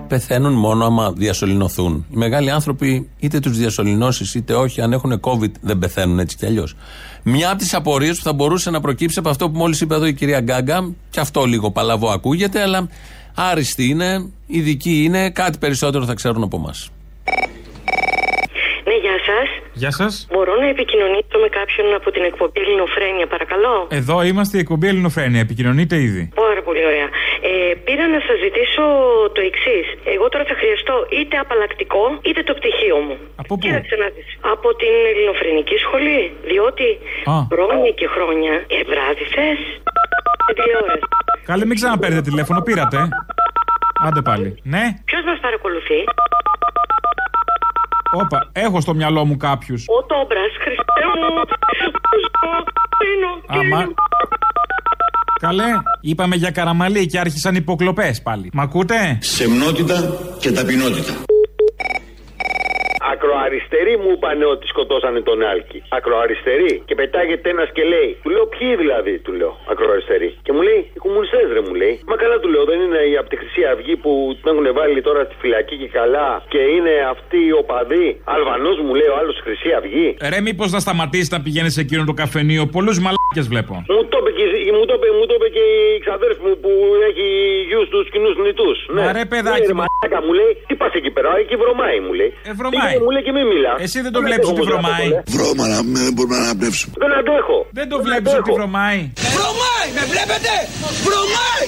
Πεθαίνουν 0.09 0.53
μόνο 0.53 0.85
άμα 0.85 1.12
διασωληνωθούν. 1.12 2.07
Οι 2.12 2.16
μεγάλοι 2.16 2.50
άνθρωποι, 2.50 3.09
είτε 3.18 3.38
τους 3.40 3.57
διασωληνώσεις 3.59 4.35
είτε 4.35 4.55
όχι, 4.55 4.81
αν 4.81 4.92
έχουν 4.92 5.20
COVID, 5.20 5.50
δεν 5.61 5.79
πεθαίνουν 5.79 6.18
έτσι 6.18 6.37
κι 6.37 6.46
αλλιώς. 6.46 6.76
Μια 7.22 7.48
από 7.50 7.59
τις 7.59 7.74
απορίες 7.74 8.16
που 8.16 8.22
θα 8.22 8.33
μπορούσε 8.33 8.70
να 8.70 8.81
προκύψει 8.81 9.18
από 9.18 9.29
αυτό 9.29 9.50
που 9.50 9.57
μόλις 9.59 9.81
είπε 9.81 9.94
εδώ 9.94 10.07
η 10.07 10.14
κυρία 10.14 10.40
Γκάγκα, 10.40 10.92
και 11.11 11.20
αυτό 11.20 11.44
λίγο 11.44 11.70
παλαβό 11.70 12.09
ακούγεται, 12.11 12.61
αλλά 12.62 12.88
άριστοι 13.35 13.85
είναι, 13.88 14.33
ειδικοί 14.47 15.03
είναι, 15.05 15.31
κάτι 15.31 15.59
περισσότερο 15.59 16.05
θα 16.05 16.14
ξέρουν 16.14 16.43
από 16.43 16.57
εμά. 16.57 16.75
Ναι, 18.88 18.97
γεια 19.05 19.16
σας. 19.29 19.49
Γεια 19.83 19.93
σας. 20.01 20.12
Μπορώ 20.33 20.55
να 20.62 20.69
επικοινωνήσω 20.75 21.37
με 21.45 21.49
κάποιον 21.59 21.87
από 21.99 22.09
την 22.14 22.25
εκπομπή 22.31 22.61
Ελληνοφρένια, 22.64 23.27
παρακαλώ; 23.35 23.75
Εδώ 24.01 24.16
είμαστε 24.31 24.55
η 24.59 24.61
εκπομπή 24.64 24.87
Ελληνοφρένια. 24.93 25.40
Επικοινωνείτε 25.47 25.97
ήδη. 26.09 26.23
Πάρα 26.47 26.62
πολύ 26.69 26.83
ωραία. 26.90 27.09
Ε, 27.49 27.53
πήρα 27.87 28.05
να 28.14 28.21
σας 28.27 28.37
ζητήσω 28.45 28.85
το 29.37 29.40
εξής. 29.51 29.87
Εγώ 30.14 30.25
τώρα 30.33 30.45
θα 30.51 30.55
χρειαστώ 30.61 30.95
είτε 31.19 31.35
απαλλακτικό 31.45 32.03
είτε 32.29 32.40
το 32.49 32.53
πτυχίο 32.59 32.99
μου. 33.07 33.16
Από 33.43 33.55
πού; 33.57 33.62
Κοίταξε 33.64 33.97
να 34.03 34.09
δεις. 34.14 34.29
Από 34.55 34.69
την 34.81 34.93
Ελληνοφρενική 35.12 35.77
σχολή. 35.85 36.23
Διότι 36.51 36.88
Α. 37.35 37.37
χρόνια 37.53 37.90
και 38.01 38.07
χρόνια 38.14 38.55
ε, 38.75 38.79
βράδυ 38.90 39.25
θε. 39.35 39.49
τηλεόραση. 40.59 41.07
Καλέ, 41.51 41.65
μην 41.67 41.75
ξαναπαίρνετε 41.75 42.23
τηλέφωνο, 42.23 42.61
πήρατε. 42.61 43.09
Άντε 44.07 44.23
πάλι. 44.23 44.61
Ναι, 44.63 44.83
Ποιος 45.05 45.23
μας 45.25 45.39
παρακολουθεί, 45.41 46.01
όπα, 48.13 48.49
έχω 48.53 48.81
στο 48.81 48.95
μυαλό 48.95 49.25
μου 49.25 49.37
κάποιους. 49.37 49.85
Ο 49.89 50.05
Τόμπρας, 50.05 50.53
Χριστέ 50.63 51.03
μου. 51.18 51.43
Πίνω, 52.99 53.61
Άμα. 53.61 53.87
Καλέ, 55.41 55.64
είπαμε 56.01 56.37
για 56.37 56.51
καραμαλί 56.51 57.07
και 57.07 57.18
άρχισαν 57.18 57.55
υποκλοπές 57.55 58.22
πάλι. 58.22 58.51
Μ' 58.53 58.61
ακούτε; 58.61 59.18
Σεμνότητα 59.20 60.18
και 60.41 60.53
ταπεινότητα. 60.53 61.12
Ακροαριστεροί 63.12 63.94
μου 64.03 64.11
είπαν 64.14 64.38
ότι 64.55 64.64
σκοτώσανε 64.72 65.20
τον 65.28 65.38
Άλκη. 65.53 65.78
Ακροαριστεροί. 65.98 66.72
Και 66.88 66.94
πετάγεται 67.01 67.48
ένας 67.55 67.68
και 67.76 67.84
λέει. 67.92 68.11
Του 68.24 68.30
λέω 68.34 68.46
ποιοι 68.55 68.70
δηλαδή, 68.82 69.14
του 69.24 69.32
λέω. 69.40 69.53
Ακροαριστεροί. 69.72 70.28
Και 70.46 70.53
μου 70.55 70.62
λέει 70.68 70.80
οι 70.96 71.01
κομμουνιστές 71.05 71.46
ρε 71.57 71.61
μου 71.66 71.74
λέει. 71.82 71.94
Μα 72.11 72.16
καλά 72.22 72.36
του 72.42 72.48
λέω, 72.53 72.64
δεν 72.70 72.78
είναι 72.84 73.01
οι 73.11 73.14
από 73.20 73.28
τη 73.32 73.36
Χρυσή 73.40 73.62
Αυγή 73.72 73.94
που 74.03 74.11
τον 74.42 74.51
έχουν 74.53 74.66
βάλει 74.78 75.01
τώρα 75.09 75.20
στη 75.28 75.34
φυλακή 75.42 75.74
και 75.82 75.88
καλά. 76.01 76.28
Και 76.53 76.61
είναι 76.76 76.92
αυτοί 77.14 77.38
οι 77.48 77.53
οπαδοί. 77.62 78.09
Αλβανός 78.36 78.76
μου 78.84 78.92
λέει 79.01 79.11
ο 79.14 79.16
άλλος 79.20 79.36
Χρυσή 79.44 79.70
Αυγή. 79.78 80.09
Ρε, 80.32 80.40
μήπως 80.46 80.68
να 80.76 80.80
σταματήσει 80.86 81.28
να 81.36 81.40
πηγαίνει 81.44 81.70
σε 81.76 81.80
εκείνο 81.84 82.03
το 82.11 82.14
καφενείο. 82.22 82.62
Πολλούς 82.76 82.96
μαλάκες 83.05 83.46
βλέπω. 83.53 83.74
Μου 83.94 84.01
το 84.12 84.16
είπε 84.20 84.30
και, 84.38 84.44
μου 84.78 84.84
το 84.90 84.94
είπε, 84.98 85.09
μου 85.18 85.26
το 85.30 85.34
είπε 85.38 85.48
και 85.57 85.64
η 85.96 85.98
ξαδέρφη 86.05 86.40
μου 86.46 86.55
που 86.62 86.70
έχει 87.09 87.26
γιους 87.70 87.86
τους 87.92 88.05
κοινούς 88.12 88.34
νητούς. 88.44 88.78
Ναι. 88.94 89.03
Μα 89.05 89.12
ρε, 89.16 89.24
παιδάκι 89.32 89.66
Ναι, 89.66 89.74
μου. 89.76 89.80
μαλάκα, 89.82 90.18
μου 90.26 90.32
λέει, 90.38 90.53
τι 90.68 90.74
πας 90.80 90.92
εκεί 91.01 91.11
πέρα, 91.16 91.30
εκεί 91.42 91.55
βρωμάει 91.62 91.98
μου 92.05 92.12
λέει. 92.20 92.30
Ε, 92.51 92.53
βρωμάει. 92.61 92.89
Πήγαινε, 92.91 93.05
Μου 93.05 93.11
λέει 93.14 93.24
και 93.26 93.32
μη 93.36 93.43
μιλά. 93.53 93.72
Εσύ 93.84 93.99
δεν 94.07 94.12
το 94.16 94.20
βλέπεις 94.26 94.49
ότι 94.53 94.62
βρωμάει. 94.70 95.09
Βρώμα 95.34 95.64
να 95.74 95.78
μην 95.82 96.12
μπορούμε 96.14 96.36
να 96.36 96.43
αναπνεύσουμε. 96.47 96.93
Δεν 97.03 97.11
αντέχω. 97.20 97.59
Δεν 97.78 97.86
το 97.93 97.97
βλέπεις 98.07 98.32
ότι 98.41 98.51
βρωμάει. 98.59 99.01
Βρωμάει, 99.36 99.88
με 99.97 100.03
βλέπετε! 100.12 100.53
Βρωμάει! 101.07 101.66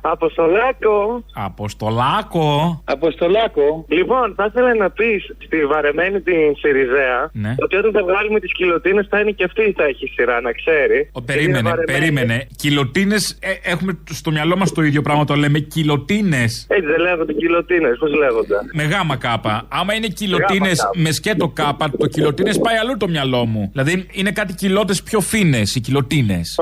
Αποστολάκο. 0.00 1.24
Αποστολάκο. 1.34 2.82
Αποστολάκο. 2.84 3.84
Λοιπόν, 3.88 4.34
θα 4.36 4.44
ήθελα 4.48 4.74
να 4.74 4.90
πεις 4.90 5.34
στη 5.44 5.66
βαρεμένη 5.66 6.20
την 6.20 6.56
Σιριζέα 6.58 7.30
Ναι. 7.32 7.54
ότι 7.58 7.76
όταν 7.76 7.92
θα 7.92 8.02
βγάλουμε 8.02 8.40
τις 8.40 8.52
κιλοτίνες 8.52 9.06
θα 9.10 9.20
είναι 9.20 9.30
και 9.30 9.44
αυτή 9.44 9.72
θα 9.76 9.84
έχει 9.84 10.06
σειρά, 10.06 10.40
να 10.40 10.52
ξέρει. 10.52 11.08
Ο, 11.12 11.22
περίμενε, 11.22 11.70
περίμενε. 11.86 12.46
Κιλοτίνες, 12.56 13.38
έχουμε 13.62 13.98
στο 14.10 14.30
μυαλό 14.30 14.56
μας 14.56 14.72
το 14.72 14.82
ίδιο 14.82 15.02
πράγμα, 15.02 15.24
το 15.24 15.34
λέμε 15.34 15.58
κιλοτίνες. 15.58 16.66
Έτσι 16.68 16.86
δεν 16.86 17.00
λέγονται 17.00 17.32
κιλοτίνες, 17.32 17.98
πώς 17.98 18.12
λέγονται. 18.14 18.54
Με 18.72 18.82
γάμα 18.82 19.16
κάπα. 19.16 19.66
Άμα 19.68 19.94
είναι 19.94 20.06
κιλοτίνες 20.06 20.78
Γάμα 20.78 20.90
κάπα. 20.92 21.00
με 21.00 21.12
σκέτο 21.12 21.48
κάπα, 21.48 21.90
το 21.98 22.06
κιλοτίνες 22.06 22.58
πάει 22.58 22.76
αλλού 22.76 22.96
το 22.96 23.08
μυαλό 23.08 23.44
μου. 23.46 23.68
Δηλαδή 23.72 24.06
είναι 24.12 24.30
κάτι 24.30 24.54
κιλότες 24.54 25.02
πιο 25.02 25.20
φίνες, 25.20 25.74
οι 25.74 25.80
κιλοτίνες. 25.80 26.58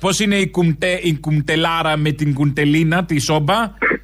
Πώς 0.00 0.20
είναι 0.20 0.36
η, 0.36 0.48
κουμτε, 0.50 0.98
η 1.02 1.18
κουμτελάρα 1.20 1.96
με 1.96 2.10
την 2.10 2.34
κουντελίνα, 2.70 3.04
τη 3.04 3.18
σόμπα, 3.20 3.54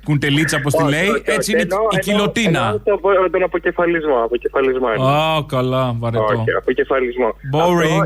κουντελίτσα 0.05 0.57
όπως 0.57 0.73
τη 0.75 0.83
Όχι, 0.83 0.91
λέει, 0.93 1.09
όχι, 1.09 1.11
όχι. 1.11 1.23
έτσι 1.37 1.53
είναι 1.53 1.61
Εννοώ- 1.61 1.81
η 1.81 1.99
εννοώ- 1.99 2.05
κιλοτίνα. 2.05 2.61
εννοώ 2.65 2.79
το 2.85 2.93
απο- 2.93 3.31
Τον 3.31 3.43
αποκεφαλισμό. 3.43 4.17
αποκεφαλισμό 4.25 4.89
εννοώ. 4.95 5.09
Α, 5.09 5.45
καλά, 5.49 5.95
βαρετό. 5.99 6.25
Όχι, 6.25 6.51
αποκεφαλισμό. 6.59 7.29
Boring. 7.55 8.05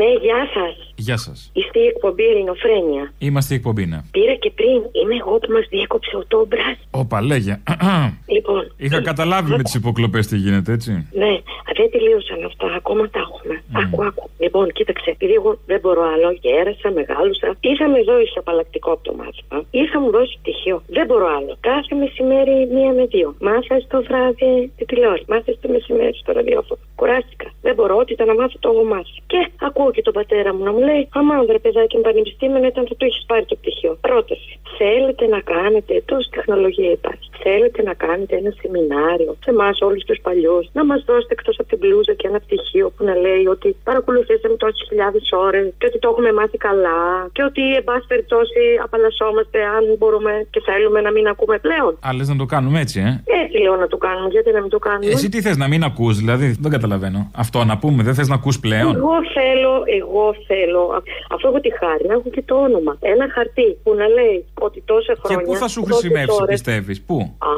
Ναι, 0.00 0.08
γεια 0.26 0.40
σας. 0.54 0.89
Γεια 1.06 1.16
σας. 1.16 1.50
Είστε 1.52 1.78
η 1.78 1.86
εκπομπή 1.86 2.24
Ελληνοφρένια. 2.24 3.12
Είμαστε 3.18 3.54
η 3.54 3.56
εκπομπή, 3.56 3.86
ναι. 3.86 4.00
Πήρα 4.10 4.34
και 4.34 4.50
πριν. 4.50 4.78
Είμαι 5.00 5.14
εγώ 5.20 5.38
που 5.38 5.52
μας 5.52 5.66
διέκοψε 5.70 6.16
ο 6.16 6.24
Τόμπρας. 6.28 6.76
Όπα, 6.90 7.22
λέγε. 7.22 7.54
Λοιπόν. 8.36 8.72
Είχα 8.76 9.02
καταλάβει 9.02 9.50
με 9.50 9.62
τις 9.62 9.74
υποκλοπές 9.74 10.26
τι 10.26 10.36
γίνεται, 10.36 10.72
έτσι. 10.72 10.90
Ναι, 11.22 11.32
δεν 11.78 11.90
τελείωσαν 11.94 12.44
αυτά. 12.50 12.66
Ακόμα 12.80 13.04
τα 13.14 13.18
έχουμε. 13.26 13.54
Άκου, 13.80 14.04
άκου. 14.08 14.24
Λοιπόν, 14.44 14.66
κοίταξε, 14.72 15.10
επειδή 15.10 15.32
εγώ 15.32 15.50
δεν 15.66 15.80
μπορώ 15.82 16.02
άλλο, 16.14 16.28
γέρασα, 16.44 16.88
μεγάλωσα. 17.00 17.48
Είχα 17.60 17.88
με 17.94 18.00
δώσει 18.10 18.32
απαλλακτικό 18.42 18.90
από 18.92 19.02
το 19.08 19.12
μάθημα. 19.20 19.56
Είχα 19.70 20.00
μου 20.00 20.10
δώσει 20.10 20.38
πτυχίο. 20.42 20.82
Δεν 20.96 21.06
μπορώ 21.06 21.26
άλλο. 21.36 21.52
Κάθε 21.60 21.94
μεσημέρι 22.02 22.56
μία 22.74 22.92
με 22.98 23.04
δύο. 23.14 23.28
Μάθα 23.40 23.76
το 23.92 23.98
βράδυ 24.08 24.72
τη 24.76 24.84
τηλεόραση. 24.90 25.24
Μάθα 25.32 25.52
το 25.62 25.68
μεσημέρι 25.74 26.16
στο 26.22 26.32
ραδιόφωνο. 26.32 26.80
Κουράστηκα. 27.00 27.48
Δεν 27.66 27.74
μπορώ, 27.76 27.94
ό,τι 28.02 28.12
ήταν 28.12 28.26
να 28.26 28.34
μάθω 28.40 28.56
το 28.64 28.68
έχω 28.72 28.84
μάθει. 28.94 29.14
Και 29.26 29.40
ακούω 29.68 29.90
και 29.96 30.02
τον 30.02 30.14
πατέρα 30.18 30.50
μου 30.54 30.62
να 30.64 30.72
μου 30.72 30.78
λέει: 30.88 30.89
Αμάν, 31.18 31.46
βρε 31.48 31.58
παιδάκι 31.64 31.96
μου 31.96 32.04
πανεπιστήμιο 32.08 32.64
ήταν 32.72 32.84
θα 32.88 32.96
το 33.00 33.04
έχεις 33.08 33.24
πάρει 33.30 33.44
το 33.50 33.56
πτυχίο. 33.60 33.92
Πρόταση. 34.08 34.52
Θέλετε 34.80 35.24
να 35.34 35.40
κάνετε, 35.54 35.92
τόση 36.10 36.28
τεχνολογία 36.36 36.90
υπάρχει. 36.98 37.26
Θέλετε 37.46 37.80
να 37.88 37.94
κάνετε 38.04 38.34
ένα 38.40 38.52
σεμινάριο 38.60 39.32
σε 39.44 39.50
εμάς 39.54 39.80
όλους 39.88 40.02
τους 40.08 40.18
παλιούς, 40.26 40.64
να 40.78 40.82
μας 40.88 41.00
δώσετε 41.08 41.32
εκτός 41.38 41.56
από 41.60 41.68
την 41.68 41.78
μπλούζα 41.80 42.12
και 42.18 42.26
ένα 42.30 42.38
πτυχίο 42.44 42.86
που 42.94 43.02
να 43.08 43.14
λέει 43.24 43.44
ότι 43.54 43.68
παρακολουθήσαμε 43.88 44.56
τόσες 44.62 44.82
χιλιάδες 44.88 45.24
ώρες 45.46 45.64
και 45.78 45.86
ότι 45.90 45.98
το 45.98 46.08
έχουμε 46.12 46.32
μάθει 46.38 46.58
καλά 46.68 47.00
και 47.32 47.42
ότι 47.50 47.62
εν 47.78 47.84
πάση 47.84 48.06
περιπτώσει 48.12 48.62
απαλλασσόμαστε 48.86 49.58
αν 49.76 49.84
μπορούμε 49.98 50.32
και 50.52 50.60
θέλουμε 50.68 51.00
να 51.06 51.10
μην 51.16 51.26
ακούμε 51.32 51.56
πλέον. 51.66 51.92
Α, 52.06 52.08
λες 52.16 52.28
να 52.28 52.36
το 52.42 52.46
κάνουμε 52.54 52.78
έτσι, 52.84 52.98
ε; 53.00 53.10
Έτσι 53.42 53.56
λέω 53.64 53.76
να 53.84 53.88
το 53.92 53.96
κάνουμε, 54.06 54.28
γιατί 54.36 54.50
να 54.56 54.60
μην 54.60 54.70
το 54.70 54.78
κάνουμε; 54.78 55.12
Εσύ 55.14 55.28
τι 55.28 55.38
θες 55.44 55.56
να 55.56 55.68
μην 55.72 55.82
ακούς, 55.90 56.14
δηλαδή. 56.22 56.46
Δεν 56.60 56.70
καταλαβαίνω. 56.76 57.20
Αυτό 57.44 57.58
να 57.70 57.78
πούμε, 57.82 58.02
δεν 58.02 58.14
θες 58.14 58.28
να 58.28 58.34
ακούς 58.40 58.56
πλέον; 58.60 58.92
Εγώ 58.96 59.16
θέλω, 59.36 59.72
εγώ 60.00 60.26
θέλω, 60.48 60.79
α- 60.96 61.02
αφού 61.34 61.44
έχω 61.50 61.60
τη 61.66 61.70
χάρη, 61.80 62.04
να 62.10 62.14
έχω 62.18 62.28
και 62.36 62.42
το 62.50 62.54
όνομα. 62.68 62.92
Ένα 63.14 63.26
χαρτί 63.34 63.68
που 63.82 63.90
να 64.00 64.06
λέει 64.16 64.38
ότι 64.66 64.78
τόσα 64.92 65.12
Και 65.14 65.20
χρόνια. 65.22 65.44
πού 65.46 65.54
θα 65.62 65.68
σου 65.68 65.80
τόσες 65.80 65.96
χρησιμεύσει, 65.96 66.38
ώρες- 66.42 66.50
πιστεύεις, 66.54 66.98
πού; 67.08 67.16
Α, 67.50 67.52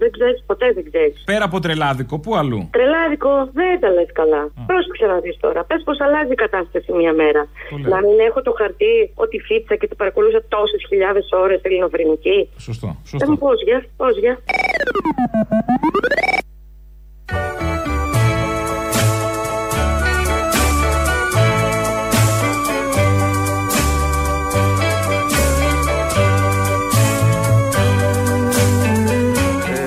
δεν 0.00 0.10
ξέρεις, 0.16 0.38
ποτέ 0.46 0.66
δεν 0.76 0.84
ξέρεις. 0.90 1.22
Πέρα 1.30 1.44
από 1.44 1.56
τρελάδικο, 1.64 2.14
πού 2.24 2.30
αλλού; 2.40 2.60
Τρελάδικο, 2.76 3.30
δεν 3.58 3.74
τα 3.82 3.88
λες 3.96 4.10
καλά. 4.20 4.42
Πρόσεξε 4.70 5.06
να 5.12 5.18
δει 5.24 5.32
τώρα. 5.44 5.60
Πες 5.68 5.80
πω 5.86 5.92
αλλάζει 6.04 6.32
η 6.38 6.40
κατάσταση 6.44 6.92
μία 6.92 7.12
μέρα. 7.22 7.42
λέω. 7.80 7.90
Να 7.94 7.98
μην 8.06 8.18
έχω 8.28 8.42
το 8.42 8.52
χαρτί 8.60 8.94
ότι 9.14 9.36
φίτσα 9.46 9.74
και 9.76 9.86
την 9.86 9.96
παρακολούθησα 9.96 10.42
τόσες 10.48 10.82
χιλιάδες 10.88 11.28
ώρες 11.32 11.60
ελληνοφρενική. 11.62 12.38
Σωστό, 12.58 12.86
Ε, 13.04 13.08
σωστό. 13.08 13.30
μου 13.30 13.38
πώς 13.38 13.62
για, 13.62 13.84
πώς 13.96 14.18
για. 14.18 14.34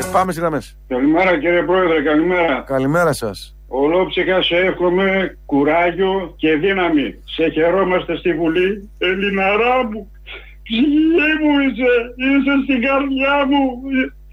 Πάμε 0.10 0.32
στις 0.32 0.44
γραμμές. 0.44 0.78
Καλημέρα 0.88 1.40
κύριε 1.40 1.64
Πρόεδρε, 1.64 2.02
καλημέρα. 2.02 2.64
Καλημέρα 2.68 3.14
σας. 3.14 3.56
Ολόψυχα 3.68 4.42
σε 4.42 4.56
εύχομαι 4.56 5.38
κουράγιο 5.46 6.34
και 6.38 6.56
δύναμη. 6.56 7.16
Σε 7.36 7.50
χαιρόμαστε 7.50 8.16
στη 8.18 8.34
Βουλή. 8.34 8.90
Ελληναρά 8.98 9.76
μου, 9.90 10.12
ψυχή 10.64 11.30
μου 11.42 11.54
είσαι, 11.66 11.92
είσαι 12.26 12.54
στην 12.64 12.82
καρδιά 12.88 13.36
μου. 13.50 13.62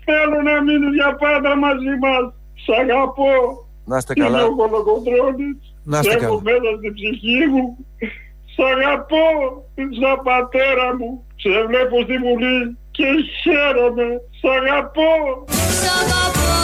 Θέλω 0.09 0.39
να 0.49 0.55
μείνεις 0.63 0.95
για 0.99 1.11
πάντα 1.25 1.57
μαζί 1.57 1.95
μας. 2.05 2.25
Σ' 2.65 2.79
αγαπώ. 2.83 3.33
Να 3.85 3.97
είστε 3.97 4.15
καλά. 4.15 4.39
Είναι 4.39 4.49
ο 4.53 4.55
Κολοκοτρώνης. 4.61 5.59
Να 5.85 5.99
είστε 5.99 6.11
Σε 6.11 6.25
έχω 6.25 6.37
καλά. 6.39 6.43
μέσα 6.49 6.69
στην 6.79 6.93
ψυχή 6.97 7.41
μου. 7.53 7.65
Σ' 8.55 8.65
αγαπώ 8.73 9.27
σαν 10.01 10.17
πατέρα 10.29 10.87
μου. 10.99 11.11
Σε 11.43 11.51
βλέπω 11.69 11.97
στη 12.07 12.17
Βουλή 12.25 12.57
και 12.97 13.09
χαίρομαι. 13.41 14.09
Σ' 14.41 14.49
αγαπώ. 14.59 15.13
Σ' 15.81 15.89
αγαπώ, 16.01 16.59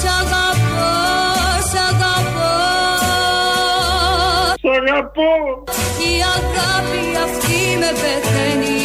σ' 0.00 0.08
αγαπώ, 0.20 0.90
σ' 1.70 1.80
αγαπώ 1.90 2.52
Σ' 4.62 4.70
αγαπώ 4.78 5.32
Η 6.10 6.14
αγάπη 6.36 7.02
αυτή 7.26 7.60
με 7.80 7.90
πεθαίνει 8.00 8.78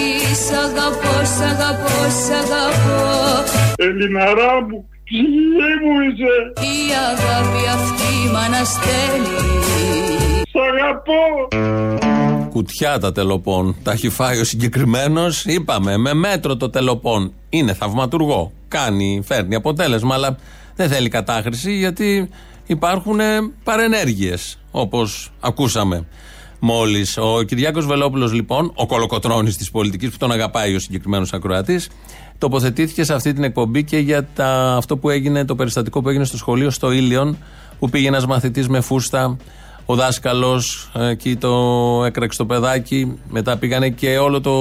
Σ' 0.46 0.56
αγαπώ, 0.66 1.16
σ' 1.36 1.44
αγαπώ, 1.52 1.98
σ' 2.24 2.34
αγαπώ 2.42 3.02
Ελληναρά 3.76 4.54
μου, 4.68 4.90
ψυχή 5.04 5.72
μου 5.82 5.94
είσαι. 6.06 6.36
Η 6.72 6.78
αγάπη 7.12 7.64
αυτή 7.78 8.14
μ' 8.32 8.40
αναστέλει 8.46 9.38
Σ' 10.52 10.62
αγαπώ. 10.72 11.24
Κουτιά 12.52 13.00
τα 13.00 13.12
τελοπών. 13.12 13.76
Τα 13.84 13.92
έχει 13.92 14.10
φάει 14.10 14.40
ο 14.40 14.44
συγκεκριμένος. 14.44 15.46
Είπαμε, 15.46 15.98
με 15.98 16.14
μέτρο 16.14 16.58
το 16.58 16.70
τελοπών. 16.70 17.34
Είναι 17.50 17.74
θαυματουργό. 17.74 18.52
Κάνει, 18.68 19.22
φέρνει 19.26 19.56
αποτέλεσμα, 19.56 20.14
αλλά 20.14 20.38
δεν 20.76 20.90
θέλει 20.90 21.10
κατάχρηση 21.10 21.78
γιατί 21.78 22.30
υπάρχουν 22.66 23.20
παρενέργειες. 23.64 24.60
Όπως 24.72 25.32
ακούσαμε 25.40 26.06
μόλις. 26.60 27.18
Ο 27.18 27.42
Κυριάκος 27.42 27.86
Βελόπουλος, 27.86 28.34
λοιπόν, 28.34 28.72
ο 28.76 28.86
κολοκοτρόνη 28.86 29.54
της 29.54 29.72
πολιτικής 29.72 30.10
που 30.10 30.18
τον 30.18 30.32
αγαπάει 30.32 30.76
ο 30.76 30.80
συγκεκριμένος 30.80 31.34
ακροατής, 31.34 31.90
τοποθετήθηκε 32.38 33.04
σε 33.04 33.14
αυτή 33.14 33.34
την 33.34 33.44
εκπομπή 33.44 33.84
και 33.84 33.98
για 33.98 34.28
τα, 34.36 34.76
αυτό 34.76 34.98
που 34.98 35.10
έγινε, 35.10 35.46
το 35.46 35.56
περιστατικό 35.56 36.02
που 36.02 36.10
έγινε 36.10 36.26
στο 36.26 36.38
σχολείο 36.38 36.70
στο 36.70 36.92
Ήλιον, 36.92 37.38
που 37.80 37.90
πήγε 37.90 38.08
ένας 38.08 38.26
μαθητής 38.26 38.68
με 38.68 38.82
φούστα 38.82 39.38
ο 39.92 39.96
δάσκαλος 39.96 40.92
εκεί 40.94 41.36
το 41.36 41.52
έκραξε 42.06 42.38
το 42.38 42.46
παιδάκι. 42.46 43.18
Μετά 43.30 43.58
πήγανε 43.58 43.90
και 43.90 44.18
όλο 44.18 44.42
το, 44.42 44.52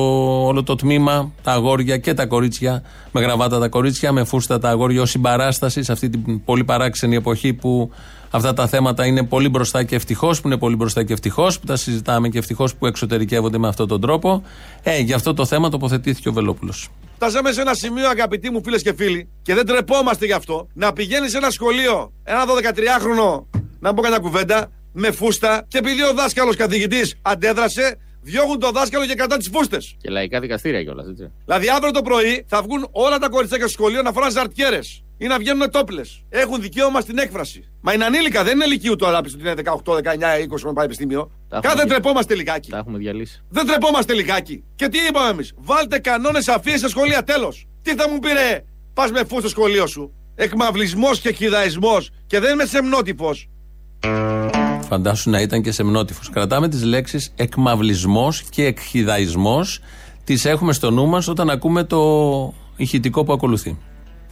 όλο 0.47 0.63
το 0.63 0.75
τμήμα, 0.75 1.33
τα 1.43 1.53
αγόρια 1.53 1.97
και 1.99 2.15
τα 2.15 2.27
κορίτσια, 2.27 2.83
με 3.13 3.21
γραβάτα 3.21 3.59
τα 3.59 3.69
κορίτσια, 3.69 4.13
με 4.13 4.25
φούστα 4.25 4.59
τα 4.59 4.69
αγόρια 4.69 5.03
ως 5.03 5.11
συμπαράστασης 5.11 5.85
σε 5.85 5.93
αυτή 5.93 6.11
την 6.11 6.45
πολύ 6.45 6.65
παράξενη 6.65 7.17
εποχή 7.17 7.53
που 7.55 7.91
αυτά 8.31 8.53
τα 8.53 8.67
θέματα 8.67 9.07
είναι 9.07 9.23
πολύ 9.23 9.49
μπροστά 9.49 9.85
και 9.85 9.95
ευτυχώς 9.95 10.41
που 10.41 10.47
είναι 10.47 10.57
πολύ 10.57 10.77
μπροστά 10.77 11.05
και 11.05 11.13
ευτυχώς 11.13 11.61
που 11.61 11.67
τα 11.67 11.77
συζητάμε 11.77 12.29
και 12.29 12.39
ευτυχώς 12.39 12.75
που 12.75 12.87
εξωτερικεύονται 12.87 13.59
με 13.59 13.69
αυτόν 13.69 13.89
τον 13.89 14.01
τρόπο. 14.01 14.43
Ε, 14.83 14.99
για 14.99 15.17
αυτό 15.17 15.35
το 15.35 15.47
θέμα 15.47 15.69
τοποθετήθηκε 15.69 16.29
ο 16.29 16.33
Βελόπουλος. 16.33 16.89
Φτάσαμε 17.15 17.53
σε 17.53 17.61
ένα 17.61 17.75
σημείο, 17.75 18.09
αγαπητοί 18.09 18.51
μου 18.51 18.63
φίλες 18.65 18.83
και 18.83 18.95
φίλοι, 18.95 19.29
και 19.43 19.55
δεν 19.55 19.67
τρεπόμαστε 19.67 20.27
γι' 20.27 20.33
αυτό, 20.33 20.69
να 20.75 20.93
πηγαίνει 20.93 21.29
σε 21.29 21.37
ένα 21.37 21.51
σχολείο, 21.51 22.13
ένα 22.23 22.45
12-13χρονο, 22.45 23.45
να 23.81 23.95
πω 23.95 24.03
κατά 24.03 24.21
κουβέντα, 24.21 24.71
με 24.93 25.11
φούστα, 25.11 25.65
και 25.69 25.79
επειδή 25.79 26.03
ο 26.03 26.13
δάσκαλος 26.13 26.57
καθηγητής 26.57 27.15
αντέδρασε, 27.23 27.99
διώγουν 28.23 28.59
το 28.59 28.71
δάσκαλο 28.71 29.07
και 29.07 29.15
κατά 29.15 29.37
τις 29.37 29.49
φούστες. 29.53 29.95
Και 30.01 30.11
λαϊκά 30.11 30.41
δικαστήρια 30.41 30.83
κιόλας, 30.83 31.07
έτσι. 31.09 31.31
Δηλαδή 31.45 31.69
αύριο 31.69 31.91
το 31.91 32.03
πρωί 32.03 32.45
θα 32.49 32.63
βγουν 32.63 32.89
όλα 32.91 33.19
τα 33.19 33.29
κοριτσάκια 33.29 33.67
στο 33.69 33.75
σχολείο 33.83 34.03
να 34.03 34.13
φοράνε 34.13 34.33
ζαρτιέρες 34.33 35.03
ή 35.19 35.27
να 35.27 35.39
βγαίνουν 35.39 35.71
τόπλες. 35.71 36.23
Έχουν 36.29 36.61
δικαίωμα 36.61 37.01
στην 37.01 37.19
έκφραση. 37.19 37.65
Μα 37.81 37.93
είναι 37.93 38.05
ανήλικα, 38.05 38.45
δεν 38.45 38.55
είναι 38.55 38.65
ηλικίου 38.65 38.97
τώρα 38.97 39.19
ότι 39.19 39.33
είναι 39.39 39.55
18, 39.85 39.95
19, 39.95 40.39
20 40.39 40.61
με 40.65 40.73
πανεπιστήμιο. 40.73 41.31
Τα 41.49 41.57
έχουμε 41.57 41.73
Κάθε 41.73 41.85
δια- 41.87 41.87
τρεπόμαστε 41.95 42.35
λιγάκι. 42.35 42.71
Τα 42.71 42.79
έχουμε 42.79 42.99
διαλύσει. 42.99 43.43
Δεν 43.49 43.67
τρεπόμαστε 43.67 44.15
λιγάκι. 44.15 44.65
Και 44.75 44.89
τι 44.89 44.99
είπαμε 45.09 45.29
εμείς; 45.31 45.53
Βάλτε 45.57 45.99
κανόνες 45.99 46.49
αφίε 46.49 46.77
σε 46.79 46.89
σχολεία, 46.89 47.23
τέλος. 47.25 47.67
Τι 47.83 47.95
θα 47.95 48.09
μου 48.09 48.19
πήρε, 48.19 48.65
πας 48.95 49.11
με 49.11 49.25
φου 49.25 49.39
στο 49.39 49.49
σχολείο 49.49 49.87
σου. 49.87 50.13
Εκμαυλισμός 50.35 51.21
και 51.21 51.33
χιδαϊσμός 51.33 52.11
και 52.27 52.39
δεν 52.41 52.53
είμαι 52.53 52.65
σεμνότυπος. 52.65 53.49
Φαντάσου 54.91 55.31
να 55.31 55.41
ήταν 55.41 55.63
και 55.63 55.73
σεμνότυφος. 55.73 56.31
Κρατάμε 56.31 56.69
τις 56.69 56.83
λέξεις 56.83 57.33
εκμαυλισμός 57.37 58.43
και 58.51 58.65
εκχυδαϊσμός. 58.65 59.81
Τις 60.25 60.45
έχουμε 60.45 60.73
στο 60.73 60.91
νου 60.91 61.07
μας 61.07 61.29
όταν 61.29 61.51
ακούμε 61.51 61.85
το 61.85 62.01
ηχητικό 62.77 63.25
που 63.25 63.33
ακολουθεί. 63.33 63.79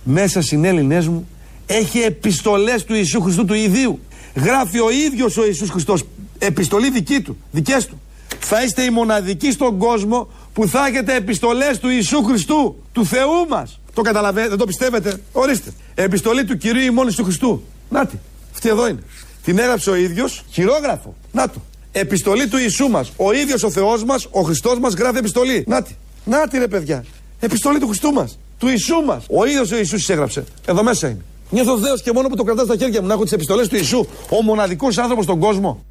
μέσα 0.03 0.41
συνέλληνές 0.43 1.09
μου 1.09 1.29
έχει 1.67 1.99
επιστολές 1.99 2.85
του 2.85 2.95
Ιησού 2.95 3.21
Χριστού 3.21 3.45
του 3.45 3.55
Ιδίου. 3.55 4.01
Γράφει 4.35 4.79
ο 4.79 4.91
ίδιος 4.91 5.37
ο 5.37 5.45
Ιησούς 5.45 5.71
Χριστός 5.71 6.05
επιστολή 6.39 6.91
δική 6.91 7.21
του, 7.21 7.37
δικές 7.51 7.87
του. 7.87 8.01
Θα 8.39 8.63
είστε 8.63 8.83
οι 8.83 8.91
μοναδικοί 8.91 9.51
στον 9.51 9.79
κόσμο 9.79 10.29
που 10.53 10.69
θα 10.69 10.87
έχετε 10.87 11.15
επιστολές 11.15 11.79
του 11.79 11.89
Ιησού 11.89 12.23
Χριστού, 12.23 12.83
του 12.93 13.05
Θεού 13.05 13.49
μας. 13.49 13.81
Το 13.95 14.03
καταλαβαίνετε, 14.03 14.49
δεν 14.49 14.59
το 14.59 14.67
πιστεύετε. 14.67 15.23
Ορίστε. 15.33 15.73
Επιστολή 15.95 16.45
του 16.45 16.57
Κυρίου 16.57 16.83
ημών 16.83 17.15
του 17.15 17.25
Χριστού. 17.25 17.63
Νάτι. 17.91 18.19
Αυτή 18.53 18.69
εδώ 18.69 18.89
είναι. 18.89 19.01
Την 19.49 19.59
έγραψε 19.59 19.91
ο 19.91 19.95
ίδιος, 19.95 20.43
χειρόγραφο. 20.51 21.15
Να 21.33 21.49
το. 21.49 21.61
Επιστολή 21.93 22.49
του 22.49 22.59
Ιησού 22.59 22.89
μας. 22.89 23.13
Ο 23.17 23.33
ίδιος 23.33 23.63
ο 23.63 23.71
Θεός 23.71 24.05
μας, 24.05 24.27
ο 24.31 24.41
Χριστός 24.41 24.79
μας 24.79 24.95
γράφει 24.95 25.19
επιστολή. 25.19 25.65
Νάτι. 25.67 25.97
Νάτι 26.25 26.59
ρε 26.59 26.69
παιδιά. 26.69 27.05
Επιστολή 27.41 27.79
του 27.79 27.87
Χριστού 27.87 28.13
μας. 28.13 28.39
Του 28.59 28.69
Ιησού 28.69 29.01
μας. 29.07 29.25
Ο 29.31 29.45
ίδιος 29.47 29.71
ο 29.73 29.77
Ιησούς 29.77 29.99
της 29.99 30.09
έγραψε. 30.09 30.45
Εδώ 30.67 30.83
μέσα 30.83 31.09
είναι. 31.09 31.25
Νιώθω 31.51 31.77
δέος 31.77 32.03
και 32.03 32.13
μόνο 32.13 32.29
που 32.29 32.37
το 32.37 32.43
κρατάω 32.43 32.65
στα 32.65 32.77
χέρια 32.77 33.01
μου 33.01 33.07
να 33.07 33.13
έχω 33.13 33.23
τις 33.23 33.33
επιστολές 33.33 33.69
του 33.69 33.77
Ιησού. 33.77 34.07
Ο 34.31 34.43
μοναδικός 34.43 34.99
άνθρωπος 34.99 35.25
στον 35.25 35.39
κόσμο. 35.39 35.85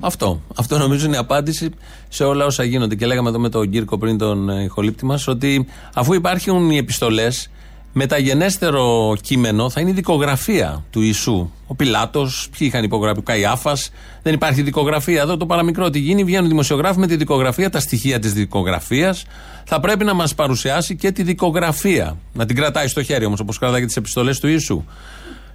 Αυτό. 0.00 0.40
Αυτό 0.56 0.78
νομίζω 0.78 1.06
είναι 1.06 1.16
η 1.16 1.18
απάντηση 1.18 1.70
σε 2.08 2.24
όλα 2.24 2.44
όσα 2.44 2.64
γίνονται. 2.64 2.94
Και 2.94 3.06
λέγαμε 3.06 3.28
εδώ 3.28 3.38
με 3.38 3.48
τον 3.48 3.70
Κύρκο 3.70 3.98
πριν 3.98 4.18
τον 4.18 4.48
ε, 4.50 4.62
ηχολήπτη 4.62 5.04
μας 5.04 5.28
ότι 5.28 5.66
αφού 5.94 6.14
υπάρχουν 6.14 6.70
οι 6.70 6.76
επιστολές, 6.76 7.50
μεταγενέστερο 7.98 9.16
κείμενο 9.20 9.70
θα 9.70 9.80
είναι 9.80 9.90
η 9.90 9.92
δικογραφία 9.92 10.84
του 10.90 11.00
Ιησού. 11.00 11.50
Ο 11.66 11.74
Πιλάτος, 11.74 12.48
ποιοι 12.58 12.68
είχαν 12.70 12.84
υπογραφεί, 12.84 13.18
ο 13.18 13.22
Καϊάφας. 13.22 13.90
Δεν 14.22 14.34
υπάρχει 14.34 14.62
δικογραφία. 14.62 15.20
Εδώ 15.20 15.36
το 15.36 15.46
παραμικρό 15.46 15.90
τι 15.90 15.98
γίνει, 15.98 16.24
βγαίνουν 16.24 16.48
δημοσιογράφοι 16.48 16.98
με 16.98 17.06
τη 17.06 17.16
δικογραφία, 17.16 17.70
τα 17.70 17.80
στοιχεία 17.80 18.18
της 18.18 18.32
δικογραφίας. 18.32 19.24
Θα 19.64 19.80
πρέπει 19.80 20.04
να 20.04 20.14
μας 20.14 20.34
παρουσιάσει 20.34 20.96
και 20.96 21.12
τη 21.12 21.22
δικογραφία. 21.22 22.16
Να 22.32 22.46
την 22.46 22.56
κρατάει 22.56 22.86
στο 22.86 23.02
χέρι 23.02 23.24
όμως, 23.24 23.40
όπως 23.40 23.58
κρατάει 23.58 23.80
και 23.80 23.86
τις 23.86 23.96
επιστολές 23.96 24.40
του 24.40 24.48
Ιησού. 24.48 24.84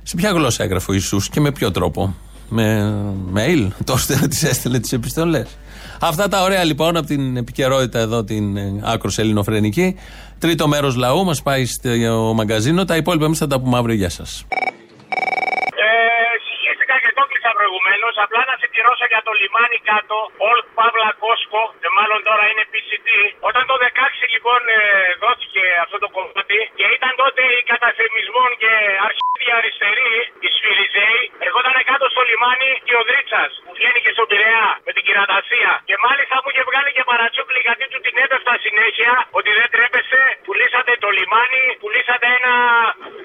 Σε 0.04 0.16
ποια 0.16 0.30
γλώσσα 0.30 0.64
έγραφε 0.64 0.92
ο 0.92 0.94
Ιησούς 0.94 1.30
και 1.30 1.40
με 1.40 1.52
ποιο 1.52 1.72
τρόπο; 1.72 2.16
Με 2.50 2.94
mail, 3.36 3.68
τότε 3.86 4.28
τις 4.28 4.44
έστελνε 4.44 4.80
τις 4.80 4.92
επιστολές. 4.92 5.48
Αυτά 6.00 6.28
τα 6.28 6.44
ωραία 6.44 6.64
λοιπόν 6.64 6.98
από 6.98 7.08
την 7.08 7.38
επικαιρότητα 7.38 8.00
εδώ, 8.00 8.24
την 8.24 8.58
ε, 8.58 8.80
άκρος 8.82 9.18
ελληνοφρενική. 9.18 9.96
Τρίτο 10.46 10.68
μέρος 10.68 10.96
λαού 10.96 11.22
μας 11.30 11.40
πάει 11.42 11.66
στο 11.66 11.90
μαγκαζίνο. 12.40 12.82
Τα 12.86 12.96
υπόλοιπα 13.02 13.26
εμείς 13.26 13.40
θα 13.44 13.48
τα 13.48 13.58
πούμε 13.62 13.78
αύριο. 13.78 13.96
Γεια 13.96 14.10
σας. 14.10 14.30
Συγχύστηκα 16.46 16.96
και 17.04 17.12
το 17.18 17.24
κλείσα 17.30 17.52
προηγουμένω. 18.54 18.54
Απλά 18.54 18.62
να 18.62 18.68
συμπληρώσω 18.68 19.06
για 19.14 19.22
το 19.28 19.32
λιμάνι 19.42 19.80
κάτω. 19.92 20.18
Old 20.50 20.66
Παύλα 20.78 21.10
Κόσκο. 21.24 21.64
Και 21.82 21.90
μάλλον 21.98 22.20
τώρα 22.30 22.44
είναι 22.52 22.64
PCT. 22.72 23.08
Όταν 23.50 23.64
το 23.70 23.76
16 23.88 24.34
λοιπόν 24.34 24.62
ε, 24.78 24.80
δόθηκε 25.24 25.64
αυτό 25.84 25.98
το 26.04 26.10
κομμάτι 26.16 26.60
και 26.78 26.86
ήταν 26.98 27.14
τότε 27.24 27.44
η 27.60 27.62
καταφημισμών 27.72 28.50
και 28.62 28.74
αρχίδια 29.08 29.56
αριστερή, 29.60 30.14
η 30.46 30.48
Σφυριζέη, 30.56 31.22
ερχόταν 31.46 31.78
κάτω 31.92 32.06
στο 32.14 32.22
λιμάνι 32.30 32.72
και 32.88 32.96
ο 33.02 33.04
Δρίτσας 33.10 33.52
που 33.66 33.72
βγαίνει 33.78 34.00
και 34.06 34.12
στον 34.16 34.28
Πειραιά 34.32 34.68
με 34.86 34.92
την 34.96 35.04
κυρατασία. 35.08 35.72
Και 35.90 35.96
μάλιστα 36.06 36.36
μου 36.42 36.50
είχε 36.52 36.64
βγάλει 36.70 36.92
και 36.98 37.04
παρατσούκλι 37.12 37.60
γιατί 37.68 37.86
του 37.92 38.00
την 38.06 38.16
έπεφτα 38.26 38.54
συνέχεια 38.66 39.14
ότι 39.40 39.50
δεν 39.60 39.68
τρέπεσε, 39.74 40.22
πουλήσατε 40.46 40.92
το 41.04 41.10
λιμάνι, 41.18 41.66
πουλήσατε 41.82 42.28
ένα, 42.40 42.56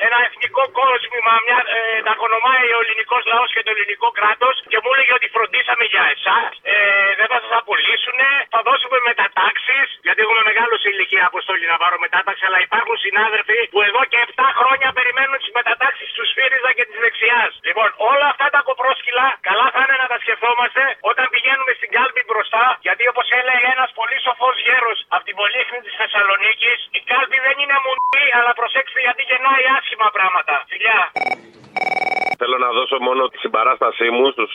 ένα 0.07 0.19
εθνικό 0.27 0.63
κόσμημα, 0.81 1.33
μια, 1.47 1.59
ε, 1.77 1.81
τα 2.07 2.15
κονομάει 2.23 2.69
ο 2.77 2.79
ελληνικός 2.85 3.23
λαός 3.33 3.51
και 3.55 3.63
το 3.67 3.71
ελληνικό 3.75 4.09
κράτος 4.19 4.55
και 4.71 4.79
μου 4.83 4.91
έλεγε 4.95 5.13
ότι 5.19 5.29
φροντίσαμε 5.37 5.85
για 5.95 6.05
εσάς, 6.15 6.51
ε, 6.73 6.77
δεν 7.19 7.29
θα 7.33 7.39
σας 7.45 7.53
απολύσουν, 7.61 8.19
θα 8.55 8.61
δώσουμε 8.69 8.99
μετατάξεις, 9.11 9.87
γιατί 10.07 10.21
έχουμε 10.25 10.43
μεγάλο 10.51 10.75
σε 10.83 10.89
ηλικία 10.95 11.25
αποστολή 11.31 11.67
να 11.75 11.79
πάρω 11.83 11.97
μετάταξη, 12.07 12.43
αλλά 12.49 12.59
υπάρχουν 12.69 12.97
συνάδελφοι 13.07 13.59
που 13.73 13.81
εδώ 13.89 14.03
και 14.11 14.19
7 14.27 14.49
χρόνια 14.59 14.89
περιμένουν 14.99 15.37
τις 15.43 15.53
μετατάξεις 15.59 16.09
του 16.17 16.25
ΣΦΥΡΙΖΑ 16.31 16.71
και 16.77 16.85
της 16.89 16.99
δεξιάς. 17.05 17.53
Λοιπόν, 17.69 17.89
όλα 18.13 18.27
αυτά 18.33 18.47
τα 18.55 18.61
κοπρόσκυλα 18.69 19.27
καλά 19.49 19.67
θα 19.75 19.81
είναι 19.85 19.97
να 20.03 20.09
τα 20.13 20.19
σκεφτόμαστε 20.25 20.83
όταν 21.11 21.27
πηγαίνουμε 21.35 21.73
στην 21.79 21.91
κάλπη 21.97 22.23
μπροστά, 22.29 22.65
γιατί 22.87 23.03
όπως 23.13 23.27
έλεγε 23.41 23.69
ένας 23.77 23.91
πολύ 24.01 24.19
σοφός 24.27 24.57
γέρος 24.67 24.99
από 25.15 25.25
την 25.29 25.37
Πολύχνη 25.41 25.79
της 25.87 25.95
Θεσσαλονίκης, 26.01 26.79
η 26.99 27.01
κάλπη 27.11 27.39
δεν 27.47 27.57
είναι 27.63 27.77
μουνή, 27.85 28.27
αλλά 28.39 28.53
προσέξτε 28.61 28.99
γιατί 29.07 29.23
γεννάει 29.31 29.65
άσχημα 29.77 30.09
πράγματα. 30.17 30.55
Φιλιά! 30.71 31.01
Θέλω 32.41 32.57
να 32.67 32.71
δώσω 32.79 32.97
μόνο 33.09 33.23
τη 33.33 33.39
συμπαράστασή 33.45 34.09
μου 34.17 34.27
στους 34.35 34.53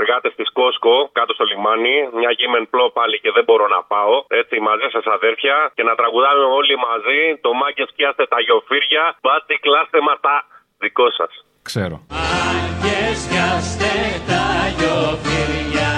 εργάτες 0.00 0.32
της 0.38 0.48
Κόσκο 0.58 0.96
κάτω 1.18 1.32
στο 1.36 1.44
λιμάνι. 1.50 1.96
Μια 2.20 2.30
γήμεν 2.38 2.64
πλό 2.72 2.86
πάλι 2.98 3.16
και 3.22 3.30
δεν 3.36 3.44
μπορώ 3.46 3.66
να 3.76 3.80
πάω. 3.92 4.14
Έτσι 4.28 4.54
μαζί 4.68 4.88
σας 4.94 5.04
αδέρφια 5.16 5.56
και 5.76 5.84
να 5.88 5.94
τραγουδάμε 5.94 6.44
όλοι 6.58 6.74
μαζί 6.88 7.20
το 7.44 7.50
μάγκε 7.60 7.84
σκιάστε 7.90 8.24
τα 8.32 8.40
γιοφύρια. 8.46 9.04
Μπάτι 9.22 9.54
κλάστε 9.64 9.98
μα 10.06 10.14
τα 10.26 10.36
δικό 10.82 11.06
σας. 11.18 11.32
Ξέρω. 11.68 11.96
Και 12.82 12.98
σκιάστε 13.22 13.92
τα 14.30 14.44
γιοφύρια 14.78 15.92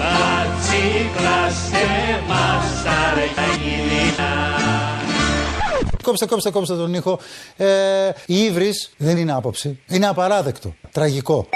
Πατσίκλαστε 0.00 1.84
μας 2.30 2.66
τα 2.84 2.98
ρεγίλια 3.16 3.57
Κόψτε, 6.08 6.26
κόψτε, 6.26 6.50
κόψτε 6.50 6.74
τον 6.74 6.94
ήχο. 6.94 7.18
Ε, 7.56 7.66
η 8.26 8.38
ύβρις 8.38 8.90
δεν 8.96 9.16
είναι 9.16 9.32
άποψη. 9.32 9.78
Είναι 9.88 10.06
απαράδεκτο. 10.06 10.74
Τραγικό. 10.92 11.46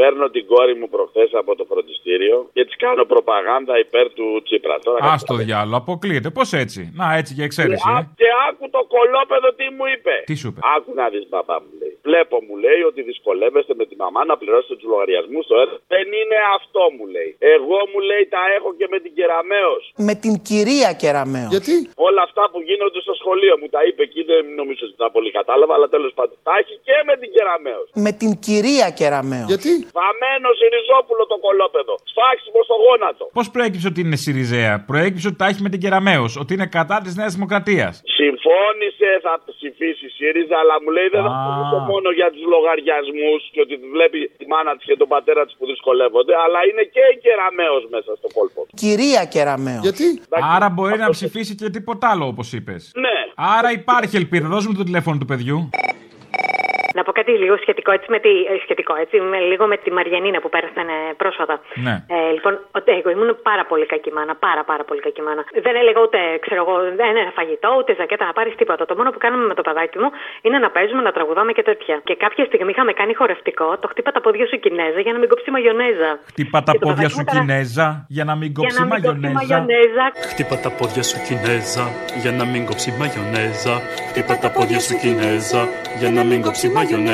Παίρνω 0.00 0.26
την 0.36 0.44
κόρη 0.52 0.74
μου 0.80 0.88
προχθές 0.94 1.30
από 1.40 1.50
το 1.58 1.64
φροντιστήριο 1.70 2.36
και 2.56 2.62
της 2.66 2.76
κάνω 2.84 3.04
προπαγάνδα 3.12 3.74
υπέρ 3.84 4.06
του 4.16 4.26
Τσίπρα. 4.46 4.76
Τώρα 4.86 4.98
Α 5.12 5.14
το 5.30 5.34
διάλογο, 5.44 5.76
αποκλείεται. 5.82 6.30
Πώς 6.38 6.48
έτσι; 6.62 6.80
Να 7.00 7.06
έτσι 7.20 7.32
για 7.38 7.44
εξαίρεση. 7.48 7.84
Και, 7.86 7.90
ε. 7.90 7.98
α- 7.98 8.08
και 8.20 8.28
άκου 8.48 8.64
το 8.76 8.82
κολόπεδο 8.94 9.48
τι 9.58 9.66
μου 9.76 9.84
είπε. 9.94 10.14
Τι 10.30 10.34
σου 10.40 10.48
είπε; 10.50 10.60
Άκου 10.76 10.90
να 11.00 11.04
δεις, 11.12 11.24
μπαμπά 11.30 11.56
μου 11.64 11.72
λέει. 11.80 11.92
Βλέπω, 12.08 12.36
μου 12.46 12.56
λέει, 12.64 12.80
ότι 12.90 13.00
δυσκολεύεστε 13.10 13.72
με 13.80 13.84
τη 13.90 13.94
μαμά 14.02 14.20
να 14.30 14.34
πληρώσετε 14.40 14.74
τους 14.78 14.88
λογαριασμούς 14.92 15.44
στο 15.48 15.56
έργο. 15.62 15.76
Δεν 15.94 16.06
είναι 16.20 16.38
αυτό, 16.58 16.82
μου 16.96 17.06
λέει. 17.14 17.30
Εγώ, 17.54 17.78
μου 17.92 18.00
λέει, 18.10 18.22
τα 18.34 18.42
έχω 18.56 18.70
και 18.78 18.86
με 18.92 18.98
την 19.04 19.12
Κεραμαίο. 19.18 19.72
Με 20.08 20.14
την 20.22 20.34
κυρία 20.48 20.90
Κεραμαίο. 21.02 21.48
Γιατί; 21.54 21.74
Όλα 22.08 22.22
αυτά 22.28 22.42
που 22.52 22.58
γίνονται 22.68 23.00
στο 23.06 23.14
σχολείο 23.20 23.54
μου 23.60 23.68
τα 23.74 23.80
είπε 23.86 24.02
εκεί, 24.08 24.22
δεν 24.30 24.42
νομίζω 24.60 24.82
ότι 24.88 24.96
τα 25.04 25.08
πολύ 25.16 25.30
κατάλαβα, 25.38 25.72
αλλά 25.76 25.88
τέλος 25.96 26.12
πάντων. 26.18 26.36
Τα 26.48 26.52
έχει 26.60 26.74
και 26.88 26.96
με 27.08 27.14
την 27.20 27.28
Κεραμαίο. 27.34 27.82
Με 28.06 28.12
την 28.20 28.30
κυρία 28.46 28.88
Κεραμαίο. 29.00 29.46
Γιατί; 29.52 29.72
Βαμμένο 29.98 30.48
Ριζόπουλο 30.74 31.22
το 31.32 31.36
κολόπεδο. 31.46 31.94
Σφάξιμο 32.12 32.60
στο 32.68 32.76
γόνατο. 32.84 33.24
Πώς 33.38 33.46
προέκυψε 33.54 33.86
ότι 33.92 34.00
είναι 34.04 34.16
Σιριζέα; 34.24 34.72
Προέκυψε 34.90 35.26
ότι 35.30 35.38
τα 35.42 35.46
έχει 35.50 35.60
με 35.66 35.70
την 35.72 35.80
Κεραμαίο. 35.84 36.24
Ότι 36.42 36.50
είναι 36.56 36.68
κατά 36.78 36.96
της 37.04 37.12
Νέας 37.20 37.32
Δημοκρατίας. 37.36 37.92
Συμφώνησε, 38.18 39.08
θα 39.26 39.32
ψηφίσει 39.58 40.04
η 40.10 40.12
ΣΥΡΙΖΑ, 40.18 40.56
αλλά 40.62 40.74
μου 40.82 40.90
λέει 40.96 41.08
δεν 41.14 41.22
θα 41.26 41.32
Α. 41.34 41.38
ψηφίσω 41.40 41.78
μόνο 41.92 42.08
για 42.18 42.28
τους 42.34 42.44
λογαριασμούς 42.54 43.40
και 43.52 43.60
ότι 43.66 43.74
βλέπει 43.94 44.20
τη 44.40 44.44
μάνα 44.52 44.72
της 44.76 44.84
και 44.88 44.96
τον 45.02 45.08
πατέρα 45.14 45.42
της 45.46 45.54
που 45.58 45.64
δυσκολεύονται, 45.72 46.34
αλλά 46.44 46.58
είναι 46.68 46.84
και 46.94 47.02
η 47.14 47.16
Κεραμαίο 47.24 47.76
μέσα 47.94 48.10
στο 48.20 48.28
κόλπο. 48.36 48.60
Κυρία 48.82 49.22
Κεραμαίο. 49.34 49.80
Γιατί; 49.86 50.06
Άρα 50.54 50.68
μπορεί 50.74 50.96
να 51.06 51.10
ψηφίσει 51.16 51.52
και 51.58 51.68
τίποτα 51.76 52.04
άλλο, 52.12 52.24
όπως 52.32 52.46
είπες. 52.56 52.82
Ναι. 53.04 53.16
Άρα 53.56 53.68
υπάρχει 53.80 54.14
ελπίδα. 54.22 54.46
Δώσ' 54.54 54.66
μου 54.68 54.74
το 54.80 54.84
τηλέφωνο 54.88 55.16
του 55.22 55.28
παιδιού. 55.32 55.58
Να 57.18 57.24
πω 57.24 57.30
κάτι 57.30 57.44
λίγο 57.44 57.56
σχετικό, 57.64 57.90
έτσι, 57.96 58.08
με 58.14 58.18
τη, 58.24 58.32
ε, 58.52 58.54
σχετικό 58.64 58.92
έτσι, 59.04 59.16
με, 59.32 59.38
λίγο 59.50 59.64
με 59.72 59.76
τη 59.84 59.90
Μαριανίνα 59.96 60.38
που 60.42 60.50
πέρασαν 60.54 60.88
ε, 60.88 60.98
πρόσφατα. 61.22 61.54
Ναι. 61.86 61.94
Ε, 62.14 62.18
λοιπόν, 62.36 62.52
ότι 62.78 62.88
εγώ 63.00 63.10
ήμουν 63.16 63.30
πάρα 63.50 63.64
πολύ 63.70 63.86
κακή 63.92 64.10
μάνα. 64.16 64.34
Πάρα, 64.46 64.62
πάρα 64.70 64.84
πολύ 64.88 65.00
κακή 65.06 65.22
μάνα. 65.26 65.42
Δεν 65.66 65.74
έλεγα 65.80 66.00
ούτε, 66.06 66.18
ξέρω 66.44 66.60
εγώ, 66.64 66.74
δεν 67.00 67.06
ένα 67.22 67.32
φαγητό, 67.38 67.70
ούτε 67.78 67.90
ζακέτα 68.00 68.24
να 68.30 68.34
πάρεις 68.38 68.54
τίποτα. 68.60 68.82
Το 68.90 68.94
μόνο 68.98 69.08
που 69.14 69.20
κάναμε 69.24 69.44
με 69.50 69.54
το 69.58 69.62
παιδάκι 69.68 69.96
μου 70.02 70.08
είναι 70.46 70.58
να 70.64 70.68
παίζουμε, 70.76 71.02
να 71.08 71.12
τραγουδάμε 71.16 71.52
και 71.58 71.64
τέτοια. 71.70 71.96
Και 72.08 72.14
κάποια 72.24 72.44
στιγμή 72.48 72.70
είχαμε 72.74 72.92
κάνει 73.00 73.12
χορευτικό, 73.20 73.66
το 73.82 73.86
χτύπα 73.92 74.10
τα 74.16 74.20
πόδια 74.24 74.46
σου 74.50 74.56
Κινέζα 74.64 75.00
για 75.06 75.12
να 75.14 75.18
μην 75.22 75.28
κόψει 75.32 75.50
μαγιονέζα. 75.56 76.10
Χτύπα 76.32 76.58
τα 76.66 76.72
Και 76.72 76.78
το 76.78 76.86
πόδια 76.86 77.08
παιδάκι 77.08 77.12
σου 77.12 77.18
μου 77.18 77.24
ήταν- 77.28 77.38
Κινέζα 77.46 77.86
για 78.16 78.24
να 78.28 78.34
μην 78.40 78.48
Για 78.52 78.56
κόψει 78.58 78.78
να 78.80 78.84
μην 78.84 79.02
κόψει 79.06 79.06
μαγιονέζα. 79.06 79.38
μαγιονέζα. 79.38 80.04
Χτύπα 80.30 80.56
τα 80.64 80.70
πόδια 80.78 81.02
σου 81.10 81.18
Κινέζα 81.26 81.84
για 82.22 82.32
να 82.38 82.44
μην 82.52 82.62
κόψει 82.68 82.90
μαγιονέζα. 83.00 83.74
Χτύπα 84.10 84.34
τα 84.42 84.48
πόδια 84.56 84.80
σου 84.86 84.94
Κινέζα 85.02 85.62
για 86.00 86.10
να 86.16 86.22
μην 86.28 86.38
κόψει 86.46 86.66
μαγιονέζα. 86.76 87.07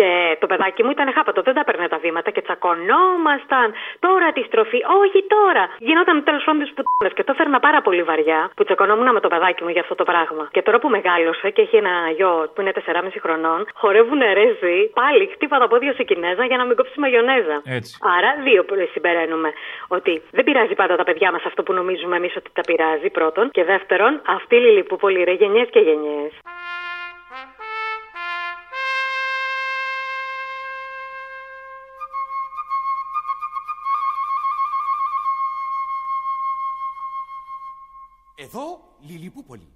Και 0.00 0.10
το 0.40 0.46
παιδάκι 0.50 0.82
μου 0.84 0.90
ήταν 0.96 1.12
χάπατο, 1.16 1.40
δεν 1.46 1.54
τα 1.54 1.60
έπαιρνε 1.64 1.88
τα 1.88 1.98
βήματα 2.04 2.30
και 2.34 2.42
τσακωνόμασταν. 2.46 3.68
Τώρα 4.06 4.26
τη 4.36 4.42
στροφή, 4.48 4.80
όχι 5.02 5.20
τώρα. 5.36 5.64
Γινόταν 5.78 6.24
τέλος 6.28 6.42
πάντων 6.44 6.60
τη 6.64 6.70
πουτάνα 6.76 7.10
και 7.16 7.24
το 7.24 7.32
έφερνα 7.34 7.58
πάρα 7.66 7.80
πολύ 7.86 8.02
βαριά 8.10 8.40
που 8.56 8.64
τσακωνόμουν 8.64 9.08
με 9.16 9.20
το 9.20 9.28
παιδάκι 9.28 9.62
μου 9.64 9.70
για 9.76 9.80
αυτό 9.80 9.94
το 9.94 10.04
πράγμα. 10.04 10.44
Και 10.54 10.62
τώρα 10.62 10.78
που 10.78 10.88
μεγάλωσε 10.96 11.50
και 11.54 11.62
έχει 11.62 11.76
ένα 11.76 11.94
γιο 12.16 12.50
που 12.52 12.60
είναι 12.60 12.72
4,5 12.74 13.20
χρονών, 13.24 13.60
χορεύουν 13.80 14.20
ρέζι, 14.38 14.78
πάλι 15.00 15.22
χτύπα 15.32 15.58
τα 15.58 15.68
πόδια 15.68 15.92
σε 15.92 16.02
Κινέζα 16.02 16.44
για 16.44 16.56
να 16.56 16.64
μην 16.64 16.76
κόψει 16.76 17.00
μαγιονέζα. 17.00 17.56
Έτσι. 17.64 17.92
Άρα 18.16 18.30
δύο 18.46 18.64
συμπεραίνουμε. 18.92 19.52
Ότι 19.88 20.22
δεν 20.30 20.44
πειράζει 20.44 20.74
πάντα 20.74 20.96
τα 20.96 21.04
παιδιά 21.04 21.30
μας 21.32 21.44
αυτό 21.44 21.62
που 21.62 21.72
νομίζουμε 21.72 22.16
εμείς 22.16 22.36
ότι 22.36 22.50
τα 22.52 22.60
πειράζει, 22.60 23.10
πρώτον. 23.10 23.50
Και 23.50 23.64
δεύτερον, 23.64 24.20
αυτή 24.26 24.56
η 24.56 24.58
λιλιπούπολη 24.58 25.24
ρε 25.24 25.32
γενιές 25.32 25.68
και 25.70 25.80
γενιές. 25.80 26.32
Εδώ 38.38 38.96
Λιλιπούπολη. 39.00 39.68